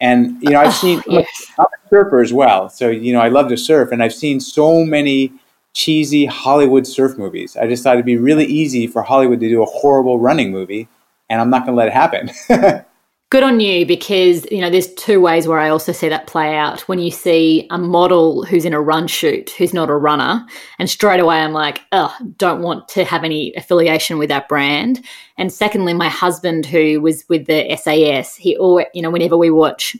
And 0.00 0.42
you 0.42 0.50
know, 0.50 0.60
I've 0.60 0.74
seen 0.74 1.00
oh, 1.08 1.12
yes. 1.18 1.52
I'm 1.58 1.66
a 1.66 1.88
surfer 1.88 2.20
as 2.20 2.32
well, 2.32 2.68
so 2.68 2.88
you 2.88 3.12
know, 3.12 3.20
I 3.20 3.28
love 3.28 3.48
to 3.48 3.56
surf, 3.56 3.92
and 3.92 4.02
I've 4.02 4.14
seen 4.14 4.40
so 4.40 4.84
many 4.84 5.32
cheesy 5.72 6.26
Hollywood 6.26 6.86
surf 6.86 7.16
movies. 7.16 7.56
I 7.56 7.66
just 7.66 7.82
thought 7.82 7.94
it'd 7.94 8.06
be 8.06 8.16
really 8.16 8.46
easy 8.46 8.86
for 8.86 9.02
Hollywood 9.02 9.40
to 9.40 9.48
do 9.48 9.62
a 9.62 9.66
horrible 9.66 10.18
running 10.18 10.50
movie, 10.50 10.88
and 11.28 11.40
I'm 11.40 11.50
not 11.50 11.64
going 11.64 11.72
to 11.72 11.76
let 11.76 11.88
it 11.88 11.94
happen. 11.94 12.30
Good 13.30 13.44
on 13.44 13.60
you 13.60 13.86
because 13.86 14.44
you 14.50 14.60
know 14.60 14.70
there's 14.70 14.92
two 14.94 15.20
ways 15.20 15.46
where 15.46 15.60
I 15.60 15.68
also 15.68 15.92
see 15.92 16.08
that 16.08 16.26
play 16.26 16.56
out. 16.56 16.80
When 16.88 16.98
you 16.98 17.12
see 17.12 17.64
a 17.70 17.78
model 17.78 18.44
who's 18.44 18.64
in 18.64 18.74
a 18.74 18.80
run 18.80 19.06
shoot 19.06 19.50
who's 19.50 19.72
not 19.72 19.88
a 19.88 19.94
runner, 19.94 20.44
and 20.80 20.90
straight 20.90 21.20
away 21.20 21.36
I'm 21.36 21.52
like, 21.52 21.82
oh, 21.92 22.12
don't 22.38 22.60
want 22.60 22.88
to 22.88 23.04
have 23.04 23.22
any 23.22 23.54
affiliation 23.54 24.18
with 24.18 24.30
that 24.30 24.48
brand. 24.48 25.04
And 25.38 25.52
secondly, 25.52 25.94
my 25.94 26.08
husband 26.08 26.66
who 26.66 27.00
was 27.00 27.24
with 27.28 27.46
the 27.46 27.76
SAS, 27.76 28.34
he 28.34 28.56
always, 28.56 28.86
you 28.94 29.02
know, 29.02 29.10
whenever 29.10 29.36
we 29.36 29.50
watch 29.50 29.96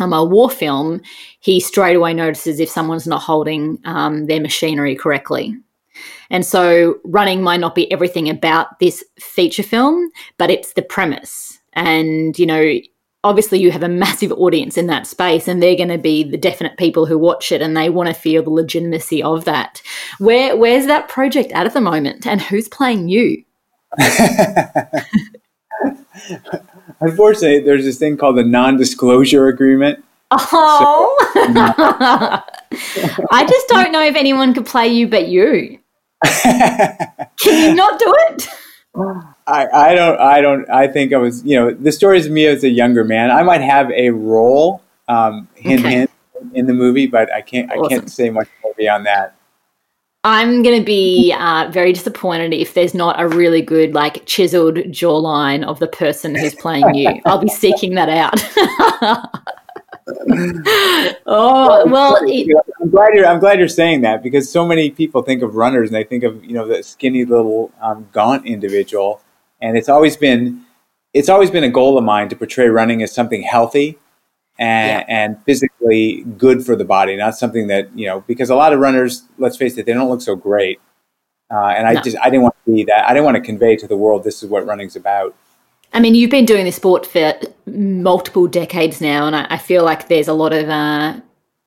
um, 0.00 0.14
a 0.14 0.24
war 0.24 0.48
film, 0.48 1.02
he 1.40 1.60
straight 1.60 1.96
away 1.96 2.14
notices 2.14 2.60
if 2.60 2.70
someone's 2.70 3.06
not 3.06 3.20
holding 3.20 3.78
um, 3.84 4.24
their 4.24 4.40
machinery 4.40 4.96
correctly. 4.96 5.54
And 6.30 6.46
so 6.46 6.98
running 7.04 7.42
might 7.42 7.60
not 7.60 7.74
be 7.74 7.92
everything 7.92 8.30
about 8.30 8.78
this 8.78 9.04
feature 9.20 9.62
film, 9.62 10.08
but 10.38 10.50
it's 10.50 10.72
the 10.72 10.82
premise 10.82 11.60
and, 11.74 12.38
you 12.38 12.46
know, 12.46 12.78
obviously 13.24 13.58
you 13.58 13.70
have 13.70 13.82
a 13.82 13.88
massive 13.88 14.30
audience 14.32 14.76
in 14.76 14.86
that 14.86 15.06
space 15.06 15.48
and 15.48 15.62
they're 15.62 15.76
going 15.76 15.88
to 15.88 15.98
be 15.98 16.22
the 16.22 16.36
definite 16.36 16.76
people 16.76 17.06
who 17.06 17.18
watch 17.18 17.50
it 17.50 17.62
and 17.62 17.76
they 17.76 17.88
want 17.88 18.08
to 18.08 18.14
feel 18.14 18.42
the 18.42 18.50
legitimacy 18.50 19.22
of 19.22 19.44
that. 19.46 19.82
Where 20.18 20.56
where's 20.56 20.86
that 20.86 21.08
project 21.08 21.50
at 21.52 21.66
at 21.66 21.72
the 21.72 21.80
moment 21.80 22.26
and 22.26 22.40
who's 22.40 22.68
playing 22.68 23.08
you? 23.08 23.44
Unfortunately, 27.00 27.60
there's 27.60 27.84
this 27.84 27.98
thing 27.98 28.16
called 28.16 28.36
the 28.36 28.44
non-disclosure 28.44 29.48
agreement. 29.48 30.04
Oh. 30.30 31.16
So, 31.32 31.42
I 33.30 33.46
just 33.46 33.68
don't 33.68 33.92
know 33.92 34.02
if 34.02 34.16
anyone 34.16 34.54
could 34.54 34.66
play 34.66 34.88
you 34.88 35.08
but 35.08 35.28
you. 35.28 35.78
Can 36.24 37.70
you 37.70 37.74
not 37.74 37.98
do 37.98 38.14
it? 38.30 38.48
I, 39.46 39.66
I 39.72 39.94
don't 39.94 40.20
I 40.20 40.40
don't 40.40 40.70
I 40.70 40.86
think 40.86 41.12
I 41.12 41.18
was 41.18 41.44
you 41.44 41.58
know 41.58 41.72
the 41.72 41.90
stories 41.90 42.26
of 42.26 42.32
me 42.32 42.46
as 42.46 42.62
a 42.62 42.68
younger 42.68 43.04
man 43.04 43.30
I 43.30 43.42
might 43.42 43.60
have 43.60 43.90
a 43.90 44.10
role 44.10 44.82
um, 45.08 45.48
hint 45.54 45.80
okay. 45.80 45.90
hint 45.90 46.10
in 46.54 46.66
the 46.66 46.72
movie 46.72 47.06
but 47.06 47.32
I 47.32 47.40
can't 47.40 47.70
awesome. 47.70 47.84
I 47.84 47.88
can't 47.88 48.10
say 48.10 48.30
much 48.30 48.48
more 48.62 48.72
beyond 48.76 49.06
that. 49.06 49.34
I'm 50.26 50.62
going 50.62 50.78
to 50.78 50.84
be 50.84 51.34
uh, 51.38 51.68
very 51.70 51.92
disappointed 51.92 52.54
if 52.54 52.72
there's 52.72 52.94
not 52.94 53.20
a 53.20 53.28
really 53.28 53.60
good 53.60 53.92
like 53.92 54.24
chiseled 54.24 54.76
jawline 54.76 55.64
of 55.64 55.80
the 55.80 55.86
person 55.86 56.34
who's 56.34 56.54
playing 56.54 56.94
you. 56.94 57.20
I'll 57.26 57.38
be 57.38 57.48
seeking 57.48 57.94
that 57.96 58.08
out. 58.08 58.40
oh 61.26 61.86
well, 61.86 62.16
I'm 62.16 62.90
glad 62.90 63.14
you're. 63.14 63.26
I'm 63.26 63.40
glad 63.40 63.58
you're 63.58 63.68
saying 63.68 64.02
that 64.02 64.22
because 64.22 64.50
so 64.50 64.66
many 64.66 64.90
people 64.90 65.22
think 65.22 65.42
of 65.42 65.54
runners 65.54 65.88
and 65.88 65.96
they 65.96 66.04
think 66.04 66.24
of 66.24 66.44
you 66.44 66.52
know 66.52 66.68
the 66.68 66.82
skinny 66.82 67.24
little 67.24 67.72
um, 67.80 68.06
gaunt 68.12 68.44
individual, 68.46 69.22
and 69.62 69.78
it's 69.78 69.88
always 69.88 70.16
been 70.16 70.62
it's 71.14 71.30
always 71.30 71.50
been 71.50 71.64
a 71.64 71.70
goal 71.70 71.96
of 71.96 72.04
mine 72.04 72.28
to 72.28 72.36
portray 72.36 72.68
running 72.68 73.02
as 73.02 73.12
something 73.12 73.42
healthy 73.42 73.96
and, 74.58 74.90
yeah. 74.90 75.04
and 75.08 75.42
physically 75.44 76.22
good 76.36 76.64
for 76.64 76.76
the 76.76 76.84
body, 76.84 77.16
not 77.16 77.36
something 77.36 77.68
that 77.68 77.88
you 77.96 78.06
know 78.06 78.20
because 78.26 78.50
a 78.50 78.54
lot 78.54 78.74
of 78.74 78.80
runners, 78.80 79.22
let's 79.38 79.56
face 79.56 79.78
it, 79.78 79.86
they 79.86 79.94
don't 79.94 80.10
look 80.10 80.20
so 80.20 80.36
great, 80.36 80.80
uh, 81.50 81.68
and 81.68 81.86
I 81.86 81.94
no. 81.94 82.02
just 82.02 82.18
I 82.18 82.28
didn't 82.28 82.42
want 82.42 82.56
to 82.66 82.72
be 82.72 82.84
that. 82.84 83.08
I 83.08 83.14
didn't 83.14 83.24
want 83.24 83.36
to 83.36 83.42
convey 83.42 83.76
to 83.76 83.86
the 83.86 83.96
world 83.96 84.22
this 84.22 84.42
is 84.42 84.50
what 84.50 84.66
running's 84.66 84.96
about. 84.96 85.34
I 85.94 86.00
mean, 86.00 86.14
you've 86.14 86.30
been 86.30 86.44
doing 86.44 86.64
this 86.64 86.76
sport 86.76 87.06
for 87.06 87.32
multiple 87.74 88.46
decades 88.46 89.00
now, 89.00 89.26
and 89.26 89.36
I, 89.36 89.46
I 89.50 89.58
feel 89.58 89.84
like 89.84 90.08
there's 90.08 90.28
a 90.28 90.32
lot 90.32 90.52
of, 90.52 90.68
uh, 90.68 91.20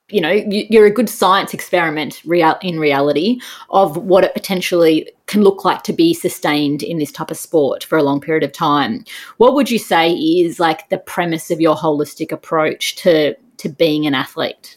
you 0.09 0.21
know, 0.21 0.31
you, 0.31 0.81
are 0.81 0.85
a 0.85 0.91
good 0.91 1.09
science 1.09 1.53
experiment 1.53 2.21
real, 2.25 2.57
in 2.61 2.79
reality 2.79 3.39
of 3.69 3.97
what 3.97 4.23
it 4.23 4.33
potentially 4.33 5.11
can 5.25 5.43
look 5.43 5.65
like 5.65 5.83
to 5.83 5.93
be 5.93 6.13
sustained 6.13 6.81
in 6.81 6.97
this 6.97 7.11
type 7.11 7.29
of 7.29 7.37
sport 7.37 7.83
for 7.83 7.97
a 7.97 8.03
long 8.03 8.21
period 8.21 8.43
of 8.43 8.53
time. 8.53 9.03
What 9.37 9.53
would 9.53 9.69
you 9.69 9.79
say 9.79 10.13
is 10.13 10.59
like 10.59 10.89
the 10.89 10.97
premise 10.97 11.51
of 11.51 11.59
your 11.59 11.75
holistic 11.75 12.31
approach 12.31 12.95
to 12.97 13.35
to 13.57 13.69
being 13.69 14.05
an 14.05 14.13
athlete? 14.13 14.76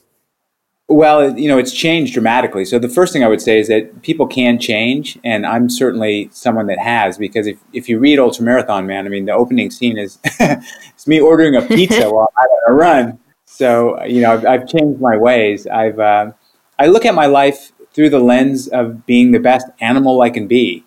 Well, 0.91 1.39
you 1.39 1.47
know, 1.47 1.57
it's 1.57 1.73
changed 1.73 2.15
dramatically. 2.15 2.65
So 2.65 2.81
the 2.81 2.89
first 2.89 3.13
thing 3.13 3.23
I 3.23 3.29
would 3.29 3.41
say 3.41 3.61
is 3.61 3.69
that 3.69 4.03
people 4.03 4.27
can 4.27 4.59
change, 4.59 5.17
and 5.23 5.47
I'm 5.47 5.71
certainly 5.71 6.29
someone 6.33 6.67
that 6.67 6.81
has 6.81 7.17
because 7.17 7.47
if, 7.47 7.61
if 7.73 7.89
you 7.89 8.01
read 8.01 8.19
Ultra 8.19 8.45
Marathon 8.45 8.89
Man, 8.89 9.07
I 9.07 9.09
mean, 9.09 9.27
the 9.27 9.33
opening 9.33 9.71
scene 9.71 9.97
is 9.97 10.19
it's 10.25 11.07
me 11.07 11.21
ordering 11.21 11.55
a 11.55 11.63
pizza 11.63 12.11
while 12.13 12.33
I'm 12.37 12.49
on 12.49 12.73
a 12.73 12.75
run. 12.75 13.21
So 13.45 14.03
you 14.03 14.21
know, 14.21 14.33
I've, 14.33 14.45
I've 14.45 14.69
changed 14.69 15.01
my 15.01 15.17
ways. 15.17 15.65
I've 15.69 16.01
uh, 16.01 16.33
I 16.77 16.89
look 16.89 17.07
at 17.07 17.15
my 17.15 17.27
life 17.27 17.71
through 17.93 18.11
the 18.11 18.19
lens 18.19 18.67
of 18.67 19.07
being 19.07 19.31
the 19.31 19.39
best 19.39 19.69
animal 19.81 20.21
I 20.23 20.31
can 20.31 20.49
be. 20.49 20.85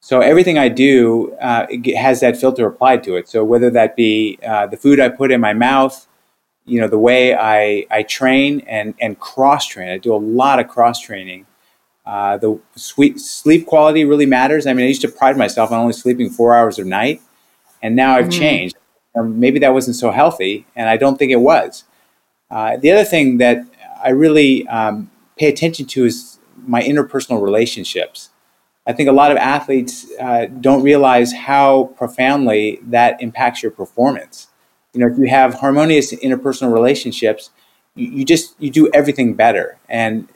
So 0.00 0.20
everything 0.20 0.58
I 0.58 0.68
do 0.68 1.32
uh, 1.40 1.66
has 1.96 2.18
that 2.20 2.36
filter 2.36 2.66
applied 2.66 3.04
to 3.04 3.14
it. 3.14 3.28
So 3.28 3.44
whether 3.44 3.70
that 3.70 3.94
be 3.94 4.36
uh, 4.44 4.66
the 4.66 4.76
food 4.76 4.98
I 4.98 5.10
put 5.10 5.30
in 5.30 5.40
my 5.40 5.52
mouth 5.52 6.08
you 6.64 6.80
know 6.80 6.88
the 6.88 6.98
way 6.98 7.34
I, 7.34 7.86
I 7.90 8.02
train 8.02 8.60
and, 8.66 8.94
and 9.00 9.18
cross 9.18 9.66
train. 9.66 9.88
I 9.88 9.98
do 9.98 10.14
a 10.14 10.16
lot 10.16 10.58
of 10.58 10.68
cross 10.68 11.00
training. 11.00 11.46
Uh, 12.06 12.36
the 12.36 12.60
sweet 12.76 13.18
sleep 13.18 13.66
quality 13.66 14.04
really 14.04 14.26
matters. 14.26 14.66
I 14.66 14.72
mean, 14.72 14.84
I 14.84 14.88
used 14.88 15.02
to 15.02 15.08
pride 15.08 15.36
myself 15.36 15.72
on 15.72 15.80
only 15.80 15.92
sleeping 15.92 16.30
four 16.30 16.54
hours 16.54 16.78
a 16.78 16.84
night, 16.84 17.22
and 17.82 17.96
now 17.96 18.16
I've 18.16 18.26
mm. 18.26 18.38
changed. 18.38 18.76
Um, 19.16 19.38
maybe 19.38 19.58
that 19.60 19.72
wasn't 19.72 19.96
so 19.96 20.10
healthy, 20.10 20.66
and 20.74 20.88
I 20.88 20.96
don't 20.96 21.18
think 21.18 21.32
it 21.32 21.36
was. 21.36 21.84
Uh, 22.50 22.76
the 22.76 22.90
other 22.90 23.04
thing 23.04 23.38
that 23.38 23.64
I 24.02 24.10
really 24.10 24.66
um, 24.68 25.10
pay 25.36 25.48
attention 25.48 25.86
to 25.86 26.04
is 26.04 26.38
my 26.66 26.82
interpersonal 26.82 27.42
relationships. 27.42 28.30
I 28.86 28.92
think 28.92 29.08
a 29.08 29.12
lot 29.12 29.30
of 29.30 29.38
athletes 29.38 30.06
uh, 30.20 30.46
don't 30.46 30.82
realize 30.82 31.32
how 31.32 31.94
profoundly 31.96 32.80
that 32.82 33.20
impacts 33.22 33.62
your 33.62 33.72
performance 33.72 34.48
you 34.94 35.00
know 35.00 35.06
if 35.06 35.18
you 35.18 35.28
have 35.28 35.54
harmonious 35.54 36.12
interpersonal 36.12 36.72
relationships 36.72 37.50
you, 37.94 38.08
you 38.10 38.24
just 38.24 38.54
you 38.58 38.70
do 38.70 38.90
everything 38.92 39.34
better 39.34 39.78
and 39.88 40.28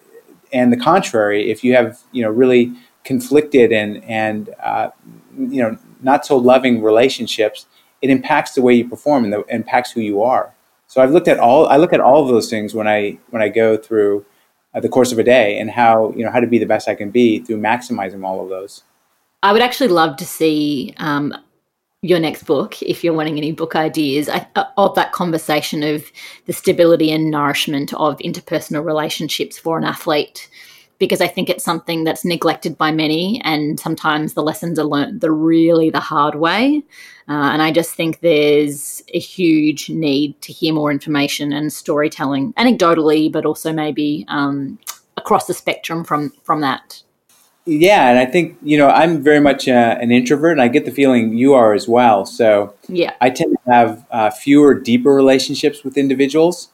and 0.53 0.73
the 0.73 0.77
contrary 0.77 1.51
if 1.51 1.63
you 1.65 1.75
have 1.75 2.01
you 2.13 2.23
know 2.23 2.31
really 2.31 2.73
conflicted 3.05 3.73
and 3.73 4.05
and 4.05 4.51
uh, 4.63 4.91
you 5.37 5.63
know 5.63 5.79
not 6.03 6.27
so 6.27 6.37
loving 6.37 6.83
relationships 6.83 7.67
it 8.03 8.11
impacts 8.11 8.53
the 8.53 8.63
way 8.63 8.75
you 8.75 8.89
perform 8.89 9.25
and 9.25 9.33
the, 9.33 9.43
impacts 9.49 9.93
who 9.93 10.01
you 10.01 10.23
are 10.23 10.55
so 10.87 11.01
i've 11.01 11.11
looked 11.11 11.29
at 11.29 11.39
all 11.39 11.67
i 11.69 11.77
look 11.77 11.93
at 11.93 12.01
all 12.01 12.23
of 12.23 12.29
those 12.29 12.51
things 12.51 12.75
when 12.75 12.87
i 12.87 13.19
when 13.31 13.43
i 13.43 13.49
go 13.49 13.77
through 13.77 14.25
uh, 14.75 14.81
the 14.81 14.89
course 14.89 15.13
of 15.13 15.19
a 15.19 15.25
day 15.25 15.59
and 15.59 15.71
how 15.71 16.13
you 16.17 16.25
know 16.25 16.31
how 16.31 16.41
to 16.41 16.47
be 16.47 16.59
the 16.59 16.67
best 16.67 16.89
I 16.89 16.95
can 16.95 17.11
be 17.11 17.41
through 17.41 17.59
maximizing 17.59 18.25
all 18.25 18.43
of 18.43 18.49
those. 18.49 18.83
I 19.43 19.53
would 19.53 19.63
actually 19.63 19.89
love 19.89 20.17
to 20.17 20.27
see 20.27 20.95
um, 20.99 21.35
your 22.03 22.21
next 22.21 22.45
book 22.45 22.81
if 22.83 23.03
you're 23.03 23.15
wanting 23.15 23.37
any 23.37 23.51
book 23.51 23.75
ideas 23.75 24.29
uh, 24.29 24.65
of 24.77 24.95
that 24.95 25.11
conversation 25.13 25.83
of 25.83 26.13
the 26.47 26.53
stability 26.53 27.11
and 27.11 27.31
nourishment 27.31 27.93
of 27.95 28.17
interpersonal 28.19 28.85
relationships 28.85 29.59
for 29.59 29.77
an 29.77 29.85
athlete 29.85 30.49
because 30.99 31.21
I 31.21 31.29
think 31.29 31.49
it's 31.49 31.65
something 31.65 32.05
that's 32.05 32.25
neglected 32.25 32.77
by 32.77 32.91
many, 32.91 33.41
and 33.45 33.79
sometimes 33.79 34.35
the 34.35 34.43
lessons 34.43 34.79
are 34.79 34.85
learned 34.85 35.21
the 35.21 35.31
really 35.31 35.91
the 35.91 36.01
hard 36.01 36.35
way. 36.35 36.83
Uh, 37.29 37.51
and 37.53 37.63
I 37.63 37.71
just 37.71 37.95
think 37.95 38.21
there's 38.21 39.03
a 39.15 39.19
huge 39.19 39.89
need 39.91 40.41
to 40.43 40.53
hear 40.53 40.75
more 40.75 40.91
information 40.91 41.53
and 41.53 41.73
storytelling, 41.73 42.53
anecdotally, 42.55 43.31
but 43.31 43.47
also 43.47 43.73
maybe 43.73 44.25
um, 44.29 44.79
across 45.17 45.47
the 45.47 45.55
spectrum 45.55 46.05
from 46.05 46.31
from 46.43 46.61
that. 46.63 47.03
Yeah, 47.69 48.09
and 48.09 48.19
I 48.19 48.25
think 48.25 48.57
you 48.63 48.79
know 48.79 48.89
I'm 48.89 49.23
very 49.23 49.41
much 49.41 49.69
uh, 49.69 49.99
an 50.01 50.11
introvert, 50.11 50.53
and 50.53 50.63
I 50.63 50.69
get 50.69 50.87
the 50.87 50.91
feeling 50.91 51.37
you 51.37 51.53
are 51.53 51.75
as 51.75 51.87
well. 51.87 52.25
So 52.25 52.75
yeah, 52.89 53.13
I 53.21 53.29
tend 53.29 53.57
to 53.57 53.71
have 53.71 54.07
uh, 54.11 54.31
fewer, 54.31 54.73
deeper 54.73 55.15
relationships 55.15 55.85
with 55.85 55.99
individuals. 55.99 56.71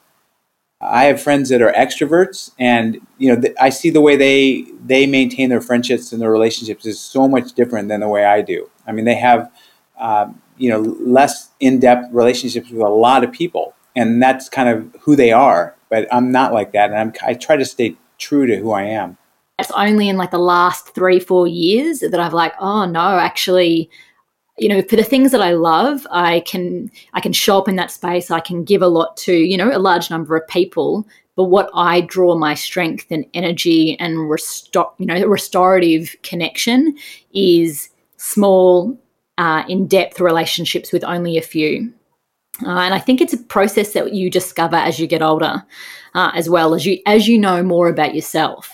I 0.80 1.06
have 1.06 1.20
friends 1.20 1.48
that 1.48 1.60
are 1.60 1.72
extroverts, 1.72 2.52
and 2.60 3.04
you 3.18 3.34
know 3.34 3.40
th- 3.40 3.56
I 3.60 3.70
see 3.70 3.90
the 3.90 4.00
way 4.00 4.14
they 4.14 4.66
they 4.84 5.04
maintain 5.08 5.48
their 5.48 5.60
friendships 5.60 6.12
and 6.12 6.22
their 6.22 6.30
relationships 6.30 6.86
is 6.86 7.00
so 7.00 7.26
much 7.26 7.54
different 7.54 7.88
than 7.88 7.98
the 7.98 8.08
way 8.08 8.24
I 8.24 8.40
do. 8.40 8.70
I 8.86 8.92
mean, 8.92 9.04
they 9.04 9.16
have 9.16 9.50
um, 9.98 10.40
you 10.58 10.70
know 10.70 10.78
less 10.78 11.50
in 11.58 11.80
depth 11.80 12.06
relationships 12.12 12.70
with 12.70 12.82
a 12.82 12.88
lot 12.88 13.24
of 13.24 13.32
people, 13.32 13.74
and 13.96 14.22
that's 14.22 14.48
kind 14.48 14.68
of 14.68 14.94
who 15.00 15.16
they 15.16 15.32
are. 15.32 15.74
But 15.90 16.06
I'm 16.14 16.30
not 16.30 16.52
like 16.52 16.70
that, 16.70 16.90
and 16.90 16.98
I'm, 17.00 17.12
I 17.26 17.34
try 17.34 17.56
to 17.56 17.64
stay 17.64 17.96
true 18.16 18.46
to 18.46 18.56
who 18.58 18.70
I 18.70 18.82
am. 18.82 19.18
It's 19.58 19.70
only 19.72 20.08
in 20.08 20.16
like 20.16 20.30
the 20.30 20.38
last 20.38 20.94
three 20.94 21.20
four 21.20 21.46
years 21.46 22.00
that 22.00 22.18
I've 22.18 22.34
like, 22.34 22.54
oh 22.58 22.86
no, 22.86 23.18
actually, 23.18 23.90
you 24.58 24.68
know 24.68 24.82
for 24.82 24.96
the 24.96 25.02
things 25.02 25.32
that 25.32 25.42
i 25.42 25.52
love 25.52 26.06
i 26.10 26.40
can 26.40 26.90
i 27.12 27.20
can 27.20 27.32
show 27.32 27.58
up 27.58 27.68
in 27.68 27.76
that 27.76 27.90
space 27.90 28.30
i 28.30 28.40
can 28.40 28.64
give 28.64 28.82
a 28.82 28.88
lot 28.88 29.16
to 29.16 29.32
you 29.32 29.56
know 29.56 29.76
a 29.76 29.78
large 29.78 30.10
number 30.10 30.36
of 30.36 30.46
people. 30.48 31.06
But 31.36 31.44
what 31.44 31.68
i 31.74 32.00
draw 32.02 32.36
my 32.36 32.54
strength 32.54 33.06
and 33.10 33.26
energy 33.34 33.98
and 33.98 34.30
restore 34.30 34.92
you 34.98 35.06
know 35.06 35.26
restorative 35.26 36.14
connection 36.22 36.96
is 37.32 37.88
small 38.16 38.96
uh, 39.36 39.64
in-depth 39.68 40.20
relationships 40.20 40.92
with 40.92 41.02
only 41.02 41.36
a 41.36 41.42
few. 41.42 41.92
Uh, 42.62 42.68
and 42.68 42.94
i 42.94 43.00
think 43.00 43.20
it's 43.20 43.32
a 43.32 43.38
process 43.38 43.92
that 43.94 44.12
you 44.12 44.30
discover 44.30 44.76
as 44.76 45.00
you 45.00 45.08
get 45.08 45.22
older 45.22 45.64
uh, 46.14 46.30
as 46.36 46.48
well 46.48 46.72
as 46.72 46.86
you 46.86 47.00
as 47.06 47.26
you 47.26 47.36
know 47.36 47.64
more 47.64 47.88
about 47.88 48.14
yourself 48.14 48.73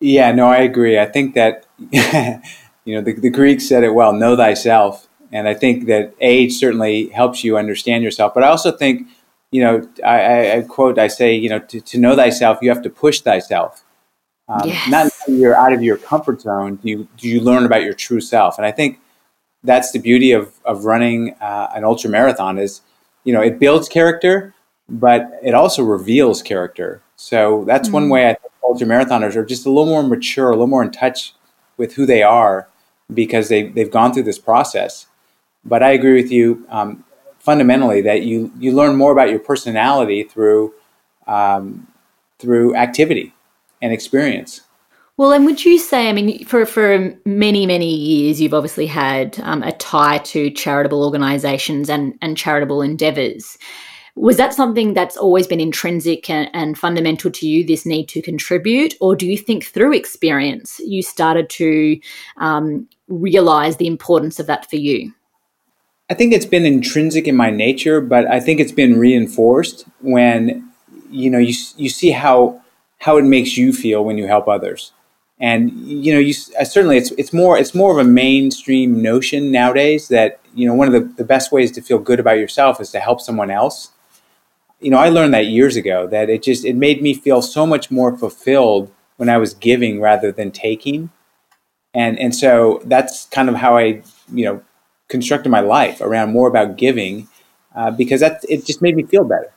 yeah 0.00 0.32
no 0.32 0.46
i 0.46 0.58
agree 0.58 0.98
i 0.98 1.06
think 1.06 1.34
that 1.34 1.66
you 2.84 2.94
know 2.94 3.00
the, 3.00 3.12
the 3.14 3.30
greeks 3.30 3.68
said 3.68 3.84
it 3.84 3.94
well 3.94 4.12
know 4.12 4.36
thyself 4.36 5.08
and 5.32 5.48
I 5.48 5.54
think 5.54 5.86
that 5.86 6.14
age 6.20 6.54
certainly 6.54 7.08
helps 7.08 7.44
you 7.44 7.56
understand 7.56 8.02
yourself. 8.02 8.34
But 8.34 8.42
I 8.42 8.48
also 8.48 8.72
think, 8.72 9.08
you 9.50 9.62
know, 9.62 9.88
I, 10.04 10.58
I 10.58 10.62
quote, 10.62 10.98
I 10.98 11.08
say, 11.08 11.34
you 11.34 11.48
know, 11.48 11.60
to, 11.60 11.80
to, 11.80 11.98
know 11.98 12.16
thyself, 12.16 12.58
you 12.62 12.68
have 12.70 12.82
to 12.82 12.90
push 12.90 13.20
thyself. 13.20 13.84
Um, 14.48 14.62
yes. 14.64 14.88
Not 14.88 15.04
until 15.04 15.40
you're 15.40 15.54
out 15.54 15.72
of 15.72 15.82
your 15.82 15.96
comfort 15.96 16.40
zone 16.40 16.76
do 16.76 16.88
you, 16.88 17.08
do 17.16 17.28
you 17.28 17.40
learn 17.40 17.64
about 17.64 17.82
your 17.82 17.94
true 17.94 18.20
self. 18.20 18.58
And 18.58 18.66
I 18.66 18.72
think 18.72 18.98
that's 19.62 19.92
the 19.92 20.00
beauty 20.00 20.32
of, 20.32 20.52
of 20.64 20.84
running 20.84 21.34
uh, 21.40 21.70
an 21.74 21.84
ultra 21.84 22.10
marathon 22.10 22.58
is, 22.58 22.80
you 23.22 23.32
know, 23.32 23.40
it 23.40 23.60
builds 23.60 23.88
character, 23.88 24.54
but 24.88 25.30
it 25.42 25.54
also 25.54 25.84
reveals 25.84 26.42
character. 26.42 27.02
So 27.14 27.64
that's 27.66 27.88
mm-hmm. 27.88 27.94
one 27.94 28.06
mm. 28.08 28.12
way 28.12 28.30
I 28.30 28.34
think 28.34 28.49
ultra 28.70 28.86
marathoners 28.86 29.34
are 29.34 29.44
just 29.44 29.66
a 29.66 29.68
little 29.68 29.86
more 29.86 30.02
mature, 30.02 30.48
a 30.48 30.52
little 30.52 30.66
more 30.66 30.82
in 30.82 30.90
touch 30.90 31.34
with 31.76 31.94
who 31.94 32.06
they 32.06 32.22
are 32.22 32.68
because 33.12 33.48
they, 33.48 33.68
they've 33.68 33.90
gone 33.90 34.12
through 34.12 34.22
this 34.22 34.38
process. 34.38 35.06
But 35.64 35.82
I 35.82 35.90
agree 35.90 36.22
with 36.22 36.30
you 36.30 36.64
um, 36.68 37.04
fundamentally 37.38 38.00
that 38.02 38.22
you 38.22 38.52
you 38.58 38.72
learn 38.72 38.96
more 38.96 39.12
about 39.12 39.30
your 39.30 39.40
personality 39.40 40.22
through 40.22 40.72
um, 41.26 41.88
through 42.38 42.76
activity 42.76 43.34
and 43.82 43.92
experience. 43.92 44.62
Well, 45.16 45.32
and 45.32 45.44
would 45.44 45.62
you 45.66 45.78
say, 45.78 46.08
I 46.08 46.14
mean, 46.14 46.46
for, 46.46 46.64
for 46.64 47.14
many, 47.26 47.66
many 47.66 47.94
years, 47.94 48.40
you've 48.40 48.54
obviously 48.54 48.86
had 48.86 49.38
um, 49.42 49.62
a 49.62 49.72
tie 49.72 50.16
to 50.16 50.50
charitable 50.50 51.04
organisations 51.04 51.90
and, 51.90 52.14
and 52.22 52.38
charitable 52.38 52.80
endeavours. 52.80 53.58
Was 54.16 54.36
that 54.36 54.52
something 54.52 54.92
that's 54.92 55.16
always 55.16 55.46
been 55.46 55.60
intrinsic 55.60 56.28
and, 56.28 56.50
and, 56.52 56.76
fundamental 56.76 57.30
to 57.30 57.46
you, 57.46 57.64
this 57.64 57.86
need 57.86 58.08
to 58.08 58.20
contribute? 58.20 58.94
Or 59.00 59.14
do 59.14 59.26
you 59.26 59.38
think 59.38 59.64
through 59.64 59.94
experience 59.94 60.80
you 60.80 61.02
started 61.02 61.48
to 61.50 62.00
um, 62.38 62.88
realise 63.08 63.76
the 63.76 63.86
importance 63.86 64.40
of 64.40 64.46
that 64.46 64.68
for 64.68 64.76
you? 64.76 65.12
I 66.10 66.14
think 66.14 66.32
it's 66.32 66.46
been 66.46 66.66
intrinsic 66.66 67.28
in 67.28 67.36
my 67.36 67.50
nature, 67.50 68.00
but 68.00 68.26
I 68.26 68.40
think 68.40 68.58
it's 68.58 68.72
been 68.72 68.98
reinforced 68.98 69.86
when 70.00 70.68
you 71.08 71.30
know 71.30 71.38
you 71.38 71.54
you 71.76 71.88
see 71.88 72.10
how 72.10 72.60
how 72.98 73.16
it 73.16 73.24
makes 73.24 73.56
you 73.56 73.72
feel 73.72 74.04
when 74.04 74.18
you 74.18 74.26
help 74.26 74.48
others, 74.48 74.92
and 75.38 75.70
you 75.70 76.12
know 76.12 76.18
you 76.18 76.32
certainly 76.32 76.96
it's 76.96 77.12
it's 77.12 77.32
more 77.32 77.56
it's 77.56 77.76
more 77.76 77.92
of 77.92 78.04
a 78.04 78.08
mainstream 78.08 79.00
notion 79.00 79.52
nowadays 79.52 80.08
that 80.08 80.40
you 80.52 80.66
know 80.66 80.74
one 80.74 80.92
of 80.92 80.94
the, 80.94 81.00
the 81.16 81.24
best 81.24 81.52
ways 81.52 81.70
to 81.72 81.80
feel 81.80 82.00
good 82.00 82.18
about 82.18 82.38
yourself 82.38 82.80
is 82.80 82.90
to 82.90 82.98
help 82.98 83.20
someone 83.20 83.50
else. 83.50 83.92
You 84.80 84.90
know, 84.90 84.98
I 84.98 85.08
learned 85.10 85.34
that 85.34 85.46
years 85.46 85.76
ago 85.76 86.06
that 86.08 86.30
it 86.30 86.42
just 86.42 86.64
it 86.64 86.76
made 86.76 87.02
me 87.02 87.14
feel 87.14 87.42
so 87.42 87.66
much 87.66 87.90
more 87.90 88.16
fulfilled 88.16 88.90
when 89.16 89.28
I 89.28 89.36
was 89.36 89.54
giving 89.54 90.00
rather 90.00 90.32
than 90.32 90.50
taking, 90.50 91.10
and 91.94 92.18
and 92.18 92.34
so 92.34 92.80
that's 92.84 93.26
kind 93.26 93.48
of 93.48 93.56
how 93.56 93.76
I 93.76 94.02
you 94.32 94.44
know 94.44 94.62
constructed 95.08 95.50
my 95.50 95.60
life 95.60 96.00
around 96.00 96.32
more 96.32 96.48
about 96.48 96.76
giving 96.76 97.28
uh, 97.74 97.90
because 97.90 98.20
that 98.20 98.44
it 98.48 98.64
just 98.64 98.80
made 98.80 98.96
me 98.96 99.02
feel 99.04 99.24
better. 99.24 99.52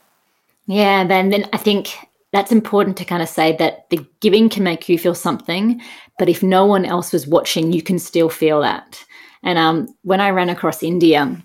Yeah, 0.66 1.04
then 1.06 1.30
then 1.30 1.48
I 1.52 1.56
think 1.56 1.96
that's 2.32 2.52
important 2.52 2.96
to 2.96 3.04
kind 3.04 3.22
of 3.22 3.28
say 3.28 3.56
that 3.56 3.88
the 3.90 4.04
giving 4.20 4.48
can 4.48 4.64
make 4.64 4.88
you 4.88 4.98
feel 4.98 5.14
something, 5.14 5.80
but 6.18 6.28
if 6.28 6.42
no 6.42 6.66
one 6.66 6.84
else 6.84 7.12
was 7.12 7.26
watching, 7.26 7.72
you 7.72 7.80
can 7.80 7.98
still 7.98 8.28
feel 8.28 8.60
that. 8.60 9.04
And 9.44 9.58
um, 9.58 9.94
when 10.02 10.20
I 10.20 10.30
ran 10.30 10.48
across 10.48 10.82
India, 10.82 11.36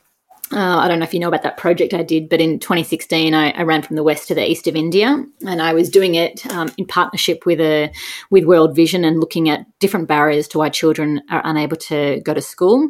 uh, 0.52 0.78
I 0.80 0.88
don't 0.88 1.00
know 1.00 1.06
if 1.06 1.14
you 1.14 1.20
know 1.20 1.28
about 1.28 1.43
that 1.43 1.58
project 1.58 1.93
I 1.93 2.04
did, 2.04 2.30
but 2.30 2.41
in 2.41 2.60
2016, 2.60 3.34
I, 3.34 3.52
I, 3.52 3.62
ran 3.64 3.84
from 3.84 3.95
the 3.95 4.04
west 4.04 4.28
to 4.30 4.36
the 4.36 4.50
east 4.50 4.68
of 4.68 4.76
India, 4.76 5.24
and 5.45 5.62
I 5.62 5.74
was 5.74 5.89
doing 5.89 6.16
it 6.16 6.45
um, 6.52 6.72
in 6.78 6.88
partnership 6.88 7.45
with 7.45 7.60
a 7.60 7.91
with 8.32 8.45
World 8.45 8.76
Vision 8.76 9.06
and 9.06 9.20
looking 9.20 9.50
at 9.50 9.66
different 9.80 10.08
barriers 10.08 10.47
to 10.50 10.58
why 10.58 10.70
children 10.70 11.22
are 11.30 11.41
unable 11.43 11.78
to 11.78 12.22
go 12.24 12.34
to 12.34 12.41
school 12.41 12.89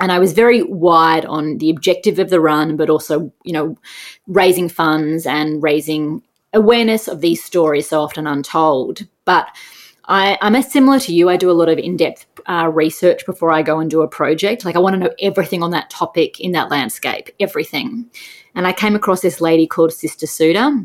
and 0.00 0.12
I 0.12 0.18
was 0.18 0.32
very 0.32 0.62
wide 0.62 1.24
on 1.26 1.58
the 1.58 1.70
objective 1.70 2.18
of 2.18 2.30
the 2.30 2.40
run, 2.40 2.76
but 2.76 2.88
also, 2.88 3.32
you 3.42 3.52
know, 3.52 3.76
raising 4.26 4.68
funds 4.68 5.26
and 5.26 5.62
raising 5.62 6.22
awareness 6.52 7.08
of 7.08 7.20
these 7.20 7.42
stories 7.42 7.88
so 7.88 8.00
often 8.00 8.26
untold. 8.26 9.06
But 9.24 9.48
I, 10.04 10.38
am 10.40 10.54
a 10.54 10.62
similar 10.62 11.00
to 11.00 11.12
you. 11.12 11.28
I 11.28 11.36
do 11.36 11.50
a 11.50 11.52
lot 11.52 11.68
of 11.68 11.78
in-depth 11.78 12.27
uh, 12.48 12.70
research 12.72 13.26
before 13.26 13.52
I 13.52 13.62
go 13.62 13.78
and 13.78 13.90
do 13.90 14.00
a 14.00 14.08
project. 14.08 14.64
Like 14.64 14.76
I 14.76 14.80
want 14.80 14.94
to 14.94 15.00
know 15.00 15.14
everything 15.20 15.62
on 15.62 15.70
that 15.72 15.90
topic 15.90 16.40
in 16.40 16.52
that 16.52 16.70
landscape, 16.70 17.28
everything. 17.38 18.06
And 18.54 18.66
I 18.66 18.72
came 18.72 18.96
across 18.96 19.20
this 19.20 19.40
lady 19.40 19.66
called 19.66 19.92
Sister 19.92 20.26
Sudha. 20.26 20.84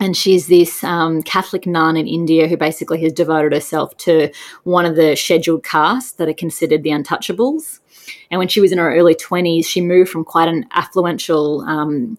and 0.00 0.16
she's 0.16 0.46
this 0.46 0.84
um, 0.84 1.22
Catholic 1.22 1.66
nun 1.66 1.96
in 1.96 2.06
India 2.06 2.46
who 2.46 2.56
basically 2.56 3.02
has 3.02 3.12
devoted 3.12 3.52
herself 3.52 3.96
to 3.98 4.30
one 4.62 4.84
of 4.84 4.94
the 4.94 5.16
scheduled 5.16 5.64
castes 5.64 6.12
that 6.12 6.28
are 6.28 6.34
considered 6.34 6.82
the 6.82 6.90
untouchables. 6.90 7.80
And 8.30 8.38
when 8.38 8.48
she 8.48 8.60
was 8.60 8.70
in 8.70 8.78
her 8.78 8.94
early 8.94 9.14
20s, 9.14 9.66
she 9.66 9.80
moved 9.80 10.10
from 10.10 10.24
quite 10.24 10.48
an 10.48 10.66
affluential 10.76 11.66
um, 11.66 12.16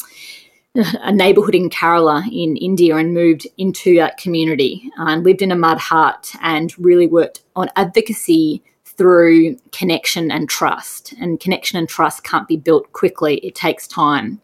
a 0.76 1.12
neighborhood 1.12 1.56
in 1.56 1.70
Kerala 1.70 2.26
in 2.28 2.56
India 2.58 2.96
and 2.96 3.14
moved 3.14 3.48
into 3.58 3.96
that 3.96 4.18
community 4.18 4.90
and 4.98 5.24
lived 5.24 5.42
in 5.42 5.52
a 5.52 5.56
mud 5.56 5.78
hut 5.78 6.34
and 6.42 6.74
really 6.78 7.08
worked 7.08 7.44
on 7.56 7.70
advocacy 7.76 8.64
through 9.00 9.56
connection 9.72 10.30
and 10.30 10.50
trust. 10.50 11.14
And 11.22 11.39
connection 11.39 11.80
and 11.80 11.88
trust 11.88 12.26
can't 12.26 12.50
be 12.50 12.58
built 12.58 12.91
quickly, 12.91 13.38
it 13.38 13.56
takes 13.56 13.88
time. 13.88 14.41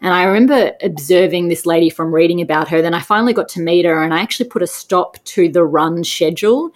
And 0.00 0.14
I 0.14 0.24
remember 0.24 0.72
observing 0.82 1.46
this 1.48 1.66
lady 1.66 1.90
from 1.90 2.12
reading 2.12 2.40
about 2.40 2.68
her. 2.68 2.80
Then 2.80 2.94
I 2.94 3.00
finally 3.00 3.34
got 3.34 3.50
to 3.50 3.60
meet 3.60 3.84
her 3.84 4.02
and 4.02 4.14
I 4.14 4.20
actually 4.20 4.48
put 4.48 4.62
a 4.62 4.66
stop 4.66 5.22
to 5.24 5.50
the 5.50 5.62
run 5.62 6.02
schedule 6.04 6.72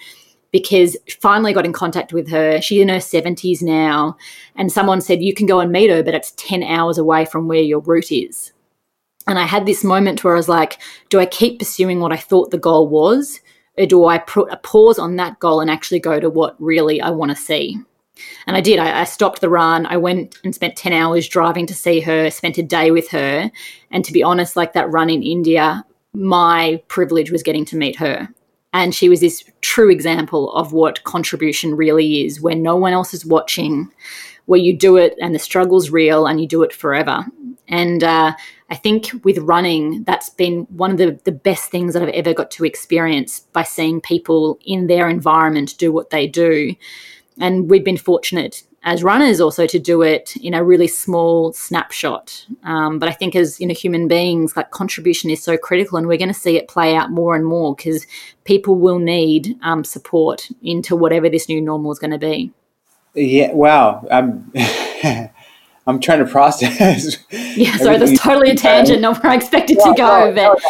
because 0.52 0.94
finally 1.20 1.54
got 1.54 1.64
in 1.64 1.72
contact 1.72 2.12
with 2.12 2.28
her. 2.28 2.60
She's 2.60 2.82
in 2.82 2.90
her 2.90 2.96
70s 2.96 3.62
now. 3.62 4.18
And 4.54 4.70
someone 4.70 5.00
said, 5.00 5.22
You 5.22 5.32
can 5.32 5.46
go 5.46 5.58
and 5.60 5.72
meet 5.72 5.90
her, 5.90 6.02
but 6.02 6.14
it's 6.14 6.34
10 6.36 6.62
hours 6.62 6.98
away 6.98 7.24
from 7.24 7.48
where 7.48 7.62
your 7.62 7.80
route 7.80 8.12
is. 8.12 8.52
And 9.26 9.38
I 9.38 9.46
had 9.46 9.64
this 9.64 9.82
moment 9.82 10.22
where 10.22 10.34
I 10.34 10.36
was 10.36 10.50
like, 10.50 10.78
Do 11.08 11.18
I 11.18 11.26
keep 11.26 11.58
pursuing 11.58 11.98
what 12.00 12.12
I 12.12 12.18
thought 12.18 12.50
the 12.50 12.58
goal 12.58 12.88
was? 12.88 13.40
Or 13.78 13.86
do 13.86 14.06
I 14.06 14.18
put 14.18 14.52
a 14.52 14.56
pause 14.56 14.98
on 14.98 15.16
that 15.16 15.38
goal 15.38 15.60
and 15.60 15.70
actually 15.70 16.00
go 16.00 16.18
to 16.20 16.30
what 16.30 16.56
really 16.58 17.00
I 17.00 17.10
want 17.10 17.30
to 17.30 17.36
see? 17.36 17.78
And 18.46 18.56
I 18.56 18.60
did. 18.60 18.78
I, 18.78 19.00
I, 19.00 19.04
stopped 19.04 19.42
the 19.42 19.50
run. 19.50 19.84
I 19.84 19.98
went 19.98 20.38
and 20.42 20.54
spent 20.54 20.76
10 20.76 20.94
hours 20.94 21.28
driving 21.28 21.66
to 21.66 21.74
see 21.74 22.00
her, 22.00 22.30
spent 22.30 22.56
a 22.56 22.62
day 22.62 22.90
with 22.90 23.10
her. 23.10 23.50
And 23.90 24.04
to 24.06 24.12
be 24.12 24.22
honest, 24.22 24.56
like 24.56 24.72
that 24.72 24.90
run 24.90 25.10
in 25.10 25.22
India, 25.22 25.84
my 26.14 26.82
privilege 26.88 27.30
was 27.30 27.42
getting 27.42 27.66
to 27.66 27.76
meet 27.76 27.96
her 27.96 28.28
And 28.72 28.94
she 28.94 29.10
was 29.10 29.20
this 29.20 29.44
true 29.60 29.90
example 29.90 30.50
of 30.54 30.72
what 30.72 31.04
contribution 31.04 31.76
really 31.76 32.24
is 32.24 32.40
where 32.40 32.54
no 32.54 32.74
one 32.76 32.94
else 32.94 33.12
is 33.12 33.26
watching, 33.26 33.92
where 34.46 34.60
you 34.60 34.74
do 34.74 34.96
it 34.96 35.14
and 35.20 35.34
the 35.34 35.38
struggle's 35.38 35.90
real 35.90 36.26
and 36.26 36.40
you 36.40 36.48
do 36.48 36.62
it 36.62 36.72
forever. 36.72 37.26
And 37.68 38.02
uh, 38.02 38.32
I 38.68 38.74
think 38.74 39.12
with 39.24 39.38
running, 39.38 40.02
that's 40.04 40.28
been 40.28 40.62
one 40.70 40.90
of 40.90 40.98
the, 40.98 41.18
the 41.24 41.32
best 41.32 41.70
things 41.70 41.94
that 41.94 42.02
I've 42.02 42.08
ever 42.08 42.34
got 42.34 42.50
to 42.52 42.64
experience 42.64 43.40
by 43.52 43.62
seeing 43.62 44.00
people 44.00 44.58
in 44.64 44.88
their 44.88 45.08
environment 45.08 45.78
do 45.78 45.92
what 45.92 46.10
they 46.10 46.26
do. 46.26 46.74
And 47.38 47.70
we've 47.70 47.84
been 47.84 47.96
fortunate 47.96 48.64
as 48.86 49.02
runners 49.02 49.40
also 49.40 49.66
to 49.66 49.80
do 49.80 50.00
it 50.02 50.36
in 50.36 50.54
a 50.54 50.64
really 50.64 50.86
small 50.86 51.52
snapshot. 51.52 52.46
Um, 52.62 53.00
but 53.00 53.08
I 53.08 53.12
think 53.12 53.34
as 53.34 53.60
you 53.60 53.66
know 53.66 53.74
human 53.74 54.06
beings, 54.06 54.56
like 54.56 54.70
contribution 54.70 55.28
is 55.28 55.42
so 55.42 55.58
critical, 55.58 55.98
and 55.98 56.06
we're 56.06 56.16
going 56.16 56.28
to 56.28 56.34
see 56.34 56.56
it 56.56 56.68
play 56.68 56.94
out 56.94 57.10
more 57.10 57.34
and 57.34 57.44
more 57.44 57.74
because 57.74 58.06
people 58.44 58.76
will 58.76 59.00
need 59.00 59.58
um, 59.62 59.82
support 59.82 60.48
into 60.62 60.94
whatever 60.94 61.28
this 61.28 61.48
new 61.48 61.60
normal 61.60 61.90
is 61.90 61.98
going 61.98 62.12
to 62.12 62.18
be. 62.18 62.52
Yeah. 63.14 63.52
Wow. 63.52 64.06
I'm. 64.10 64.52
I'm 65.86 66.00
trying 66.00 66.24
to 66.24 66.30
process. 66.30 67.18
Yeah, 67.56 67.74
sorry, 67.78 67.96
that's 67.96 68.20
totally 68.20 68.50
a 68.50 68.54
tangent, 68.54 69.00
not 69.00 69.22
where 69.22 69.32
I 69.32 69.36
expected 69.36 69.78
to 69.78 69.94
go. 69.96 70.34
but 70.34 70.60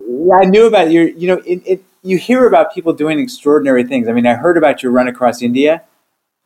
yeah, 0.00 0.36
I 0.40 0.44
knew 0.46 0.66
about 0.66 0.90
your. 0.90 1.08
You 1.08 1.28
know, 1.28 1.42
it, 1.44 1.62
it, 1.66 1.84
you 2.02 2.16
hear 2.16 2.46
about 2.46 2.72
people 2.72 2.94
doing 2.94 3.18
extraordinary 3.18 3.84
things. 3.84 4.08
I 4.08 4.12
mean, 4.12 4.26
I 4.26 4.34
heard 4.34 4.56
about 4.56 4.82
your 4.82 4.92
run 4.92 5.08
across 5.08 5.42
India, 5.42 5.82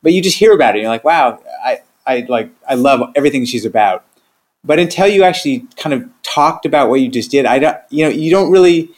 but 0.02 0.12
you 0.12 0.20
just 0.20 0.38
hear 0.38 0.52
about 0.52 0.74
it. 0.74 0.78
And 0.78 0.82
you're 0.82 0.90
like, 0.90 1.04
wow, 1.04 1.40
I, 1.64 1.82
I 2.06 2.26
like, 2.28 2.50
I 2.68 2.74
love 2.74 3.12
everything 3.14 3.44
she's 3.44 3.64
about. 3.64 4.04
But 4.64 4.78
until 4.80 5.06
you 5.06 5.22
actually 5.22 5.66
kind 5.76 5.94
of 5.94 6.08
talked 6.22 6.66
about 6.66 6.90
what 6.90 7.00
you 7.00 7.08
just 7.08 7.30
did, 7.30 7.46
I 7.46 7.58
don't, 7.58 7.76
you 7.90 8.04
know, 8.04 8.10
you 8.10 8.30
don't 8.30 8.50
really, 8.50 8.90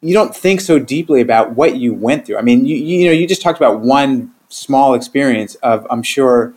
you 0.00 0.14
don't 0.14 0.34
think 0.34 0.60
so 0.60 0.78
deeply 0.78 1.20
about 1.20 1.52
what 1.56 1.76
you 1.76 1.92
went 1.92 2.26
through. 2.26 2.38
I 2.38 2.42
mean, 2.42 2.64
you, 2.64 2.76
you 2.76 3.06
know, 3.06 3.12
you 3.12 3.26
just 3.26 3.42
talked 3.42 3.58
about 3.58 3.80
one 3.80 4.32
small 4.48 4.94
experience 4.94 5.56
of, 5.56 5.86
I'm 5.90 6.02
sure, 6.02 6.54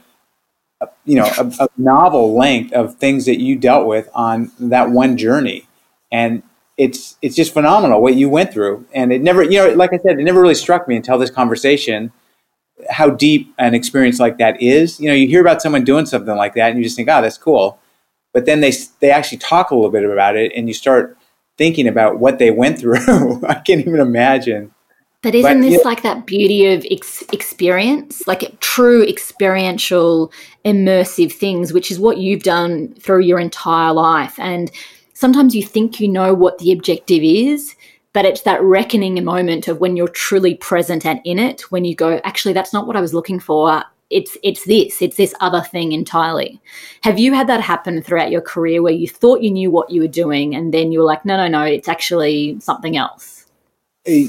you 1.05 1.15
know, 1.15 1.25
a, 1.37 1.51
a, 1.59 1.67
novel 1.77 2.37
length 2.37 2.71
of 2.73 2.95
things 2.95 3.25
that 3.25 3.39
you 3.39 3.55
dealt 3.55 3.87
with 3.87 4.09
on 4.13 4.51
that 4.59 4.91
one 4.91 5.17
journey, 5.17 5.67
and 6.11 6.43
it's 6.77 7.17
it's 7.21 7.35
just 7.35 7.53
phenomenal 7.53 8.01
what 8.01 8.15
you 8.15 8.29
went 8.29 8.53
through. 8.53 8.85
And 8.93 9.11
it 9.11 9.21
never, 9.21 9.43
you 9.43 9.57
know, 9.57 9.73
like 9.73 9.93
I 9.93 9.97
said, 9.97 10.19
it 10.19 10.23
never 10.23 10.41
really 10.41 10.55
struck 10.55 10.87
me 10.87 10.95
until 10.95 11.17
this 11.17 11.31
conversation 11.31 12.11
how 12.89 13.09
deep 13.09 13.53
an 13.57 13.73
experience 13.73 14.19
like 14.19 14.37
that 14.37 14.61
is. 14.61 14.99
You 14.99 15.07
know, 15.07 15.15
you 15.15 15.27
hear 15.27 15.41
about 15.41 15.61
someone 15.61 15.83
doing 15.83 16.05
something 16.05 16.35
like 16.35 16.53
that, 16.55 16.69
and 16.69 16.77
you 16.77 16.83
just 16.83 16.95
think, 16.95 17.09
"Oh, 17.09 17.21
that's 17.21 17.37
cool," 17.37 17.79
but 18.33 18.45
then 18.45 18.61
they 18.61 18.71
they 18.99 19.11
actually 19.11 19.39
talk 19.39 19.71
a 19.71 19.75
little 19.75 19.91
bit 19.91 20.05
about 20.05 20.35
it, 20.35 20.51
and 20.55 20.67
you 20.67 20.73
start 20.73 21.17
thinking 21.57 21.87
about 21.87 22.19
what 22.19 22.39
they 22.39 22.51
went 22.51 22.79
through. 22.79 23.45
I 23.47 23.55
can't 23.55 23.81
even 23.81 23.99
imagine. 23.99 24.73
But 25.27 25.35
isn't 25.35 25.59
but, 25.61 25.69
this 25.69 25.83
like 25.83 26.03
that 26.03 26.25
beauty 26.25 26.67
of 26.67 26.85
ex- 26.89 27.21
experience, 27.33 28.25
like 28.27 28.57
true 28.61 29.03
experiential, 29.03 30.31
immersive 30.63 31.33
things, 31.33 31.73
which 31.73 31.91
is 31.91 31.99
what 31.99 32.17
you've 32.17 32.43
done 32.43 32.93
through 32.93 33.23
your 33.23 33.37
entire 33.37 33.91
life? 33.91 34.39
And 34.39 34.71
sometimes 35.15 35.53
you 35.53 35.63
think 35.63 35.99
you 35.99 36.07
know 36.07 36.33
what 36.33 36.59
the 36.59 36.71
objective 36.71 37.21
is, 37.23 37.75
but 38.13 38.23
it's 38.23 38.43
that 38.43 38.61
reckoning 38.61 39.21
moment 39.21 39.67
of 39.67 39.81
when 39.81 39.97
you're 39.97 40.07
truly 40.07 40.55
present 40.55 41.05
and 41.05 41.19
in 41.25 41.39
it 41.39 41.69
when 41.71 41.83
you 41.83 41.93
go 41.93 42.21
actually 42.23 42.53
that's 42.53 42.71
not 42.71 42.87
what 42.87 42.95
i 42.95 43.01
was 43.01 43.13
looking 43.13 43.41
for. 43.41 43.83
It's 44.09 44.37
it's 44.43 44.63
this. 44.63 45.01
It's 45.01 45.17
this 45.17 45.35
other 45.41 45.59
thing 45.59 45.91
entirely. 45.91 46.61
Have 47.01 47.19
you 47.19 47.33
had 47.33 47.47
that 47.47 47.59
happen 47.59 48.01
throughout 48.01 48.31
your 48.31 48.39
career 48.39 48.81
where 48.81 48.93
you 48.93 49.09
thought 49.09 49.41
you 49.41 49.51
knew 49.51 49.71
what 49.71 49.89
you 49.89 49.99
were 49.99 50.07
doing 50.07 50.55
and 50.55 50.73
then 50.73 50.93
you 50.93 50.99
were 50.99 51.05
like 51.05 51.25
no 51.25 51.35
no 51.35 51.49
no. 51.49 51.63
It's 51.63 51.89
actually 51.89 52.57
something 52.61 52.95
else 52.95 53.36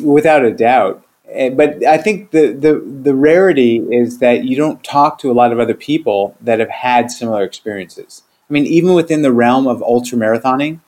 without 0.02 0.44
a 0.44 0.52
doubt 0.52 1.04
eh, 1.30 1.50
but 1.50 1.84
I 1.84 1.98
think 1.98 2.30
the, 2.30 2.52
the 2.52 2.78
the 2.78 3.14
rarity 3.14 3.78
is 3.78 4.18
that 4.18 4.44
you 4.44 4.56
don't 4.56 4.82
talk 4.82 5.18
to 5.20 5.30
a 5.30 5.34
lot 5.34 5.52
of 5.52 5.60
other 5.60 5.74
people 5.74 6.36
that 6.40 6.58
have 6.58 6.70
had 6.70 7.10
similar 7.10 7.44
experiences. 7.44 8.22
I 8.48 8.52
mean, 8.52 8.66
even 8.66 8.94
within 8.94 9.22
the 9.22 9.32
realm 9.32 9.66
of 9.66 9.82
ultra 9.82 10.16
marathoning, 10.16 10.80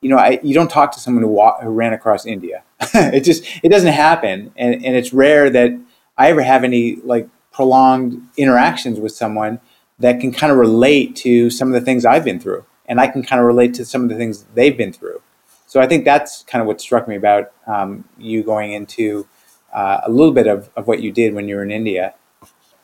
you 0.00 0.08
know, 0.08 0.16
I, 0.16 0.38
you 0.42 0.54
don't 0.54 0.70
talk 0.70 0.92
to 0.92 1.00
someone 1.00 1.24
who, 1.24 1.50
who 1.62 1.70
ran 1.70 1.92
across 1.92 2.24
India. 2.24 2.62
it 2.94 3.24
just 3.24 3.44
it 3.62 3.70
doesn't 3.70 3.92
happen, 3.92 4.52
and 4.56 4.74
and 4.74 4.96
it's 4.96 5.12
rare 5.12 5.50
that 5.50 5.72
I 6.16 6.30
ever 6.30 6.42
have 6.42 6.64
any 6.64 6.96
like 6.96 7.28
prolonged 7.52 8.22
interactions 8.36 9.00
with 9.00 9.12
someone 9.12 9.60
that 9.98 10.20
can 10.20 10.32
kind 10.32 10.52
of 10.52 10.58
relate 10.58 11.16
to 11.16 11.50
some 11.50 11.68
of 11.68 11.74
the 11.74 11.80
things 11.80 12.04
I've 12.04 12.24
been 12.24 12.38
through, 12.38 12.64
and 12.86 13.00
I 13.00 13.08
can 13.08 13.24
kind 13.24 13.40
of 13.40 13.46
relate 13.46 13.74
to 13.74 13.84
some 13.84 14.04
of 14.04 14.08
the 14.08 14.14
things 14.14 14.44
they've 14.54 14.76
been 14.76 14.92
through. 14.92 15.20
So 15.68 15.80
I 15.80 15.86
think 15.86 16.04
that's 16.04 16.42
kind 16.42 16.60
of 16.60 16.66
what 16.66 16.80
struck 16.80 17.06
me 17.06 17.14
about 17.14 17.52
um, 17.68 18.04
you 18.18 18.42
going 18.42 18.72
into 18.72 19.28
uh, 19.72 20.00
a 20.04 20.10
little 20.10 20.32
bit 20.32 20.48
of, 20.48 20.68
of 20.74 20.88
what 20.88 21.00
you 21.00 21.12
did 21.12 21.34
when 21.34 21.46
you 21.46 21.54
were 21.54 21.62
in 21.62 21.70
India 21.70 22.14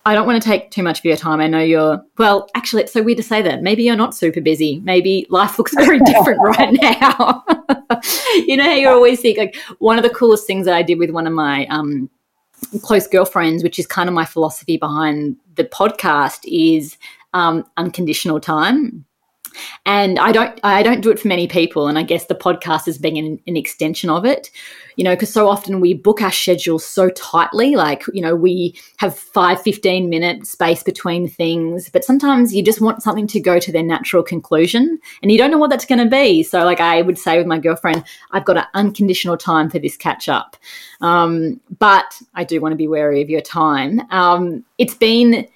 I 0.07 0.14
don't 0.14 0.26
want 0.26 0.43
to 0.43 0.47
take 0.47 0.70
too 0.70 0.82
much 0.82 0.99
of 0.99 1.05
your 1.07 1.16
time. 1.16 1.41
I 1.41 1.47
know 1.47 1.61
you're, 1.61 2.05
well, 2.18 2.47
actually, 2.55 2.82
it's 2.82 2.93
so 2.93 3.03
weird 3.03 3.16
to 3.16 3.22
say 3.22 3.41
that. 3.41 3.62
Maybe 3.62 3.85
you're 3.85 3.97
not 3.97 4.14
super 4.14 4.43
busy. 4.43 4.80
Maybe 4.80 5.26
life 5.30 5.59
looks 5.59 5.74
very 5.74 5.99
different 6.05 6.41
right 6.43 6.72
now. 6.74 7.43
you 8.47 8.57
know 8.59 8.64
how 8.64 8.74
you 8.74 8.89
always 8.89 9.20
think, 9.20 9.39
like, 9.39 9.57
one 9.78 9.97
of 9.97 10.03
the 10.03 10.11
coolest 10.11 10.47
things 10.47 10.66
that 10.66 10.74
I 10.74 10.82
did 10.82 10.99
with 10.99 11.09
one 11.11 11.26
of 11.26 11.32
my 11.32 11.66
um, 11.66 12.11
close 12.82 13.07
girlfriends, 13.07 13.62
which 13.62 13.78
is 13.78 13.87
kind 13.87 14.09
of 14.09 14.14
my 14.14 14.26
philosophy 14.26 14.76
behind 14.76 15.37
the 15.55 15.64
podcast, 15.64 16.41
is 16.45 16.99
um, 17.32 17.64
unconditional 17.78 18.41
time 18.41 19.04
and 19.87 20.19
I 20.19 20.33
don't 20.33 20.59
I 20.63 20.83
don't 20.83 21.01
do 21.01 21.11
it 21.11 21.19
for 21.19 21.29
many 21.29 21.47
people, 21.47 21.89
and 21.89 21.99
I 21.99 22.03
guess 22.03 22.27
the 22.27 22.35
podcast 22.35 22.89
is 22.89 22.99
being 22.99 23.19
an, 23.19 23.41
an 23.47 23.57
extension 23.57 24.11
of 24.11 24.25
it. 24.25 24.51
You 24.97 25.03
know, 25.03 25.15
because 25.15 25.33
so 25.33 25.49
often 25.49 25.81
we 25.81 25.93
book 25.93 26.23
our 26.23 26.31
schedules 26.31 26.85
so 26.85 27.11
tightly, 27.11 27.75
like 27.75 28.05
you 28.13 28.23
know 28.23 28.35
we 28.35 28.75
have 28.99 29.19
five 29.19 29.61
15 29.61 30.09
minute 30.09 30.47
space 30.47 30.83
between 30.83 31.29
things, 31.29 31.89
but 31.89 32.05
sometimes 32.05 32.55
you 32.55 32.63
just 32.63 32.81
want 32.81 33.03
something 33.03 33.27
to 33.29 33.41
go 33.41 33.59
to 33.59 33.73
their 33.73 33.83
natural 33.83 34.23
conclusion, 34.23 34.99
and 35.23 35.33
you 35.33 35.39
don't 35.39 35.51
know 35.51 35.59
what 35.59 35.71
that's 35.71 35.87
going 35.87 35.99
to 35.99 36.11
be. 36.11 36.43
So, 36.43 36.65
like 36.65 36.81
I 36.81 37.03
would 37.03 37.19
say 37.19 37.39
with 37.39 37.47
my 37.47 37.59
girlfriend, 37.59 38.05
I've 38.31 38.45
got 38.45 38.57
an 38.57 38.67
unconditional 38.75 39.37
time 39.37 39.71
for 39.71 39.79
this 39.79 39.97
catch 39.97 40.29
up, 40.29 40.57
um, 41.01 41.61
but 41.79 42.21
I 42.35 42.45
do 42.45 42.61
want 42.61 42.73
to 42.73 42.77
be 42.77 42.89
wary 42.89 43.23
of 43.23 43.31
your 43.31 43.41
time. 43.41 44.01
Um, 44.11 44.65
it's 44.79 44.95
been 44.95 45.49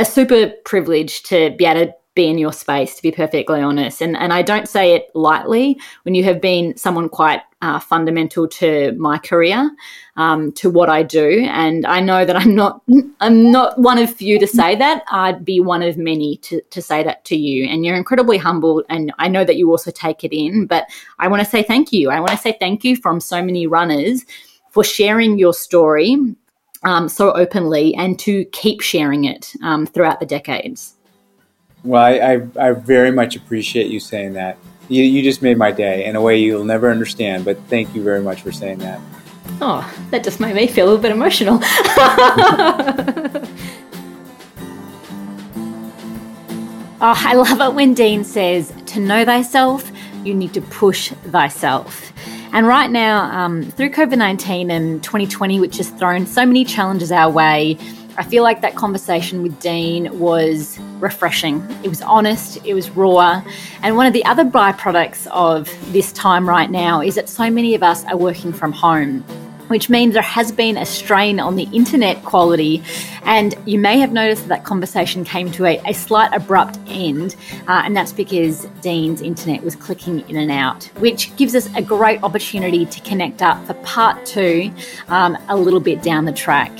a 0.00 0.04
super 0.04 0.48
privilege 0.64 1.22
to 1.24 1.54
be 1.58 1.66
able 1.66 1.86
to 1.86 1.94
be 2.14 2.26
in 2.26 2.38
your 2.38 2.52
space, 2.52 2.96
to 2.96 3.02
be 3.02 3.12
perfectly 3.12 3.60
honest. 3.60 4.02
And, 4.02 4.16
and 4.16 4.32
I 4.32 4.42
don't 4.42 4.68
say 4.68 4.94
it 4.94 5.10
lightly 5.14 5.80
when 6.02 6.14
you 6.14 6.24
have 6.24 6.40
been 6.40 6.76
someone 6.76 7.08
quite 7.08 7.42
uh, 7.62 7.78
fundamental 7.78 8.48
to 8.48 8.92
my 8.98 9.16
career, 9.18 9.70
um, 10.16 10.50
to 10.52 10.70
what 10.70 10.88
I 10.88 11.04
do. 11.04 11.46
And 11.48 11.86
I 11.86 12.00
know 12.00 12.24
that 12.24 12.34
I'm 12.36 12.54
not 12.54 12.82
I'm 13.20 13.52
not 13.52 13.78
one 13.78 13.98
of 13.98 14.12
few 14.12 14.40
to 14.40 14.46
say 14.46 14.74
that. 14.76 15.04
I'd 15.10 15.44
be 15.44 15.60
one 15.60 15.82
of 15.82 15.96
many 15.96 16.38
to, 16.38 16.60
to 16.60 16.82
say 16.82 17.02
that 17.04 17.24
to 17.26 17.36
you. 17.36 17.66
And 17.66 17.84
you're 17.84 17.96
incredibly 17.96 18.38
humble. 18.38 18.82
And 18.88 19.12
I 19.18 19.28
know 19.28 19.44
that 19.44 19.56
you 19.56 19.70
also 19.70 19.90
take 19.92 20.24
it 20.24 20.36
in. 20.36 20.66
But 20.66 20.86
I 21.20 21.28
want 21.28 21.44
to 21.44 21.48
say 21.48 21.62
thank 21.62 21.92
you. 21.92 22.10
I 22.10 22.18
want 22.18 22.32
to 22.32 22.38
say 22.38 22.56
thank 22.58 22.82
you 22.82 22.96
from 22.96 23.20
so 23.20 23.42
many 23.42 23.66
runners 23.66 24.24
for 24.70 24.82
sharing 24.82 25.38
your 25.38 25.54
story 25.54 26.16
um, 26.82 27.08
so 27.08 27.32
openly 27.32 27.94
and 27.94 28.18
to 28.20 28.44
keep 28.46 28.80
sharing 28.80 29.24
it 29.24 29.52
um, 29.62 29.86
throughout 29.86 30.18
the 30.18 30.26
decades. 30.26 30.96
Well, 31.82 32.02
I, 32.02 32.12
I, 32.12 32.68
I, 32.68 32.72
very 32.72 33.10
much 33.10 33.36
appreciate 33.36 33.90
you 33.90 34.00
saying 34.00 34.34
that. 34.34 34.58
You, 34.88 35.02
you 35.02 35.22
just 35.22 35.40
made 35.40 35.56
my 35.56 35.72
day 35.72 36.04
in 36.04 36.14
a 36.14 36.20
way 36.20 36.38
you'll 36.38 36.64
never 36.64 36.90
understand, 36.90 37.44
but 37.44 37.58
thank 37.68 37.94
you 37.94 38.02
very 38.02 38.20
much 38.20 38.42
for 38.42 38.52
saying 38.52 38.78
that. 38.78 39.00
Oh, 39.62 39.90
that 40.10 40.22
just 40.22 40.40
made 40.40 40.54
me 40.54 40.66
feel 40.66 40.84
a 40.84 40.88
little 40.88 41.00
bit 41.00 41.12
emotional. 41.12 41.58
oh, 41.62 41.68
I 47.00 47.34
love 47.34 47.60
it 47.60 47.74
when 47.74 47.94
Dean 47.94 48.24
says, 48.24 48.74
to 48.86 49.00
know 49.00 49.24
thyself, 49.24 49.90
you 50.24 50.34
need 50.34 50.52
to 50.54 50.60
push 50.60 51.12
thyself. 51.28 52.12
And 52.52 52.66
right 52.66 52.90
now, 52.90 53.30
um, 53.30 53.62
through 53.62 53.90
COVID 53.90 54.18
19 54.18 54.70
and 54.70 55.02
2020, 55.02 55.60
which 55.60 55.76
has 55.76 55.90
thrown 55.90 56.26
so 56.26 56.44
many 56.44 56.64
challenges 56.64 57.12
our 57.12 57.30
way, 57.30 57.78
I 58.16 58.24
feel 58.24 58.42
like 58.42 58.60
that 58.60 58.74
conversation 58.74 59.42
with 59.42 59.58
Dean 59.60 60.18
was 60.18 60.78
refreshing. 60.98 61.66
It 61.82 61.88
was 61.88 62.02
honest, 62.02 62.58
it 62.64 62.74
was 62.74 62.90
raw. 62.90 63.42
And 63.82 63.96
one 63.96 64.06
of 64.06 64.12
the 64.12 64.24
other 64.24 64.44
byproducts 64.44 65.26
of 65.28 65.70
this 65.92 66.12
time 66.12 66.48
right 66.48 66.70
now 66.70 67.00
is 67.00 67.14
that 67.14 67.28
so 67.28 67.50
many 67.50 67.74
of 67.74 67.82
us 67.82 68.04
are 68.04 68.16
working 68.16 68.52
from 68.52 68.72
home. 68.72 69.24
Which 69.68 69.88
means 69.88 70.14
there 70.14 70.22
has 70.22 70.50
been 70.50 70.76
a 70.76 70.84
strain 70.84 71.38
on 71.38 71.54
the 71.54 71.68
internet 71.72 72.24
quality. 72.24 72.82
And 73.22 73.54
you 73.66 73.78
may 73.78 74.00
have 74.00 74.10
noticed 74.10 74.42
that, 74.42 74.48
that 74.48 74.64
conversation 74.64 75.24
came 75.24 75.52
to 75.52 75.64
a, 75.64 75.80
a 75.86 75.94
slight 75.94 76.34
abrupt 76.34 76.80
end. 76.88 77.36
Uh, 77.68 77.82
and 77.84 77.96
that's 77.96 78.12
because 78.12 78.64
Dean's 78.80 79.22
internet 79.22 79.62
was 79.62 79.76
clicking 79.76 80.28
in 80.28 80.36
and 80.36 80.50
out, 80.50 80.86
which 80.98 81.34
gives 81.36 81.54
us 81.54 81.72
a 81.76 81.82
great 81.82 82.20
opportunity 82.24 82.84
to 82.84 83.00
connect 83.02 83.42
up 83.42 83.64
for 83.64 83.74
part 83.74 84.26
two 84.26 84.72
um, 85.06 85.38
a 85.48 85.56
little 85.56 85.78
bit 85.78 86.02
down 86.02 86.24
the 86.24 86.32
track. 86.32 86.72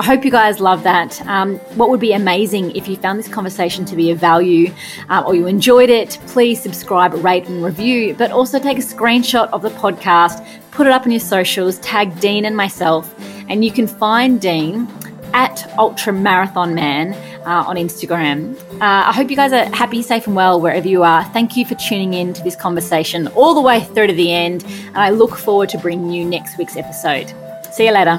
I 0.00 0.02
hope 0.02 0.24
you 0.24 0.30
guys 0.30 0.60
love 0.60 0.82
that. 0.84 1.20
Um, 1.26 1.56
what 1.76 1.90
would 1.90 2.00
be 2.00 2.14
amazing 2.14 2.74
if 2.74 2.88
you 2.88 2.96
found 2.96 3.18
this 3.18 3.28
conversation 3.28 3.84
to 3.84 3.94
be 3.94 4.10
of 4.10 4.18
value 4.18 4.72
uh, 5.10 5.22
or 5.26 5.34
you 5.34 5.46
enjoyed 5.46 5.90
it, 5.90 6.18
please 6.26 6.58
subscribe, 6.58 7.12
rate, 7.22 7.46
and 7.48 7.62
review, 7.62 8.14
but 8.14 8.30
also 8.30 8.58
take 8.58 8.78
a 8.78 8.80
screenshot 8.80 9.50
of 9.50 9.60
the 9.60 9.68
podcast, 9.68 10.42
put 10.70 10.86
it 10.86 10.92
up 10.94 11.02
on 11.02 11.10
your 11.10 11.20
socials, 11.20 11.78
tag 11.80 12.18
Dean 12.18 12.46
and 12.46 12.56
myself, 12.56 13.14
and 13.50 13.62
you 13.62 13.70
can 13.70 13.86
find 13.86 14.40
Dean 14.40 14.88
at 15.34 15.70
Ultra 15.76 16.14
Marathon 16.14 16.74
Man 16.74 17.12
uh, 17.44 17.68
on 17.68 17.76
Instagram. 17.76 18.58
Uh, 18.76 18.78
I 18.80 19.12
hope 19.12 19.28
you 19.28 19.36
guys 19.36 19.52
are 19.52 19.66
happy, 19.76 20.00
safe, 20.00 20.26
and 20.26 20.34
well 20.34 20.58
wherever 20.62 20.88
you 20.88 21.02
are. 21.02 21.24
Thank 21.24 21.58
you 21.58 21.66
for 21.66 21.74
tuning 21.74 22.14
in 22.14 22.32
to 22.32 22.42
this 22.42 22.56
conversation 22.56 23.26
all 23.28 23.52
the 23.52 23.60
way 23.60 23.80
through 23.80 24.06
to 24.06 24.14
the 24.14 24.32
end, 24.32 24.64
and 24.64 24.96
I 24.96 25.10
look 25.10 25.36
forward 25.36 25.68
to 25.68 25.78
bringing 25.78 26.10
you 26.10 26.24
next 26.24 26.56
week's 26.56 26.78
episode. 26.78 27.34
See 27.70 27.84
you 27.84 27.92
later. 27.92 28.18